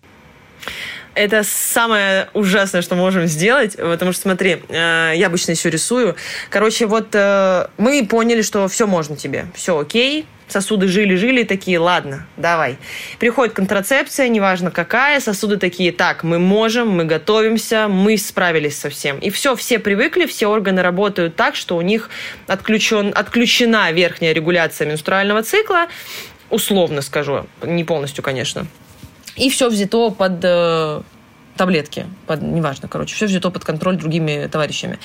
Это 1.13 1.43
самое 1.43 2.29
ужасное, 2.33 2.81
что 2.81 2.95
можем 2.95 3.27
сделать, 3.27 3.77
потому 3.77 4.13
что, 4.13 4.23
смотри, 4.23 4.63
э, 4.67 5.11
я 5.15 5.27
обычно 5.27 5.51
еще 5.51 5.69
рисую. 5.69 6.15
Короче, 6.49 6.87
вот 6.87 7.09
э, 7.13 7.67
мы 7.77 8.03
поняли, 8.07 8.41
что 8.41 8.67
все 8.67 8.87
можно 8.87 9.15
тебе, 9.15 9.45
все 9.53 9.77
окей, 9.77 10.25
Сосуды 10.47 10.87
жили-жили 10.87 11.43
такие, 11.43 11.79
ладно, 11.79 12.27
давай. 12.37 12.77
Приходит 13.19 13.53
контрацепция, 13.53 14.27
неважно 14.27 14.71
какая, 14.71 15.19
сосуды 15.19 15.57
такие, 15.57 15.91
так, 15.91 16.23
мы 16.23 16.39
можем, 16.39 16.89
мы 16.89 17.05
готовимся, 17.05 17.87
мы 17.87 18.17
справились 18.17 18.77
со 18.77 18.89
всем. 18.89 19.19
И 19.19 19.29
все, 19.29 19.55
все 19.55 19.79
привыкли, 19.79 20.25
все 20.25 20.47
органы 20.47 20.81
работают 20.81 21.35
так, 21.35 21.55
что 21.55 21.77
у 21.77 21.81
них 21.81 22.09
отключен, 22.47 23.11
отключена 23.15 23.91
верхняя 23.91 24.33
регуляция 24.33 24.87
менструального 24.87 25.43
цикла, 25.43 25.87
условно 26.49 27.01
скажу, 27.01 27.45
не 27.63 27.83
полностью, 27.83 28.23
конечно. 28.23 28.67
И 29.35 29.49
все 29.49 29.69
взято 29.69 30.11
под 30.11 30.39
э, 30.43 31.01
таблетки, 31.57 32.05
под, 32.27 32.41
неважно, 32.41 32.87
короче, 32.87 33.15
все 33.15 33.25
взято 33.25 33.49
под 33.49 33.63
контроль 33.63 33.95
другими 33.97 34.47
товарищами. 34.51 34.99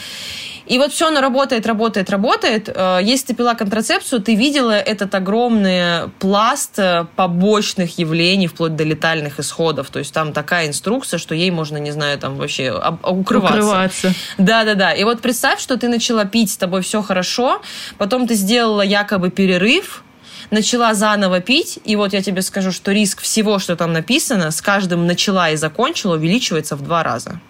И 0.69 0.79
вот 0.79 0.93
все 0.93 1.09
оно 1.09 1.21
работает, 1.21 1.67
работает, 1.67 2.11
работает. 2.11 2.69
Э, 2.69 3.01
если 3.03 3.29
ты 3.29 3.35
пила 3.35 3.55
контрацепцию, 3.55 4.21
ты 4.21 4.35
видела 4.35 4.73
этот 4.73 5.15
огромный 5.15 6.11
пласт 6.19 6.79
э, 6.79 7.07
побочных 7.17 7.99
явлений, 7.99 8.47
вплоть 8.47 8.77
до 8.77 8.85
летальных 8.85 9.41
исходов. 9.41 9.89
То 9.91 9.99
есть 9.99 10.13
там 10.13 10.33
такая 10.33 10.69
инструкция, 10.69 11.19
что 11.19 11.35
ей 11.35 11.51
можно, 11.51 11.79
не 11.79 11.91
знаю, 11.91 12.19
там 12.19 12.37
вообще 12.37 12.73
укрываться. 13.03 13.59
Укрываться. 13.59 14.15
Да-да-да. 14.37 14.93
И 14.93 15.05
вот 15.05 15.21
представь, 15.23 15.61
что 15.61 15.79
ты 15.79 15.89
начала 15.89 16.25
пить, 16.27 16.53
с 16.53 16.57
тобой 16.57 16.83
все 16.83 17.03
хорошо, 17.03 17.63
потом 17.97 18.27
ты 18.27 18.35
сделала 18.35 18.83
якобы 18.83 19.31
перерыв, 19.31 20.05
начала 20.51 20.95
заново 20.95 21.41
пить, 21.41 21.79
и 21.85 21.97
вот 21.97 22.13
я 22.13 22.23
тебе 22.23 22.43
скажу, 22.43 22.73
что 22.73 22.93
риск 22.93 23.23
всего, 23.23 23.59
что 23.59 23.75
там 23.77 23.93
написано, 23.93 24.51
с 24.51 24.61
каждым 24.61 25.07
начала 25.07 25.51
и 25.51 25.57
закончила, 25.57 26.17
увеличивается 26.17 26.77
в 26.77 26.83
два 26.83 27.03
раза. 27.03 27.41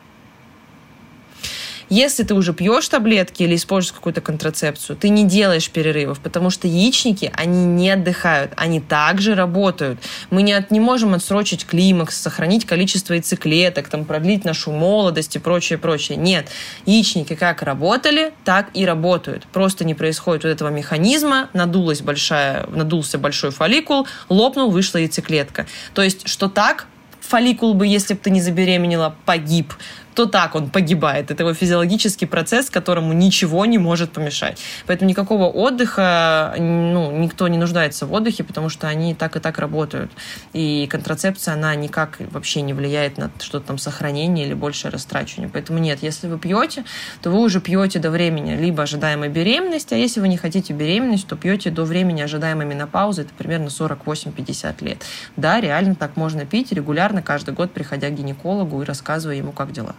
Если 1.89 2.23
ты 2.23 2.35
уже 2.35 2.53
пьешь 2.53 2.89
таблетки 2.89 3.43
или 3.43 3.55
используешь 3.55 3.93
какую-то 3.93 4.21
контрацепцию, 4.21 4.97
ты 4.97 5.09
не 5.09 5.25
делаешь 5.25 5.71
перерывов, 5.71 6.21
потому 6.21 6.51
что 6.51 6.69
яичники, 6.69 7.33
они 7.35 7.65
не 7.65 7.91
отдыхают, 7.91 8.53
они 8.57 8.81
также 8.81 9.35
работают. 9.35 9.99
Мы 10.31 10.43
не, 10.43 10.53
от, 10.53 10.71
не 10.71 10.81
можем 10.81 11.15
отсрочить 11.15 11.67
климакс, 11.67 12.21
сохранить 12.21 12.67
количество 12.67 13.15
яйцеклеток, 13.15 13.89
там, 13.89 14.05
продлить 14.05 14.45
нашу 14.45 14.73
молодость 14.73 15.37
и 15.37 15.39
прочее, 15.39 15.79
прочее. 15.79 16.19
Нет. 16.19 16.49
Яичники 16.85 17.35
как 17.35 17.63
работали, 17.63 18.33
так 18.45 18.69
и 18.75 18.85
работают. 18.85 19.47
Просто 19.53 19.85
не 19.85 19.95
происходит 19.95 20.45
вот 20.45 20.51
этого 20.51 20.69
механизма, 20.69 21.49
надулась 21.55 22.03
большая, 22.03 22.67
надулся 22.69 23.19
большой 23.19 23.51
фолликул, 23.51 24.07
лопнул, 24.29 24.71
вышла 24.71 24.99
яйцеклетка. 24.99 25.67
То 25.95 26.03
есть, 26.03 26.29
что 26.29 26.49
так, 26.49 26.87
фолликул 27.21 27.75
бы, 27.75 27.87
если 27.87 28.15
бы 28.15 28.21
ты 28.21 28.31
не 28.31 28.41
забеременела, 28.41 29.15
погиб 29.25 29.75
то 30.19 30.27
так 30.27 30.57
он 30.57 30.69
погибает. 30.69 31.31
Это 31.31 31.45
его 31.45 31.55
физиологический 31.55 32.27
процесс, 32.27 32.71
которому 32.71 33.13
ничего 33.13 33.65
не 33.67 33.79
может 33.79 34.11
помешать. 34.11 34.59
Поэтому 34.85 35.09
никакого 35.09 35.45
отдыха, 35.45 36.57
ну, 36.59 37.13
никто 37.13 37.47
не 37.47 37.57
нуждается 37.57 38.05
в 38.05 38.13
отдыхе, 38.13 38.43
потому 38.43 38.69
что 38.69 38.89
они 38.89 39.15
так 39.15 39.37
и 39.37 39.39
так 39.39 39.61
работают. 39.61 40.11
И 40.53 40.89
контрацепция, 40.91 41.55
она 41.55 41.73
никак 41.77 42.19
вообще 42.33 42.63
не 42.63 42.75
влияет 42.75 43.17
на 43.17 43.31
что-то 43.39 43.69
там 43.69 43.79
сохранение 43.79 44.45
или 44.45 44.55
большее 44.55 44.91
растрачивание. 44.91 45.49
Поэтому 45.53 45.79
нет, 45.79 46.03
если 46.03 46.27
вы 46.27 46.37
пьете, 46.37 46.83
то 47.23 47.31
вы 47.31 47.39
уже 47.39 47.61
пьете 47.61 48.01
до 48.01 48.11
времени 48.11 48.57
либо 48.57 48.83
ожидаемой 48.83 49.29
беременности, 49.29 49.95
а 49.95 49.97
если 49.97 50.19
вы 50.19 50.27
не 50.27 50.37
хотите 50.37 50.73
беременность, 50.73 51.29
то 51.29 51.37
пьете 51.37 51.71
до 51.71 51.85
времени 51.85 52.23
ожидаемой 52.23 52.67
менопаузы, 52.67 53.23
это 53.23 53.31
примерно 53.39 53.69
48-50 53.69 54.85
лет. 54.85 55.05
Да, 55.37 55.61
реально 55.61 55.95
так 55.95 56.17
можно 56.17 56.45
пить 56.45 56.73
регулярно, 56.73 57.23
каждый 57.23 57.55
год 57.55 57.71
приходя 57.71 58.09
к 58.09 58.15
гинекологу 58.15 58.83
и 58.83 58.85
рассказывая 58.85 59.37
ему, 59.37 59.53
как 59.53 59.71
дела. 59.71 59.95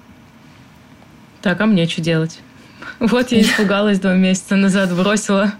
Так, 1.42 1.60
а 1.62 1.66
мне 1.66 1.88
что 1.88 2.02
делать? 2.02 2.40
Вот 3.00 3.32
я 3.32 3.42
испугалась 3.42 4.00
два 4.00 4.16
месяца 4.16 4.56
назад, 4.56 4.94
бросила. 4.94 5.54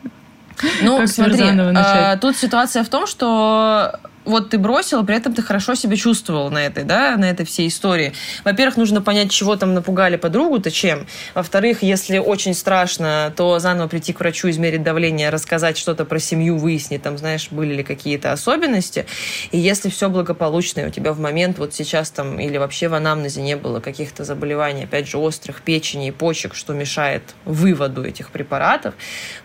Ну, 0.82 0.98
как 0.98 1.08
смотри, 1.08 1.42
а, 1.42 2.18
тут 2.18 2.36
ситуация 2.36 2.84
в 2.84 2.90
том, 2.90 3.08
что 3.08 3.98
вот 4.30 4.50
ты 4.50 4.58
бросила, 4.58 5.04
при 5.04 5.16
этом 5.16 5.34
ты 5.34 5.42
хорошо 5.42 5.76
себя 5.76 5.96
чувствовал 5.96 6.50
на 6.50 6.66
этой, 6.66 6.84
да, 6.84 7.18
на 7.18 7.30
этой 7.30 7.46
всей 7.46 7.68
истории. 7.68 8.14
Во-первых, 8.46 8.78
нужно 8.78 9.02
понять, 9.02 9.32
чего 9.32 9.56
там 9.56 9.74
напугали 9.74 10.16
подругу-то, 10.16 10.72
чем. 10.72 11.08
Во-вторых, 11.36 11.84
если 11.84 12.18
очень 12.18 12.54
страшно, 12.54 13.34
то 13.36 13.60
заново 13.60 13.88
прийти 13.88 14.14
к 14.14 14.20
врачу, 14.20 14.50
измерить 14.50 14.84
давление, 14.84 15.30
рассказать 15.30 15.78
что-то 15.78 16.06
про 16.06 16.20
семью, 16.20 16.58
выяснить, 16.58 17.02
там, 17.02 17.18
знаешь, 17.18 17.50
были 17.52 17.76
ли 17.76 17.84
какие-то 17.84 18.32
особенности. 18.32 19.06
И 19.52 19.58
если 19.58 19.90
все 19.90 20.10
благополучно, 20.10 20.82
и 20.82 20.86
у 20.86 20.90
тебя 20.90 21.14
в 21.14 21.20
момент 21.20 21.58
вот 21.60 21.74
сейчас 21.74 22.12
там 22.12 22.40
или 22.40 22.58
вообще 22.58 22.88
в 22.88 22.94
анамнезе 22.94 23.42
не 23.42 23.58
было 23.58 23.80
каких-то 23.80 24.24
заболеваний, 24.24 24.84
опять 24.84 25.08
же, 25.08 25.18
острых 25.18 25.62
печени 25.62 26.08
и 26.08 26.12
почек, 26.12 26.56
что 26.56 26.74
мешает 26.74 27.24
выводу 27.46 28.04
этих 28.06 28.30
препаратов, 28.30 28.94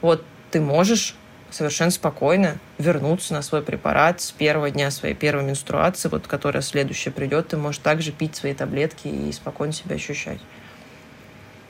вот 0.00 0.24
ты 0.50 0.60
можешь 0.60 1.14
совершенно 1.54 1.90
спокойно 1.90 2.58
вернуться 2.78 3.32
на 3.32 3.42
свой 3.42 3.62
препарат 3.62 4.20
с 4.20 4.32
первого 4.32 4.70
дня 4.70 4.90
своей 4.90 5.14
первой 5.14 5.44
менструации, 5.44 6.08
вот 6.08 6.26
которая 6.26 6.62
следующая 6.62 7.10
придет, 7.10 7.48
ты 7.48 7.56
можешь 7.56 7.80
также 7.80 8.12
пить 8.12 8.34
свои 8.34 8.54
таблетки 8.54 9.08
и 9.08 9.32
спокойно 9.32 9.72
себя 9.72 9.96
ощущать. 9.96 10.40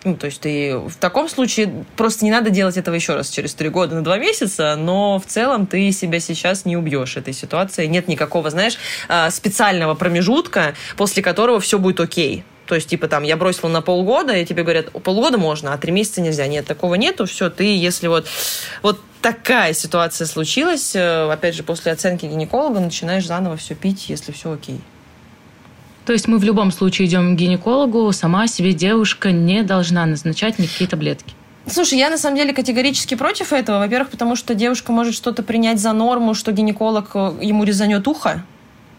Ну, 0.04 0.16
то 0.16 0.26
есть 0.26 0.40
ты 0.40 0.76
в 0.76 0.96
таком 0.96 1.30
случае 1.30 1.86
просто 1.96 2.26
не 2.26 2.30
надо 2.30 2.50
делать 2.50 2.76
этого 2.76 2.94
еще 2.94 3.14
раз 3.14 3.30
через 3.30 3.54
три 3.54 3.70
года 3.70 3.94
на 3.94 4.04
два 4.04 4.18
месяца, 4.18 4.76
но 4.76 5.18
в 5.18 5.24
целом 5.24 5.66
ты 5.66 5.90
себя 5.92 6.20
сейчас 6.20 6.66
не 6.66 6.76
убьешь 6.76 7.16
этой 7.16 7.32
ситуации. 7.32 7.86
Нет 7.86 8.06
никакого, 8.06 8.50
знаешь, 8.50 8.76
а, 9.08 9.30
специального 9.30 9.94
промежутка, 9.94 10.74
после 10.98 11.22
которого 11.22 11.58
все 11.58 11.78
будет 11.78 12.00
окей. 12.00 12.44
То 12.66 12.74
есть, 12.74 12.88
типа, 12.88 13.08
там, 13.08 13.24
я 13.24 13.36
бросила 13.36 13.68
на 13.68 13.82
полгода, 13.82 14.34
и 14.34 14.44
тебе 14.44 14.62
говорят, 14.62 14.90
полгода 14.90 15.36
можно, 15.36 15.72
а 15.72 15.78
три 15.78 15.92
месяца 15.92 16.20
нельзя. 16.20 16.46
Нет, 16.46 16.66
такого 16.66 16.94
нету. 16.94 17.26
Все, 17.26 17.50
ты, 17.50 17.76
если 17.76 18.08
вот, 18.08 18.26
вот 18.82 19.00
такая 19.20 19.74
ситуация 19.74 20.26
случилась, 20.26 20.96
э, 20.96 21.30
опять 21.30 21.54
же, 21.54 21.62
после 21.62 21.92
оценки 21.92 22.26
гинеколога 22.26 22.80
начинаешь 22.80 23.26
заново 23.26 23.56
все 23.56 23.74
пить, 23.74 24.08
если 24.08 24.32
все 24.32 24.52
окей. 24.52 24.80
То 26.06 26.12
есть 26.12 26.28
мы 26.28 26.38
в 26.38 26.44
любом 26.44 26.70
случае 26.70 27.08
идем 27.08 27.34
к 27.34 27.38
гинекологу, 27.38 28.12
сама 28.12 28.46
себе 28.46 28.72
девушка 28.72 29.30
не 29.30 29.62
должна 29.62 30.04
назначать 30.04 30.58
никакие 30.58 30.88
таблетки. 30.88 31.34
Слушай, 31.66 31.98
я 31.98 32.10
на 32.10 32.18
самом 32.18 32.36
деле 32.36 32.52
категорически 32.52 33.14
против 33.14 33.54
этого. 33.54 33.78
Во-первых, 33.78 34.10
потому 34.10 34.36
что 34.36 34.54
девушка 34.54 34.92
может 34.92 35.14
что-то 35.14 35.42
принять 35.42 35.80
за 35.80 35.92
норму, 35.92 36.34
что 36.34 36.52
гинеколог 36.52 37.10
э, 37.14 37.32
ему 37.40 37.64
резанет 37.64 38.06
ухо, 38.06 38.44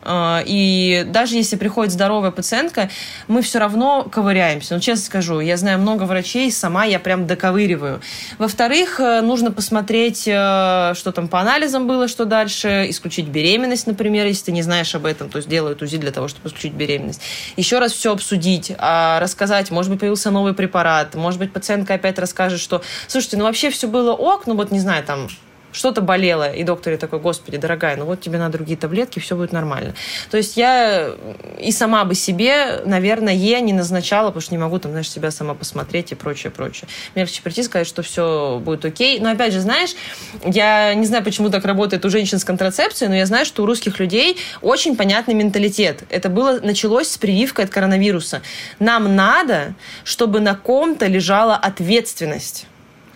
и 0.07 1.03
даже 1.07 1.35
если 1.35 1.55
приходит 1.55 1.93
здоровая 1.93 2.31
пациентка, 2.31 2.89
мы 3.27 3.41
все 3.41 3.59
равно 3.59 4.03
ковыряемся. 4.03 4.75
Ну, 4.75 4.79
честно 4.79 5.05
скажу, 5.05 5.39
я 5.39 5.57
знаю 5.57 5.79
много 5.79 6.03
врачей, 6.03 6.51
сама 6.51 6.85
я 6.85 6.99
прям 6.99 7.27
доковыриваю. 7.27 8.01
Во-вторых, 8.37 8.99
э, 8.99 9.21
нужно 9.21 9.51
посмотреть, 9.51 10.27
э, 10.27 10.93
что 10.95 11.11
там 11.11 11.27
по 11.27 11.39
анализам 11.39 11.87
было, 11.87 12.07
что 12.07 12.25
дальше, 12.25 12.85
исключить 12.89 13.27
беременность, 13.27 13.87
например, 13.87 14.25
если 14.25 14.45
ты 14.45 14.51
не 14.51 14.61
знаешь 14.61 14.93
об 14.95 15.05
этом, 15.05 15.29
то 15.29 15.37
есть 15.37 15.49
делают 15.49 15.81
УЗИ 15.81 15.97
для 15.97 16.11
того, 16.11 16.27
чтобы 16.27 16.49
исключить 16.49 16.73
беременность. 16.73 17.21
Еще 17.57 17.79
раз 17.79 17.91
все 17.91 18.11
обсудить, 18.11 18.71
а, 18.77 19.19
рассказать, 19.19 19.71
может 19.71 19.91
быть, 19.91 19.99
появился 19.99 20.31
новый 20.31 20.53
препарат, 20.53 21.15
может 21.15 21.39
быть, 21.39 21.51
пациентка 21.53 21.95
опять 21.95 22.19
расскажет, 22.19 22.59
что, 22.59 22.81
слушайте, 23.07 23.37
ну 23.37 23.45
вообще 23.45 23.69
все 23.69 23.87
было 23.87 24.13
ок, 24.13 24.47
ну 24.47 24.55
вот 24.55 24.71
не 24.71 24.79
знаю, 24.79 25.03
там 25.03 25.27
что-то 25.75 26.01
болело, 26.01 26.51
и 26.51 26.63
доктор 26.63 26.97
такой, 26.97 27.19
господи, 27.19 27.57
дорогая, 27.57 27.97
ну 27.97 28.05
вот 28.05 28.21
тебе 28.21 28.37
надо 28.37 28.53
другие 28.53 28.77
таблетки, 28.77 29.19
все 29.19 29.35
будет 29.35 29.51
нормально. 29.51 29.93
То 30.31 30.37
есть 30.37 30.55
я 30.57 31.11
и 31.59 31.71
сама 31.71 32.05
бы 32.05 32.15
себе, 32.15 32.81
наверное, 32.85 33.35
не 33.35 33.73
назначала, 33.73 34.27
потому 34.27 34.41
что 34.41 34.53
не 34.53 34.57
могу 34.57 34.79
там, 34.79 34.91
знаешь, 34.91 35.09
себя 35.09 35.31
сама 35.31 35.53
посмотреть 35.53 36.11
и 36.11 36.15
прочее, 36.15 36.51
прочее. 36.51 36.87
Мне 37.13 37.23
легче 37.23 37.41
прийти 37.41 37.63
сказать, 37.63 37.87
что 37.87 38.01
все 38.01 38.61
будет 38.63 38.85
окей. 38.85 39.19
Но 39.19 39.29
опять 39.29 39.53
же, 39.53 39.59
знаешь, 39.59 39.95
я 40.43 40.93
не 40.93 41.05
знаю, 41.05 41.23
почему 41.23 41.49
так 41.49 41.65
работает 41.65 42.05
у 42.05 42.09
женщин 42.09 42.39
с 42.39 42.43
контрацепцией, 42.43 43.09
но 43.09 43.15
я 43.15 43.25
знаю, 43.25 43.45
что 43.45 43.63
у 43.63 43.65
русских 43.65 43.99
людей 43.99 44.37
очень 44.61 44.95
понятный 44.95 45.33
менталитет. 45.33 46.03
Это 46.09 46.29
было, 46.29 46.59
началось 46.61 47.09
с 47.09 47.17
прививкой 47.17 47.65
от 47.65 47.71
коронавируса. 47.71 48.41
Нам 48.79 49.15
надо, 49.15 49.73
чтобы 50.03 50.39
на 50.39 50.55
ком-то 50.55 51.07
лежала 51.07 51.55
ответственность. 51.55 52.67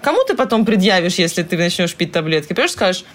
Кому 0.02 0.24
ты 0.24 0.36
потом 0.36 0.66
предъявишь, 0.66 1.16
если 1.16 1.44
ты 1.44 1.58
начнешь 1.58 1.96
пить 1.96 2.12
таблетки? 2.12 2.54
Понимаешь, 2.54 2.72
скажешь, 2.72 3.06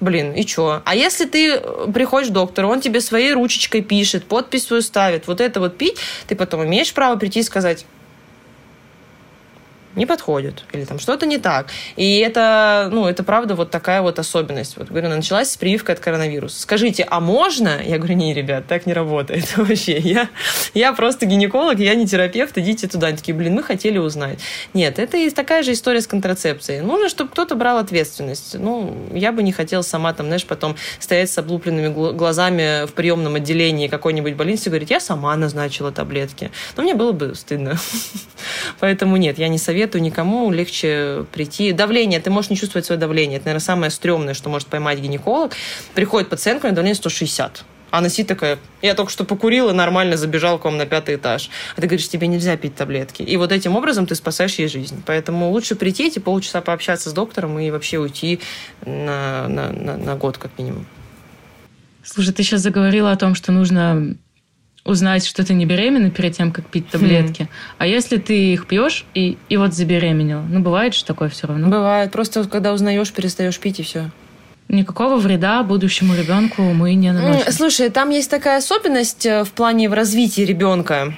блин, 0.00 0.32
и 0.32 0.44
чё? 0.44 0.82
А 0.84 0.94
если 0.94 1.26
ты 1.26 1.60
приходишь 1.92 2.30
к 2.30 2.32
доктору, 2.32 2.68
он 2.68 2.80
тебе 2.80 3.00
своей 3.00 3.32
ручечкой 3.32 3.82
пишет, 3.82 4.24
подпись 4.24 4.66
свою 4.66 4.82
ставит, 4.82 5.26
вот 5.26 5.40
это 5.40 5.60
вот 5.60 5.76
пить, 5.76 5.96
ты 6.26 6.34
потом 6.36 6.64
имеешь 6.64 6.92
право 6.92 7.16
прийти 7.16 7.40
и 7.40 7.42
сказать, 7.42 7.86
не 9.96 10.06
подходит, 10.06 10.64
или 10.72 10.84
там 10.84 10.98
что-то 10.98 11.26
не 11.26 11.38
так. 11.38 11.68
И 11.96 12.18
это, 12.18 12.88
ну, 12.92 13.06
это 13.06 13.22
правда 13.22 13.54
вот 13.54 13.70
такая 13.70 14.02
вот 14.02 14.18
особенность. 14.18 14.76
Вот, 14.76 14.88
говорю, 14.88 15.08
началась 15.08 15.50
с 15.50 15.56
прививкой 15.56 15.94
от 15.94 16.00
коронавируса. 16.00 16.60
Скажите, 16.60 17.06
а 17.08 17.20
можно? 17.20 17.80
Я 17.84 17.98
говорю, 17.98 18.14
не, 18.14 18.34
ребят, 18.34 18.66
так 18.66 18.86
не 18.86 18.92
работает 18.92 19.56
вообще. 19.56 19.98
Я, 19.98 20.28
я 20.74 20.92
просто 20.92 21.26
гинеколог, 21.26 21.78
я 21.78 21.94
не 21.94 22.06
терапевт, 22.06 22.58
идите 22.58 22.88
туда. 22.88 23.08
Они 23.08 23.16
такие, 23.16 23.34
блин, 23.34 23.54
мы 23.54 23.62
хотели 23.62 23.98
узнать. 23.98 24.40
Нет, 24.72 24.98
это 24.98 25.16
и 25.16 25.30
такая 25.30 25.62
же 25.62 25.72
история 25.72 26.00
с 26.00 26.06
контрацепцией. 26.06 26.80
Нужно, 26.80 27.08
чтобы 27.08 27.30
кто-то 27.30 27.54
брал 27.54 27.78
ответственность. 27.78 28.58
Ну, 28.58 28.94
я 29.12 29.32
бы 29.32 29.42
не 29.42 29.52
хотела 29.52 29.82
сама 29.82 30.12
там, 30.12 30.26
знаешь, 30.26 30.44
потом 30.44 30.76
стоять 30.98 31.30
с 31.30 31.38
облупленными 31.38 31.88
глазами 32.12 32.86
в 32.86 32.92
приемном 32.92 33.36
отделении 33.36 33.88
какой-нибудь 33.88 34.34
больницы 34.34 34.68
и 34.68 34.70
говорить, 34.70 34.90
я 34.90 35.00
сама 35.00 35.36
назначила 35.36 35.92
таблетки. 35.92 36.50
Но 36.76 36.82
мне 36.82 36.94
было 36.94 37.12
бы 37.12 37.34
стыдно. 37.34 37.78
Поэтому 38.80 39.16
нет, 39.16 39.38
я 39.38 39.48
не 39.48 39.58
советую 39.58 39.83
советую 39.84 40.02
никому, 40.02 40.50
легче 40.50 41.26
прийти. 41.30 41.72
Давление, 41.72 42.18
ты 42.18 42.30
можешь 42.30 42.50
не 42.50 42.56
чувствовать 42.56 42.86
свое 42.86 42.98
давление. 42.98 43.36
Это, 43.36 43.46
наверное, 43.46 43.64
самое 43.64 43.90
стрёмное, 43.90 44.32
что 44.32 44.48
может 44.48 44.68
поймать 44.68 44.98
гинеколог. 44.98 45.52
Приходит 45.94 46.30
пациентка, 46.30 46.66
у 46.66 46.68
нее 46.68 46.74
давление 46.74 46.94
160. 46.94 47.64
А 47.90 47.98
она 47.98 48.08
сидит 48.08 48.28
такая, 48.28 48.58
я 48.82 48.94
только 48.94 49.12
что 49.12 49.24
покурила, 49.24 49.72
нормально 49.72 50.16
забежал 50.16 50.58
к 50.58 50.64
вам 50.64 50.78
на 50.78 50.86
пятый 50.86 51.16
этаж. 51.16 51.50
А 51.76 51.80
ты 51.80 51.86
говоришь, 51.86 52.08
тебе 52.08 52.26
нельзя 52.28 52.56
пить 52.56 52.74
таблетки. 52.74 53.22
И 53.22 53.36
вот 53.36 53.52
этим 53.52 53.76
образом 53.76 54.06
ты 54.06 54.14
спасаешь 54.14 54.54
ей 54.54 54.68
жизнь. 54.68 55.02
Поэтому 55.06 55.50
лучше 55.50 55.74
прийти 55.74 56.06
эти 56.06 56.18
полчаса 56.18 56.62
пообщаться 56.62 57.10
с 57.10 57.12
доктором 57.12 57.58
и 57.58 57.70
вообще 57.70 57.98
уйти 57.98 58.40
на, 58.86 59.48
на, 59.48 59.70
на, 59.70 59.96
на 59.98 60.16
год 60.16 60.38
как 60.38 60.50
минимум. 60.58 60.86
Слушай, 62.02 62.32
ты 62.32 62.42
сейчас 62.42 62.62
заговорила 62.62 63.12
о 63.12 63.16
том, 63.16 63.34
что 63.34 63.52
нужно 63.52 64.16
узнать, 64.84 65.26
что 65.26 65.44
ты 65.44 65.54
не 65.54 65.66
беременна 65.66 66.10
перед 66.10 66.36
тем, 66.36 66.52
как 66.52 66.66
пить 66.66 66.88
таблетки. 66.88 67.44
Хм. 67.44 67.48
А 67.78 67.86
если 67.86 68.18
ты 68.18 68.52
их 68.52 68.66
пьешь 68.66 69.06
и, 69.14 69.38
и 69.48 69.56
вот 69.56 69.74
забеременела? 69.74 70.42
Ну, 70.42 70.60
бывает 70.60 70.94
же 70.94 71.04
такое 71.04 71.28
все 71.30 71.46
равно? 71.46 71.68
Бывает. 71.68 72.12
Просто 72.12 72.44
когда 72.44 72.72
узнаешь, 72.72 73.12
перестаешь 73.12 73.58
пить 73.58 73.80
и 73.80 73.82
все. 73.82 74.10
Никакого 74.68 75.16
вреда 75.16 75.62
будущему 75.62 76.14
ребенку 76.14 76.62
мы 76.62 76.94
не 76.94 77.12
наносим. 77.12 77.52
Слушай, 77.52 77.90
там 77.90 78.10
есть 78.10 78.30
такая 78.30 78.58
особенность 78.58 79.26
э, 79.26 79.44
в 79.44 79.52
плане 79.52 79.88
в 79.88 79.92
развитии 79.92 80.42
ребенка. 80.42 81.14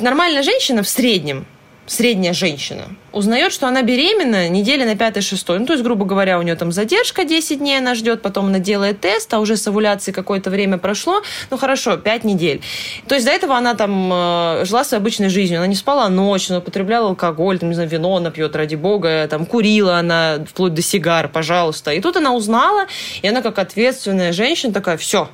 Нормальная 0.00 0.42
женщина 0.42 0.82
в 0.82 0.88
среднем 0.88 1.46
средняя 1.86 2.32
женщина 2.32 2.84
узнает, 3.14 3.52
что 3.52 3.68
она 3.68 3.82
беременна 3.82 4.48
недели 4.48 4.84
на 4.84 4.94
5-6. 4.94 5.58
Ну, 5.58 5.66
то 5.66 5.72
есть, 5.72 5.84
грубо 5.84 6.04
говоря, 6.04 6.38
у 6.38 6.42
нее 6.42 6.56
там 6.56 6.72
задержка 6.72 7.24
10 7.24 7.58
дней 7.58 7.78
она 7.78 7.94
ждет, 7.94 8.22
потом 8.22 8.46
она 8.46 8.58
делает 8.58 9.00
тест, 9.00 9.32
а 9.32 9.38
уже 9.38 9.56
с 9.56 9.66
овуляцией 9.66 10.14
какое-то 10.14 10.50
время 10.50 10.78
прошло. 10.78 11.22
Ну, 11.50 11.56
хорошо, 11.56 11.96
5 11.96 12.24
недель. 12.24 12.60
То 13.06 13.14
есть, 13.14 13.26
до 13.26 13.32
этого 13.32 13.56
она 13.56 13.74
там 13.74 14.10
э, 14.12 14.64
жила 14.64 14.84
своей 14.84 15.00
обычной 15.00 15.28
жизнью. 15.28 15.60
Она 15.60 15.66
не 15.68 15.76
спала 15.76 16.08
ночь, 16.08 16.50
она 16.50 16.58
употребляла 16.58 17.08
алкоголь, 17.10 17.58
там, 17.58 17.68
не 17.68 17.74
знаю, 17.74 17.88
вино 17.88 18.16
она 18.16 18.30
пьет, 18.30 18.56
ради 18.56 18.74
бога, 18.74 19.26
там, 19.30 19.46
курила 19.46 19.98
она 19.98 20.44
вплоть 20.48 20.74
до 20.74 20.82
сигар, 20.82 21.28
пожалуйста. 21.28 21.92
И 21.92 22.00
тут 22.00 22.16
она 22.16 22.32
узнала, 22.34 22.86
и 23.22 23.28
она 23.28 23.42
как 23.42 23.58
ответственная 23.58 24.32
женщина 24.32 24.72
такая, 24.72 24.96
все. 24.96 25.28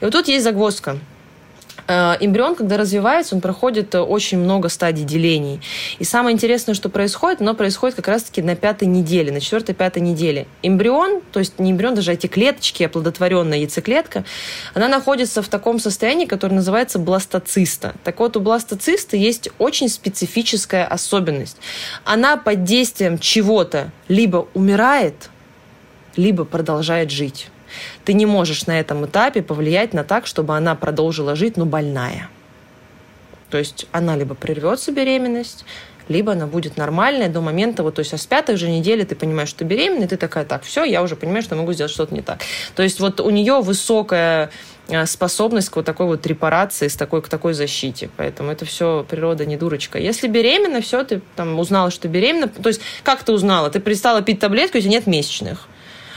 И 0.00 0.04
вот 0.04 0.12
тут 0.12 0.28
есть 0.28 0.44
загвоздка. 0.44 0.98
Э, 1.86 2.16
эмбрион, 2.20 2.54
когда 2.54 2.76
развивается, 2.76 3.34
он 3.34 3.40
проходит 3.40 3.94
э, 3.94 4.00
очень 4.00 4.38
много 4.38 4.68
стадий 4.68 5.04
делений. 5.04 5.60
И 5.98 6.04
самое 6.04 6.34
интересное, 6.34 6.74
что 6.74 6.88
происходит, 6.88 7.40
оно 7.40 7.54
происходит 7.54 7.96
как 7.96 8.08
раз-таки 8.08 8.40
на 8.42 8.56
пятой 8.56 8.88
неделе, 8.88 9.32
на 9.32 9.40
четвертой-пятой 9.40 10.00
неделе. 10.00 10.46
Эмбрион, 10.62 11.20
то 11.32 11.40
есть 11.40 11.58
не 11.58 11.72
эмбрион, 11.72 11.94
даже 11.94 12.12
эти 12.12 12.26
клеточки, 12.26 12.82
оплодотворенная 12.84 13.58
яйцеклетка, 13.58 14.24
она 14.72 14.88
находится 14.88 15.42
в 15.42 15.48
таком 15.48 15.78
состоянии, 15.78 16.24
которое 16.24 16.54
называется 16.54 16.98
бластоциста. 16.98 17.94
Так 18.02 18.18
вот, 18.20 18.36
у 18.36 18.40
бластоциста 18.40 19.16
есть 19.16 19.50
очень 19.58 19.88
специфическая 19.88 20.86
особенность. 20.86 21.58
Она 22.04 22.36
под 22.36 22.64
действием 22.64 23.18
чего-то 23.18 23.90
либо 24.08 24.48
умирает, 24.54 25.30
либо 26.16 26.44
продолжает 26.44 27.10
жить 27.10 27.48
ты 28.04 28.12
не 28.12 28.26
можешь 28.26 28.66
на 28.66 28.78
этом 28.78 29.06
этапе 29.06 29.42
повлиять 29.42 29.94
на 29.94 30.04
так, 30.04 30.26
чтобы 30.26 30.56
она 30.56 30.74
продолжила 30.74 31.36
жить, 31.36 31.56
но 31.56 31.64
больная. 31.64 32.28
То 33.50 33.58
есть 33.58 33.86
она 33.92 34.16
либо 34.16 34.34
прервется 34.34 34.92
беременность, 34.92 35.64
либо 36.08 36.32
она 36.32 36.46
будет 36.46 36.76
нормальная 36.76 37.28
до 37.28 37.40
момента, 37.40 37.82
вот, 37.82 37.94
то 37.94 38.00
есть 38.00 38.12
а 38.12 38.18
с 38.18 38.26
пятой 38.26 38.56
же 38.56 38.68
недели 38.68 39.04
ты 39.04 39.14
понимаешь, 39.14 39.48
что 39.48 39.64
беременна, 39.64 40.04
и 40.04 40.06
ты 40.06 40.16
такая, 40.16 40.44
так, 40.44 40.62
все, 40.62 40.84
я 40.84 41.02
уже 41.02 41.16
понимаю, 41.16 41.42
что 41.42 41.56
могу 41.56 41.72
сделать 41.72 41.92
что-то 41.92 42.14
не 42.14 42.20
так. 42.20 42.40
То 42.74 42.82
есть 42.82 43.00
вот 43.00 43.20
у 43.20 43.30
нее 43.30 43.60
высокая 43.60 44.50
э, 44.88 45.06
способность 45.06 45.70
к 45.70 45.76
вот 45.76 45.86
такой 45.86 46.06
вот 46.06 46.26
репарации, 46.26 46.88
с 46.88 46.96
такой, 46.96 47.22
к 47.22 47.28
такой 47.28 47.54
защите. 47.54 48.10
Поэтому 48.16 48.50
это 48.50 48.64
все 48.64 49.06
природа 49.08 49.46
не 49.46 49.56
дурочка. 49.56 49.98
Если 49.98 50.28
беременна, 50.28 50.82
все, 50.82 51.04
ты 51.04 51.22
там 51.36 51.58
узнала, 51.58 51.90
что 51.90 52.08
беременна. 52.08 52.48
То 52.48 52.68
есть 52.68 52.82
как 53.02 53.22
ты 53.24 53.32
узнала? 53.32 53.70
Ты 53.70 53.80
перестала 53.80 54.20
пить 54.20 54.40
таблетку, 54.40 54.78
тебя 54.78 54.90
нет 54.90 55.06
месячных. 55.06 55.68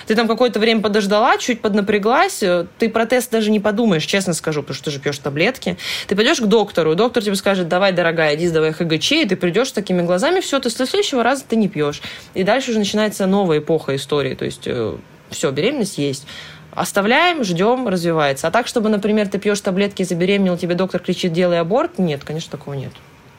Ты 0.08 0.16
там 0.16 0.28
какое-то 0.28 0.60
время 0.60 0.82
подождала, 0.82 1.38
чуть 1.38 1.62
поднапряглась, 1.62 2.42
э, 2.42 2.66
ты 2.80 2.90
про 2.90 3.06
тест 3.06 3.30
даже 3.30 3.52
не 3.52 3.60
подумаешь, 3.60 4.06
честно 4.06 4.34
скажу, 4.34 4.62
потому 4.62 4.76
что 4.76 4.86
ты 4.86 4.92
же 4.92 5.00
пьешь 5.00 5.18
таблетки. 5.18 5.78
Ты 6.08 6.16
пойдешь 6.16 6.40
к 6.40 6.46
доктору, 6.46 6.96
доктор 6.96 7.22
тебе 7.22 7.36
скажет, 7.36 7.68
давай, 7.68 7.92
дорогая, 7.92 8.36
иди 8.36 8.48
сдавай 8.48 8.72
ХГЧ, 8.72 9.12
и 9.12 9.26
ты 9.26 9.36
придешь 9.36 9.70
с 9.70 9.72
такими 9.74 10.02
глазами, 10.02 10.40
все, 10.40 10.60
ты 10.62 10.70
с 10.70 10.76
следующего 10.76 11.24
раза 11.24 11.44
ты 11.48 11.58
не 11.58 11.68
пьешь. 11.68 12.02
И 12.34 12.44
дальше 12.44 12.72
уже 12.72 12.80
начинается 12.80 13.28
новая 13.28 13.60
эпоха 13.60 13.96
истории, 13.98 14.34
то 14.34 14.46
есть 14.46 14.64
э, 14.66 14.96
все, 15.30 15.52
беременность 15.52 15.98
есть. 15.98 16.26
Оставляем, 16.72 17.44
ждем, 17.44 17.88
развивается. 17.90 18.48
А 18.48 18.52
так, 18.52 18.68
чтобы, 18.68 18.88
например, 18.88 19.28
ты 19.28 19.40
пьешь 19.40 19.60
таблетки, 19.60 20.04
забеременел, 20.04 20.58
тебе 20.58 20.76
доктор 20.76 21.02
кричит, 21.02 21.34
делай 21.34 21.60
аборт, 21.60 21.98
нет, 21.98 22.24
конечно, 22.24 22.52
такого 22.52 22.76
нет. 22.76 22.94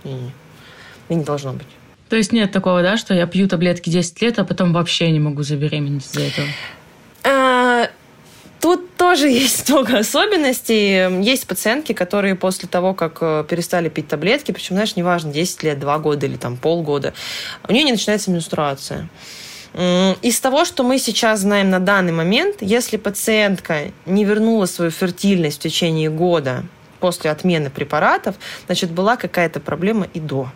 И, 0.04 0.10
и 1.08 1.14
не 1.14 1.24
должно 1.24 1.52
быть. 1.54 1.77
То 2.08 2.16
есть 2.16 2.32
нет 2.32 2.52
такого, 2.52 2.82
да, 2.82 2.96
что 2.96 3.14
я 3.14 3.26
пью 3.26 3.48
таблетки 3.48 3.90
10 3.90 4.22
лет, 4.22 4.38
а 4.38 4.44
потом 4.44 4.72
вообще 4.72 5.10
не 5.10 5.20
могу 5.20 5.42
забеременеть 5.42 6.06
из-за 6.06 6.22
этого? 6.22 6.46
А, 7.24 7.90
тут 8.60 8.96
тоже 8.96 9.28
есть 9.28 9.68
много 9.68 9.98
особенностей. 9.98 11.22
Есть 11.22 11.46
пациентки, 11.46 11.92
которые 11.92 12.34
после 12.34 12.68
того, 12.68 12.94
как 12.94 13.18
э, 13.20 13.44
перестали 13.48 13.88
пить 13.88 14.08
таблетки, 14.08 14.52
причем, 14.52 14.76
знаешь, 14.76 14.96
неважно, 14.96 15.32
10 15.32 15.62
лет, 15.62 15.78
2 15.78 15.98
года 15.98 16.26
или 16.26 16.36
там 16.36 16.56
полгода, 16.56 17.12
у 17.68 17.72
нее 17.72 17.84
не 17.84 17.92
начинается 17.92 18.30
менструация. 18.30 19.08
Из 20.22 20.40
того, 20.40 20.64
что 20.64 20.82
мы 20.82 20.98
сейчас 20.98 21.40
знаем 21.40 21.68
на 21.68 21.78
данный 21.78 22.10
момент, 22.10 22.56
если 22.62 22.96
пациентка 22.96 23.92
не 24.06 24.24
вернула 24.24 24.64
свою 24.66 24.90
фертильность 24.90 25.58
в 25.58 25.60
течение 25.60 26.10
года 26.10 26.64
после 27.00 27.30
отмены 27.30 27.70
препаратов, 27.70 28.36
значит, 28.66 28.90
была 28.90 29.16
какая-то 29.16 29.60
проблема 29.60 30.08
и 30.14 30.20
до. 30.20 30.50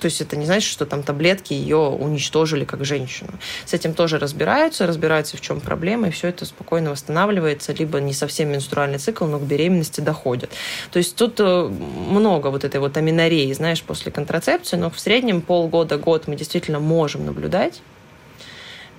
То 0.00 0.06
есть 0.06 0.20
это 0.20 0.36
не 0.36 0.46
значит, 0.46 0.70
что 0.70 0.86
там 0.86 1.02
таблетки 1.02 1.52
ее 1.52 1.76
уничтожили 1.76 2.64
как 2.64 2.84
женщину. 2.84 3.30
С 3.64 3.74
этим 3.74 3.94
тоже 3.94 4.18
разбираются, 4.18 4.86
разбираются, 4.86 5.36
в 5.36 5.40
чем 5.40 5.60
проблема, 5.60 6.08
и 6.08 6.10
все 6.10 6.28
это 6.28 6.44
спокойно 6.44 6.90
восстанавливается, 6.90 7.72
либо 7.72 8.00
не 8.00 8.12
совсем 8.12 8.50
менструальный 8.50 8.98
цикл, 8.98 9.26
но 9.26 9.38
к 9.38 9.42
беременности 9.42 10.00
доходит. 10.00 10.50
То 10.90 10.98
есть 10.98 11.16
тут 11.16 11.40
э, 11.40 11.68
много 12.10 12.48
вот 12.48 12.64
этой 12.64 12.80
вот 12.80 12.96
аминореи, 12.96 13.52
знаешь, 13.52 13.82
после 13.82 14.12
контрацепции, 14.12 14.76
но 14.76 14.90
в 14.90 14.98
среднем 15.00 15.40
полгода-год 15.40 16.26
мы 16.26 16.36
действительно 16.36 16.80
можем 16.80 17.26
наблюдать 17.26 17.80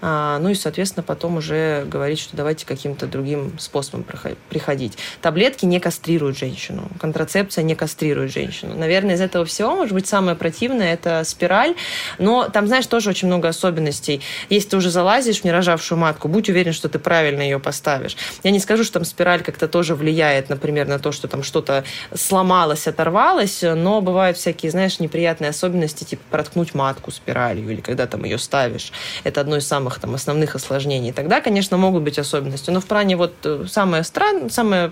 ну 0.02 0.50
и, 0.50 0.56
соответственно, 0.56 1.04
потом 1.04 1.38
уже 1.38 1.86
говорить, 1.86 2.20
что 2.20 2.36
давайте 2.36 2.66
каким-то 2.66 3.08
другим 3.08 3.58
способом 3.60 4.06
приходить. 4.50 4.98
Таблетки 5.22 5.66
не 5.66 5.80
кастрируют 5.80 6.38
женщину, 6.38 6.90
контрацепция 7.00 7.64
не 7.64 7.76
кастрирует 7.76 8.32
женщину. 8.32 8.76
Наверное, 8.76 9.16
из 9.16 9.22
этого 9.22 9.46
всего, 9.46 9.76
может 9.76 9.94
быть, 9.94 10.08
самое 10.08 10.36
противное– 10.38 10.94
это 10.96 11.24
спираль, 11.24 11.76
но 12.18 12.50
там, 12.50 12.68
знаешь, 12.68 12.88
тоже 12.88 13.10
очень 13.10 13.28
много 13.28 13.48
особенностей. 13.48 14.22
Если 14.50 14.70
ты 14.70 14.78
уже 14.78 14.90
залазишь 14.90 15.42
в 15.42 15.44
нерожавшую 15.44 15.98
матку, 15.98 16.28
будь 16.28 16.50
уверен, 16.50 16.74
что 16.74 16.90
ты 16.90 17.00
правильно 17.00 17.42
ее 17.42 17.60
поставишь. 17.60 18.16
Я 18.44 18.52
не 18.52 18.60
скажу, 18.60 18.84
что 18.84 18.94
там 18.94 19.06
спираль 19.06 19.42
как-то 19.42 19.68
тоже 19.68 19.96
влияет, 19.96 20.50
например, 20.50 20.88
на 20.88 21.00
то, 21.00 21.12
что 21.12 21.28
там 21.28 21.44
что-то 21.44 21.84
сломалось, 22.14 22.88
оторвалось, 22.88 23.62
но 23.62 24.02
бывают 24.02 24.38
всякие, 24.38 24.72
знаешь, 24.72 25.00
неприятные 25.00 25.50
особенности, 25.50 26.04
типа 26.04 26.22
проткнуть 26.30 26.74
матку 26.74 27.12
спиралью 27.12 27.70
или 27.70 27.82
когда 27.82 28.08
там 28.08 28.24
ее 28.24 28.38
ставишь. 28.38 28.92
Это 29.24 29.42
одно 29.42 29.58
из 29.58 29.68
самых 29.68 29.89
самых 29.90 30.00
там 30.00 30.14
основных 30.16 30.56
осложнений. 30.56 31.14
Тогда, 31.14 31.42
конечно, 31.42 31.78
могут 31.78 32.04
быть 32.04 32.20
особенности. 32.20 32.70
Но 32.70 32.80
в 32.80 32.86
плане 32.86 33.16
вот 33.16 33.34
э, 33.44 33.66
самое 33.68 34.04
странное, 34.04 34.50
самое 34.50 34.92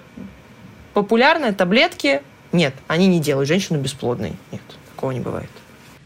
популярное 0.93 1.53
таблетки 1.53 2.21
нет, 2.51 2.73
они 2.87 3.07
не 3.07 3.19
делают 3.19 3.47
женщину 3.47 3.79
бесплодной. 3.79 4.33
Нет, 4.51 4.61
такого 4.95 5.11
не 5.11 5.19
бывает. 5.19 5.49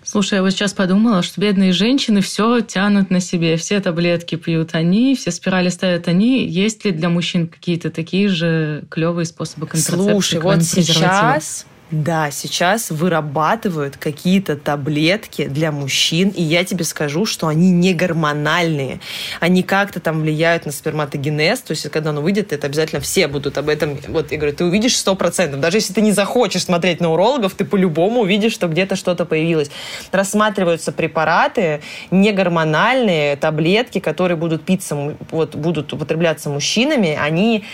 Слушай, 0.04 0.36
я 0.36 0.42
вот 0.42 0.52
сейчас 0.52 0.74
подумала, 0.74 1.22
что 1.22 1.40
бедные 1.40 1.72
женщины 1.72 2.22
все 2.22 2.62
тянут 2.62 3.12
на 3.12 3.20
себе, 3.20 3.56
все 3.56 3.80
таблетки 3.80 4.36
пьют 4.36 4.72
они, 4.74 5.16
все 5.16 5.32
спирали 5.32 5.70
ставят 5.70 6.08
они. 6.08 6.48
Есть 6.48 6.84
ли 6.84 6.92
для 6.92 7.10
мужчин 7.10 7.48
какие-то 7.48 7.92
такие 7.92 8.28
же 8.28 8.84
клевые 8.90 9.26
способы 9.26 9.68
контрацепции? 9.68 10.12
Слушай, 10.12 10.40
вот 10.40 10.64
сейчас 10.64 11.66
да, 11.92 12.32
сейчас 12.32 12.90
вырабатывают 12.90 13.98
какие-то 13.98 14.56
таблетки 14.56 15.48
для 15.48 15.74
мужчин, 15.74 16.30
и 16.30 16.42
я 16.42 16.64
тебе 16.64 16.86
скажу, 16.86 17.26
что 17.26 17.48
они 17.48 17.70
не 17.70 17.94
гормональные. 17.94 19.02
Они 19.42 19.62
как-то 19.62 20.00
там 20.00 20.22
влияют 20.22 20.66
на 20.66 20.72
сперматогенез, 20.72 21.60
то 21.60 21.72
есть 21.72 21.90
когда 21.90 22.12
оно 22.12 22.22
выйдет, 22.22 22.54
это 22.54 22.68
обязательно 22.68 23.02
все 23.02 23.28
будут 23.28 23.58
об 23.58 23.68
этом. 23.68 23.98
Вот 24.08 24.32
я 24.32 24.38
говорю, 24.38 24.56
ты 24.56 24.64
увидишь 24.64 24.98
сто 24.98 25.16
процентов. 25.16 25.60
Даже 25.60 25.78
если 25.78 25.92
ты 25.92 26.02
не 26.02 26.14
захочешь 26.14 26.64
смотреть 26.64 27.02
на 27.02 27.12
урологов, 27.12 27.56
ты 27.56 27.66
по-любому 27.66 28.22
увидишь, 28.22 28.54
что 28.54 28.68
где-то 28.68 28.96
что-то 28.96 29.26
появилось. 29.26 29.70
Рассматриваются 30.12 30.94
препараты 30.94 31.82
не 32.10 32.32
гормональные, 32.32 33.36
таблетки, 33.36 34.00
которые 34.00 34.38
будут 34.38 34.64
питься, 34.64 35.18
вот, 35.30 35.56
будут 35.56 35.92
употребляться 35.92 36.50
мужчинами, 36.50 37.18
они 37.22 37.66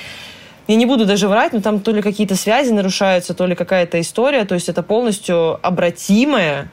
я 0.67 0.75
не 0.75 0.85
буду 0.85 1.05
даже 1.05 1.27
врать, 1.27 1.53
но 1.53 1.61
там 1.61 1.79
то 1.79 1.91
ли 1.91 2.01
какие-то 2.01 2.35
связи 2.35 2.71
нарушаются, 2.71 3.33
то 3.33 3.45
ли 3.45 3.55
какая-то 3.55 3.99
история. 3.99 4.45
То 4.45 4.55
есть 4.55 4.69
это 4.69 4.83
полностью 4.83 5.65
обратимая 5.65 6.69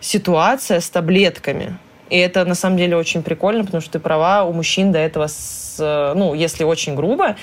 ситуация 0.00 0.80
с 0.80 0.90
таблетками. 0.90 1.78
И 2.08 2.18
это 2.18 2.44
на 2.44 2.54
самом 2.54 2.76
деле 2.76 2.96
очень 2.96 3.22
прикольно, 3.22 3.64
потому 3.64 3.80
что 3.80 3.92
ты 3.92 3.98
права, 4.00 4.44
у 4.44 4.52
мужчин 4.52 4.90
до 4.90 4.98
этого, 4.98 5.28
с, 5.28 5.76
ну, 6.16 6.34
если 6.34 6.64
очень 6.64 6.96
грубо, 6.96 7.36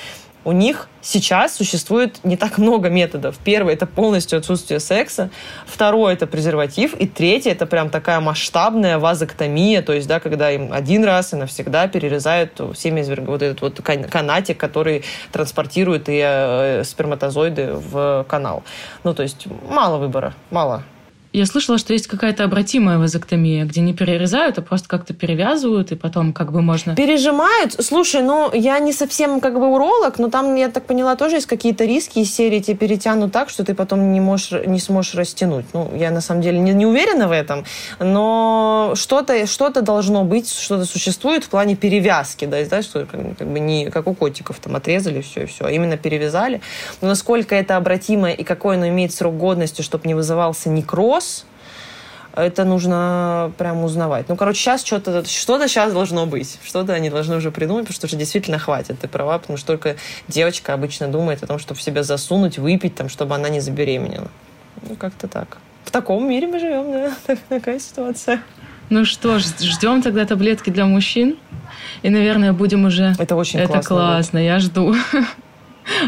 у 0.48 0.54
них 0.54 0.88
сейчас 1.02 1.58
существует 1.58 2.24
не 2.24 2.38
так 2.38 2.58
много 2.58 2.88
методов. 2.88 3.38
Первый– 3.44 3.74
это 3.76 3.86
полностью 3.86 4.40
отсутствие 4.40 4.80
секса. 4.80 5.30
Второй– 5.66 6.14
это 6.16 6.26
презерватив. 6.26 6.94
И 6.94 7.06
третий– 7.06 7.50
это 7.52 7.66
прям 7.66 7.90
такая 7.90 8.22
масштабная 8.22 8.98
вазоктомия, 8.98 9.82
то 9.82 9.92
есть, 9.92 10.08
да, 10.08 10.22
когда 10.22 10.50
им 10.50 10.72
один 10.72 11.04
раз 11.04 11.34
и 11.34 11.36
навсегда 11.36 11.90
перерезают 11.90 12.62
семя 12.78 13.04
вот 13.26 13.42
этот 13.42 13.60
вот 13.60 13.82
канатик, 13.82 14.58
который 14.58 15.04
транспортирует 15.34 16.08
и 16.08 16.22
э, 16.24 16.84
сперматозоиды 16.86 17.74
в 17.74 18.26
канал. 18.30 18.64
Ну, 19.04 19.14
то 19.14 19.24
есть, 19.24 19.48
мало 19.70 19.98
выбора, 19.98 20.34
мало. 20.50 20.84
Я 21.38 21.46
слышала, 21.46 21.78
что 21.78 21.94
есть 21.94 22.08
какая-то 22.08 22.44
обратимая 22.44 22.98
вазоктомия, 22.98 23.64
где 23.66 23.82
не 23.82 23.94
перерезают, 23.94 24.58
а 24.58 24.64
просто 24.64 24.88
как-то 24.88 25.14
перевязывают, 25.14 25.92
и 25.92 25.96
потом 25.96 26.34
как 26.34 26.52
бы 26.52 26.64
можно... 26.64 26.96
Пережимают? 26.96 27.76
Слушай, 27.80 28.24
ну, 28.24 28.52
я 28.56 28.80
не 28.80 28.92
совсем 28.92 29.40
как 29.40 29.54
бы 29.54 29.68
уролог, 29.68 30.18
но 30.18 30.32
там, 30.32 30.56
я 30.56 30.70
так 30.70 30.88
поняла, 30.88 31.16
тоже 31.16 31.36
есть 31.36 31.46
какие-то 31.46 31.86
риски 31.86 32.20
из 32.20 32.34
серии 32.34 32.60
тебе 32.60 32.76
перетянут 32.76 33.34
так, 33.34 33.52
что 33.52 33.64
ты 33.64 33.76
потом 33.76 34.12
не, 34.14 34.20
можешь, 34.20 34.66
не 34.66 34.80
сможешь 34.80 35.14
растянуть. 35.14 35.66
Ну, 35.74 35.92
я 35.96 36.10
на 36.10 36.22
самом 36.22 36.42
деле 36.42 36.58
не, 36.58 36.74
не 36.74 36.88
уверена 36.88 37.28
в 37.28 37.32
этом, 37.32 37.66
но 38.00 38.94
что-то 38.96 39.46
что 39.46 39.70
должно 39.70 40.24
быть, 40.24 40.52
что-то 40.52 40.86
существует 40.86 41.44
в 41.44 41.50
плане 41.50 41.76
перевязки, 41.76 42.46
да, 42.46 42.66
да 42.66 42.82
что 42.82 43.06
как, 43.06 43.48
бы 43.48 43.60
не 43.60 43.92
как 43.92 44.08
у 44.08 44.16
котиков, 44.16 44.58
там 44.58 44.76
отрезали 44.76 45.22
все 45.22 45.44
и 45.44 45.46
все, 45.46 45.66
а 45.66 45.70
именно 45.70 45.98
перевязали. 45.98 46.62
Но 47.02 47.10
насколько 47.10 47.54
это 47.54 47.78
обратимо 47.78 48.32
и 48.32 48.44
какой 48.44 48.78
оно 48.78 48.88
имеет 48.88 49.14
срок 49.14 49.38
годности, 49.38 49.84
чтобы 49.84 50.08
не 50.08 50.16
вызывался 50.16 50.70
некроз, 50.70 51.27
вопрос. 51.28 51.46
Это 52.36 52.66
нужно 52.66 53.52
прям 53.58 53.84
узнавать. 53.84 54.30
Ну, 54.30 54.36
короче, 54.36 54.60
сейчас 54.60 54.86
что-то 54.86 55.26
что 55.26 55.68
сейчас 55.68 55.92
должно 55.92 56.28
быть. 56.28 56.60
Что-то 56.64 56.94
они 56.94 57.10
должны 57.10 57.36
уже 57.38 57.50
придумать, 57.50 57.86
потому 57.86 57.96
что 57.96 58.06
уже 58.06 58.16
действительно 58.16 58.60
хватит. 58.60 59.00
Ты 59.00 59.08
права, 59.08 59.40
потому 59.40 59.58
что 59.58 59.68
только 59.68 59.96
девочка 60.28 60.74
обычно 60.74 61.08
думает 61.08 61.44
о 61.44 61.48
том, 61.48 61.58
чтобы 61.58 61.80
в 61.80 61.82
себя 61.82 62.04
засунуть, 62.04 62.60
выпить, 62.60 62.94
там, 62.94 63.10
чтобы 63.10 63.34
она 63.34 63.50
не 63.50 63.60
забеременела. 63.60 64.28
Ну, 64.88 64.96
как-то 64.96 65.28
так. 65.28 65.58
В 65.84 65.90
таком 65.90 66.30
мире 66.30 66.46
мы 66.46 66.60
живем, 66.60 66.92
да. 66.92 67.36
Такая 67.50 67.80
ситуация. 67.80 68.40
Ну 68.90 69.04
что 69.04 69.40
ж, 69.40 69.46
ждем 69.60 70.02
тогда 70.04 70.26
таблетки 70.26 70.70
для 70.70 70.86
мужчин. 70.86 71.38
И, 72.04 72.10
наверное, 72.10 72.54
будем 72.54 72.86
уже... 72.86 73.16
Это 73.18 73.36
очень 73.36 73.60
Это 73.60 73.74
классно. 73.74 73.96
классно, 73.96 74.38
я 74.38 74.60
жду. 74.60 74.96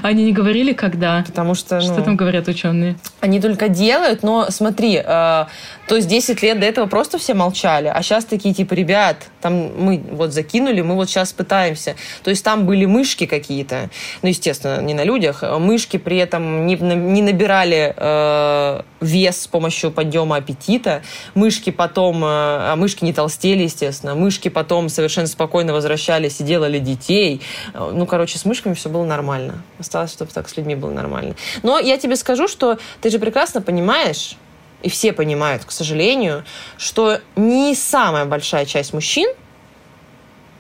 Они 0.03 0.25
не 0.25 0.33
говорили, 0.33 0.73
когда? 0.73 1.23
Потому 1.25 1.55
что... 1.55 1.81
Что 1.81 1.97
ну, 1.97 2.03
там 2.03 2.15
говорят 2.15 2.47
ученые? 2.47 2.95
Они 3.21 3.39
только 3.39 3.69
делают, 3.69 4.23
но 4.23 4.47
смотри, 4.49 5.01
э, 5.03 5.45
то 5.89 5.95
есть 5.95 6.07
10 6.07 6.43
лет 6.43 6.59
до 6.59 6.67
этого 6.67 6.85
просто 6.85 7.17
все 7.17 7.33
молчали, 7.33 7.87
а 7.87 8.03
сейчас 8.03 8.23
такие 8.23 8.53
типа, 8.53 8.75
ребят, 8.75 9.25
там 9.41 9.71
мы 9.75 9.99
вот 10.11 10.33
закинули, 10.33 10.81
мы 10.81 10.93
вот 10.93 11.09
сейчас 11.09 11.33
пытаемся. 11.33 11.95
То 12.23 12.29
есть 12.29 12.45
там 12.45 12.67
были 12.67 12.85
мышки 12.85 13.25
какие-то, 13.25 13.89
ну, 14.21 14.29
естественно, 14.29 14.83
не 14.83 14.93
на 14.93 15.03
людях, 15.03 15.41
мышки 15.41 15.97
при 15.97 16.17
этом 16.17 16.67
не, 16.67 16.75
не 16.75 17.23
набирали 17.23 17.95
э, 17.97 18.81
вес 19.01 19.41
с 19.41 19.47
помощью 19.47 19.89
подъема 19.89 20.35
аппетита, 20.35 21.01
мышки 21.33 21.71
потом, 21.71 22.23
э, 22.23 22.27
а 22.27 22.75
мышки 22.75 23.03
не 23.03 23.11
толстели, 23.11 23.63
естественно, 23.63 24.13
мышки 24.13 24.49
потом 24.49 24.89
совершенно 24.89 25.25
спокойно 25.25 25.73
возвращались 25.73 26.39
и 26.39 26.43
делали 26.43 26.77
детей. 26.77 27.41
Ну, 27.73 28.05
короче, 28.05 28.37
с 28.37 28.45
мышками 28.45 28.75
все 28.75 28.89
было 28.89 29.05
нормально. 29.05 29.63
Осталось, 29.79 30.11
чтобы 30.11 30.31
так 30.31 30.49
с 30.49 30.55
людьми 30.55 30.75
было 30.75 30.91
нормально. 30.91 31.33
Но 31.63 31.79
я 31.79 31.97
тебе 31.97 32.15
скажу, 32.15 32.47
что 32.47 32.77
ты 33.01 33.09
же 33.09 33.17
прекрасно 33.17 33.63
понимаешь, 33.63 34.37
и 34.81 34.89
все 34.89 35.13
понимают, 35.13 35.65
к 35.65 35.71
сожалению, 35.71 36.43
что 36.77 37.19
не 37.35 37.75
самая 37.75 38.25
большая 38.25 38.65
часть 38.65 38.93
мужчин 38.93 39.29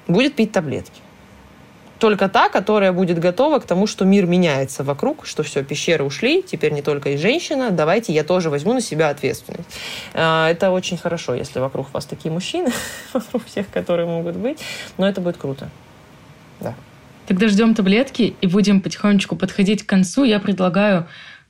будет 0.07 0.35
пить 0.35 0.51
таблетки. 0.51 1.01
Только 1.99 2.29
та, 2.29 2.47
которая 2.47 2.93
будет 2.93 3.19
готова 3.19 3.59
к 3.59 3.65
тому, 3.65 3.85
что 3.85 4.05
мир 4.05 4.25
меняется 4.25 4.85
вокруг, 4.85 5.25
что 5.25 5.43
все, 5.43 5.63
пещеры 5.63 6.05
ушли, 6.05 6.41
теперь 6.41 6.71
не 6.71 6.81
только 6.81 7.09
и 7.09 7.17
женщина, 7.17 7.71
давайте 7.71 8.13
я 8.13 8.23
тоже 8.23 8.49
возьму 8.49 8.73
на 8.73 8.79
себя 8.79 9.09
ответственность. 9.09 9.69
А, 10.13 10.49
это 10.49 10.71
очень 10.71 10.97
хорошо, 10.97 11.33
если 11.33 11.59
вокруг 11.59 11.93
вас 11.93 12.05
такие 12.05 12.31
мужчины, 12.31 12.71
вокруг 13.13 13.45
всех, 13.45 13.69
которые 13.69 14.05
могут 14.05 14.37
быть, 14.37 14.59
но 14.97 15.07
это 15.07 15.19
будет 15.19 15.37
круто. 15.37 15.69
Да. 16.61 16.73
Тогда 17.27 17.49
ждем 17.49 17.75
таблетки 17.75 18.33
и 18.39 18.47
будем 18.47 18.79
потихонечку 18.81 19.35
подходить 19.35 19.83
к 19.83 19.89
концу. 19.89 20.23
Я 20.23 20.39
предлагаю 20.39 21.07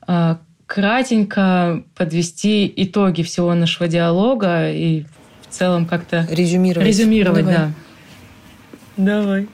э, 0.07 0.36
кратенько 0.70 1.82
подвести 1.95 2.72
итоги 2.76 3.24
всего 3.24 3.55
нашего 3.55 3.88
диалога 3.88 4.72
и 4.72 5.03
в 5.41 5.47
целом 5.49 5.88
как-то 5.88 6.28
резюмировать. 6.30 6.88
Резюмировать, 6.88 7.43
Давай. 7.43 7.55
да. 7.57 7.72
Давай. 8.95 9.47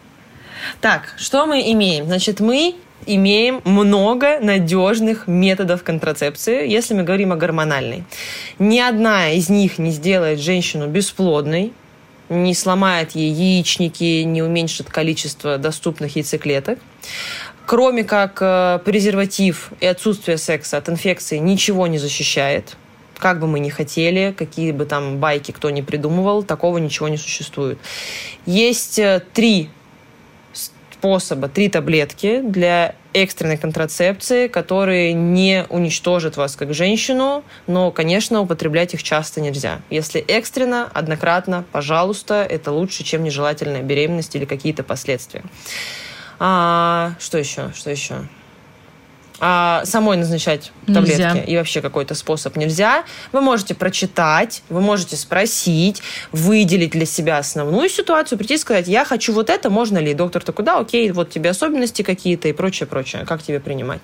Так, 0.81 1.13
что 1.15 1.45
мы 1.45 1.71
имеем? 1.71 2.07
Значит, 2.07 2.41
мы 2.41 2.75
имеем 3.05 3.61
много 3.63 4.41
надежных 4.41 5.27
методов 5.27 5.83
контрацепции, 5.83 6.67
если 6.69 6.93
мы 6.93 7.03
говорим 7.03 7.31
о 7.31 7.37
гормональной. 7.37 8.03
Ни 8.59 8.79
одна 8.79 9.29
из 9.29 9.47
них 9.47 9.77
не 9.77 9.91
сделает 9.91 10.41
женщину 10.41 10.87
бесплодной, 10.87 11.71
не 12.27 12.53
сломает 12.53 13.11
ей 13.11 13.31
яичники, 13.31 14.23
не 14.23 14.41
уменьшит 14.41 14.89
количество 14.89 15.57
доступных 15.57 16.17
яйцеклеток. 16.17 16.79
Кроме 17.65 18.03
как 18.03 18.37
э, 18.41 18.79
презерватив 18.85 19.71
и 19.79 19.87
отсутствие 19.87 20.37
секса 20.37 20.77
от 20.77 20.87
инфекции 20.89 21.37
ничего 21.37 21.87
не 21.87 21.97
защищает. 21.97 22.75
Как 23.17 23.39
бы 23.39 23.47
мы 23.47 23.59
ни 23.59 23.69
хотели, 23.69 24.35
какие 24.37 24.71
бы 24.71 24.85
там 24.85 25.17
байки 25.17 25.51
кто 25.51 25.69
ни 25.69 25.81
придумывал, 25.81 26.43
такого 26.43 26.77
ничего 26.77 27.07
не 27.07 27.17
существует. 27.17 27.79
Есть 28.45 28.99
э, 28.99 29.21
три 29.33 29.69
способа, 31.05 31.47
три 31.47 31.69
таблетки 31.69 32.41
для 32.41 32.95
экстренной 33.13 33.57
контрацепции, 33.57 34.47
которые 34.47 35.13
не 35.13 35.65
уничтожат 35.69 36.35
вас 36.37 36.55
как 36.55 36.73
женщину, 36.73 37.43
но, 37.65 37.91
конечно, 37.91 38.41
употреблять 38.41 38.93
их 38.93 39.03
часто 39.03 39.39
нельзя. 39.39 39.81
Если 39.89 40.19
экстренно, 40.21 40.89
однократно, 40.93 41.63
пожалуйста, 41.71 42.45
это 42.47 42.71
лучше, 42.71 43.03
чем 43.03 43.23
нежелательная 43.23 43.81
беременность 43.81 44.35
или 44.35 44.45
какие-то 44.45 44.83
последствия. 44.83 45.43
А, 46.39 47.13
что 47.19 47.37
еще? 47.37 47.71
Что 47.75 47.91
еще? 47.91 48.25
а 49.39 49.83
самой 49.85 50.17
назначать 50.17 50.71
таблетки 50.85 51.21
нельзя. 51.21 51.43
и 51.43 51.57
вообще 51.57 51.81
какой-то 51.81 52.15
способ 52.15 52.55
нельзя. 52.55 53.03
Вы 53.31 53.41
можете 53.41 53.75
прочитать, 53.75 54.63
вы 54.69 54.81
можете 54.81 55.15
спросить, 55.17 56.01
выделить 56.31 56.91
для 56.91 57.05
себя 57.05 57.37
основную 57.37 57.89
ситуацию, 57.89 58.37
прийти 58.37 58.55
и 58.55 58.57
сказать, 58.57 58.87
я 58.87 59.03
хочу 59.03 59.33
вот 59.33 59.49
это, 59.49 59.69
можно 59.69 59.97
ли? 59.97 60.13
Доктор 60.13 60.43
такой, 60.43 60.63
да, 60.63 60.79
окей, 60.79 61.11
вот 61.11 61.31
тебе 61.31 61.49
особенности 61.49 62.01
какие-то 62.01 62.47
и 62.47 62.53
прочее, 62.53 62.87
прочее. 62.87 63.25
Как 63.25 63.43
тебе 63.43 63.59
принимать? 63.59 64.01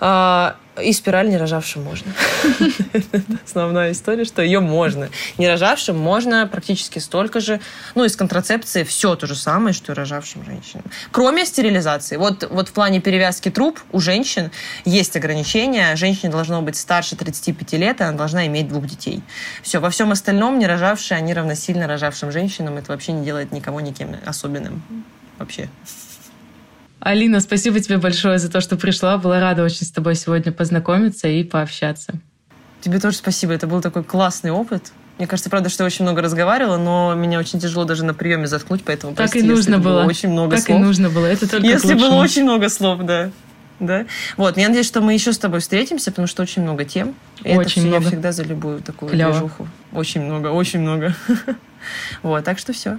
А, 0.00 0.56
и 0.80 0.92
спираль 0.92 1.28
не 1.28 1.36
рожавшим 1.36 1.82
можно. 1.82 2.12
Основная 3.44 3.92
история, 3.92 4.24
что 4.24 4.42
ее 4.42 4.60
можно. 4.60 5.08
Не 5.36 5.48
рожавшим 5.48 5.98
можно 5.98 6.46
практически 6.46 6.98
столько 6.98 7.40
же. 7.40 7.60
Ну, 7.94 8.04
из 8.04 8.16
контрацепции 8.16 8.84
все 8.84 9.16
то 9.16 9.26
же 9.26 9.34
самое, 9.34 9.74
что 9.74 9.92
и 9.92 9.94
рожавшим 9.94 10.44
женщинам. 10.44 10.84
Кроме 11.10 11.44
стерилизации. 11.44 12.16
Вот, 12.16 12.48
вот 12.50 12.68
в 12.68 12.72
плане 12.72 13.00
перевязки 13.00 13.50
труб 13.50 13.80
у 13.90 14.00
женщин 14.00 14.50
есть 14.84 15.16
ограничения. 15.16 15.96
Женщине 15.96 16.30
должно 16.30 16.62
быть 16.62 16.76
старше 16.76 17.16
35 17.16 17.72
лет, 17.72 18.00
и 18.00 18.04
она 18.04 18.16
должна 18.16 18.46
иметь 18.46 18.68
двух 18.68 18.86
детей. 18.86 19.22
Все. 19.62 19.80
Во 19.80 19.90
всем 19.90 20.12
остальном 20.12 20.58
не 20.58 20.66
рожавшие, 20.66 21.18
они 21.18 21.34
равносильно 21.34 21.86
рожавшим 21.86 22.30
женщинам. 22.30 22.76
Это 22.76 22.92
вообще 22.92 23.12
не 23.12 23.24
делает 23.24 23.52
никого 23.52 23.80
никем 23.80 24.14
особенным. 24.24 24.82
Вообще. 25.38 25.68
Алина, 27.00 27.40
спасибо 27.40 27.80
тебе 27.80 27.98
большое 27.98 28.38
за 28.38 28.50
то, 28.50 28.60
что 28.60 28.76
пришла. 28.76 29.18
Была 29.18 29.40
рада 29.40 29.62
очень 29.62 29.86
с 29.86 29.90
тобой 29.90 30.14
сегодня 30.14 30.52
познакомиться 30.52 31.28
и 31.28 31.44
пообщаться. 31.44 32.14
Тебе 32.80 32.98
тоже 33.00 33.16
спасибо. 33.16 33.52
Это 33.52 33.66
был 33.66 33.80
такой 33.80 34.04
классный 34.04 34.50
опыт. 34.50 34.92
Мне 35.18 35.26
кажется, 35.26 35.50
правда, 35.50 35.68
что 35.68 35.82
я 35.82 35.86
очень 35.86 36.04
много 36.04 36.22
разговаривала, 36.22 36.76
но 36.76 37.14
меня 37.14 37.40
очень 37.40 37.58
тяжело 37.58 37.84
даже 37.84 38.04
на 38.04 38.14
приеме 38.14 38.46
заткнуть, 38.46 38.84
поэтому 38.84 39.14
так 39.14 39.30
прости, 39.30 39.40
и 39.40 39.42
нужно 39.42 39.78
было. 39.78 40.02
было 40.02 40.04
очень 40.04 40.28
много 40.28 40.56
так 40.56 40.64
слов. 40.64 40.78
и 40.78 40.82
нужно 40.82 41.10
было. 41.10 41.26
Это 41.26 41.48
только 41.48 41.66
Если 41.66 41.94
было 41.94 42.14
очень 42.14 42.44
много 42.44 42.68
слов, 42.68 43.00
да. 43.02 43.30
Да. 43.80 44.06
Вот, 44.36 44.56
я 44.56 44.68
надеюсь, 44.68 44.86
что 44.86 45.00
мы 45.00 45.14
еще 45.14 45.32
с 45.32 45.38
тобой 45.38 45.60
встретимся, 45.60 46.10
потому 46.10 46.26
что 46.26 46.42
очень 46.42 46.62
много 46.62 46.84
тем. 46.84 47.14
И 47.44 47.56
очень 47.56 47.82
это 47.82 47.88
много. 47.88 48.04
я 48.04 48.10
всегда 48.10 48.32
за 48.32 48.42
любую 48.44 48.80
такую 48.80 49.10
Клево. 49.10 49.32
движуху. 49.32 49.68
Очень 49.92 50.22
много, 50.22 50.48
очень 50.48 50.80
много. 50.80 51.14
Вот, 52.22 52.44
так 52.44 52.58
что 52.58 52.72
все. 52.72 52.98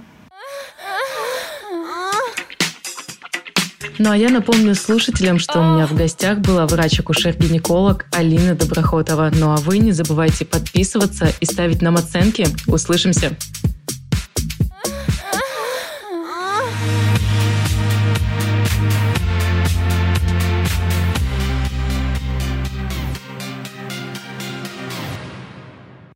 Ну 3.98 4.10
а 4.10 4.16
я 4.16 4.30
напомню 4.30 4.74
слушателям, 4.74 5.38
что 5.38 5.60
у 5.60 5.74
меня 5.74 5.86
в 5.86 5.94
гостях 5.94 6.38
была 6.38 6.66
врач-акушер-гинеколог 6.66 8.06
Алина 8.12 8.54
Доброхотова. 8.54 9.30
Ну 9.34 9.52
а 9.52 9.56
вы 9.56 9.78
не 9.78 9.92
забывайте 9.92 10.44
подписываться 10.44 11.32
и 11.40 11.44
ставить 11.44 11.82
нам 11.82 11.96
оценки. 11.96 12.46
Услышимся! 12.66 13.36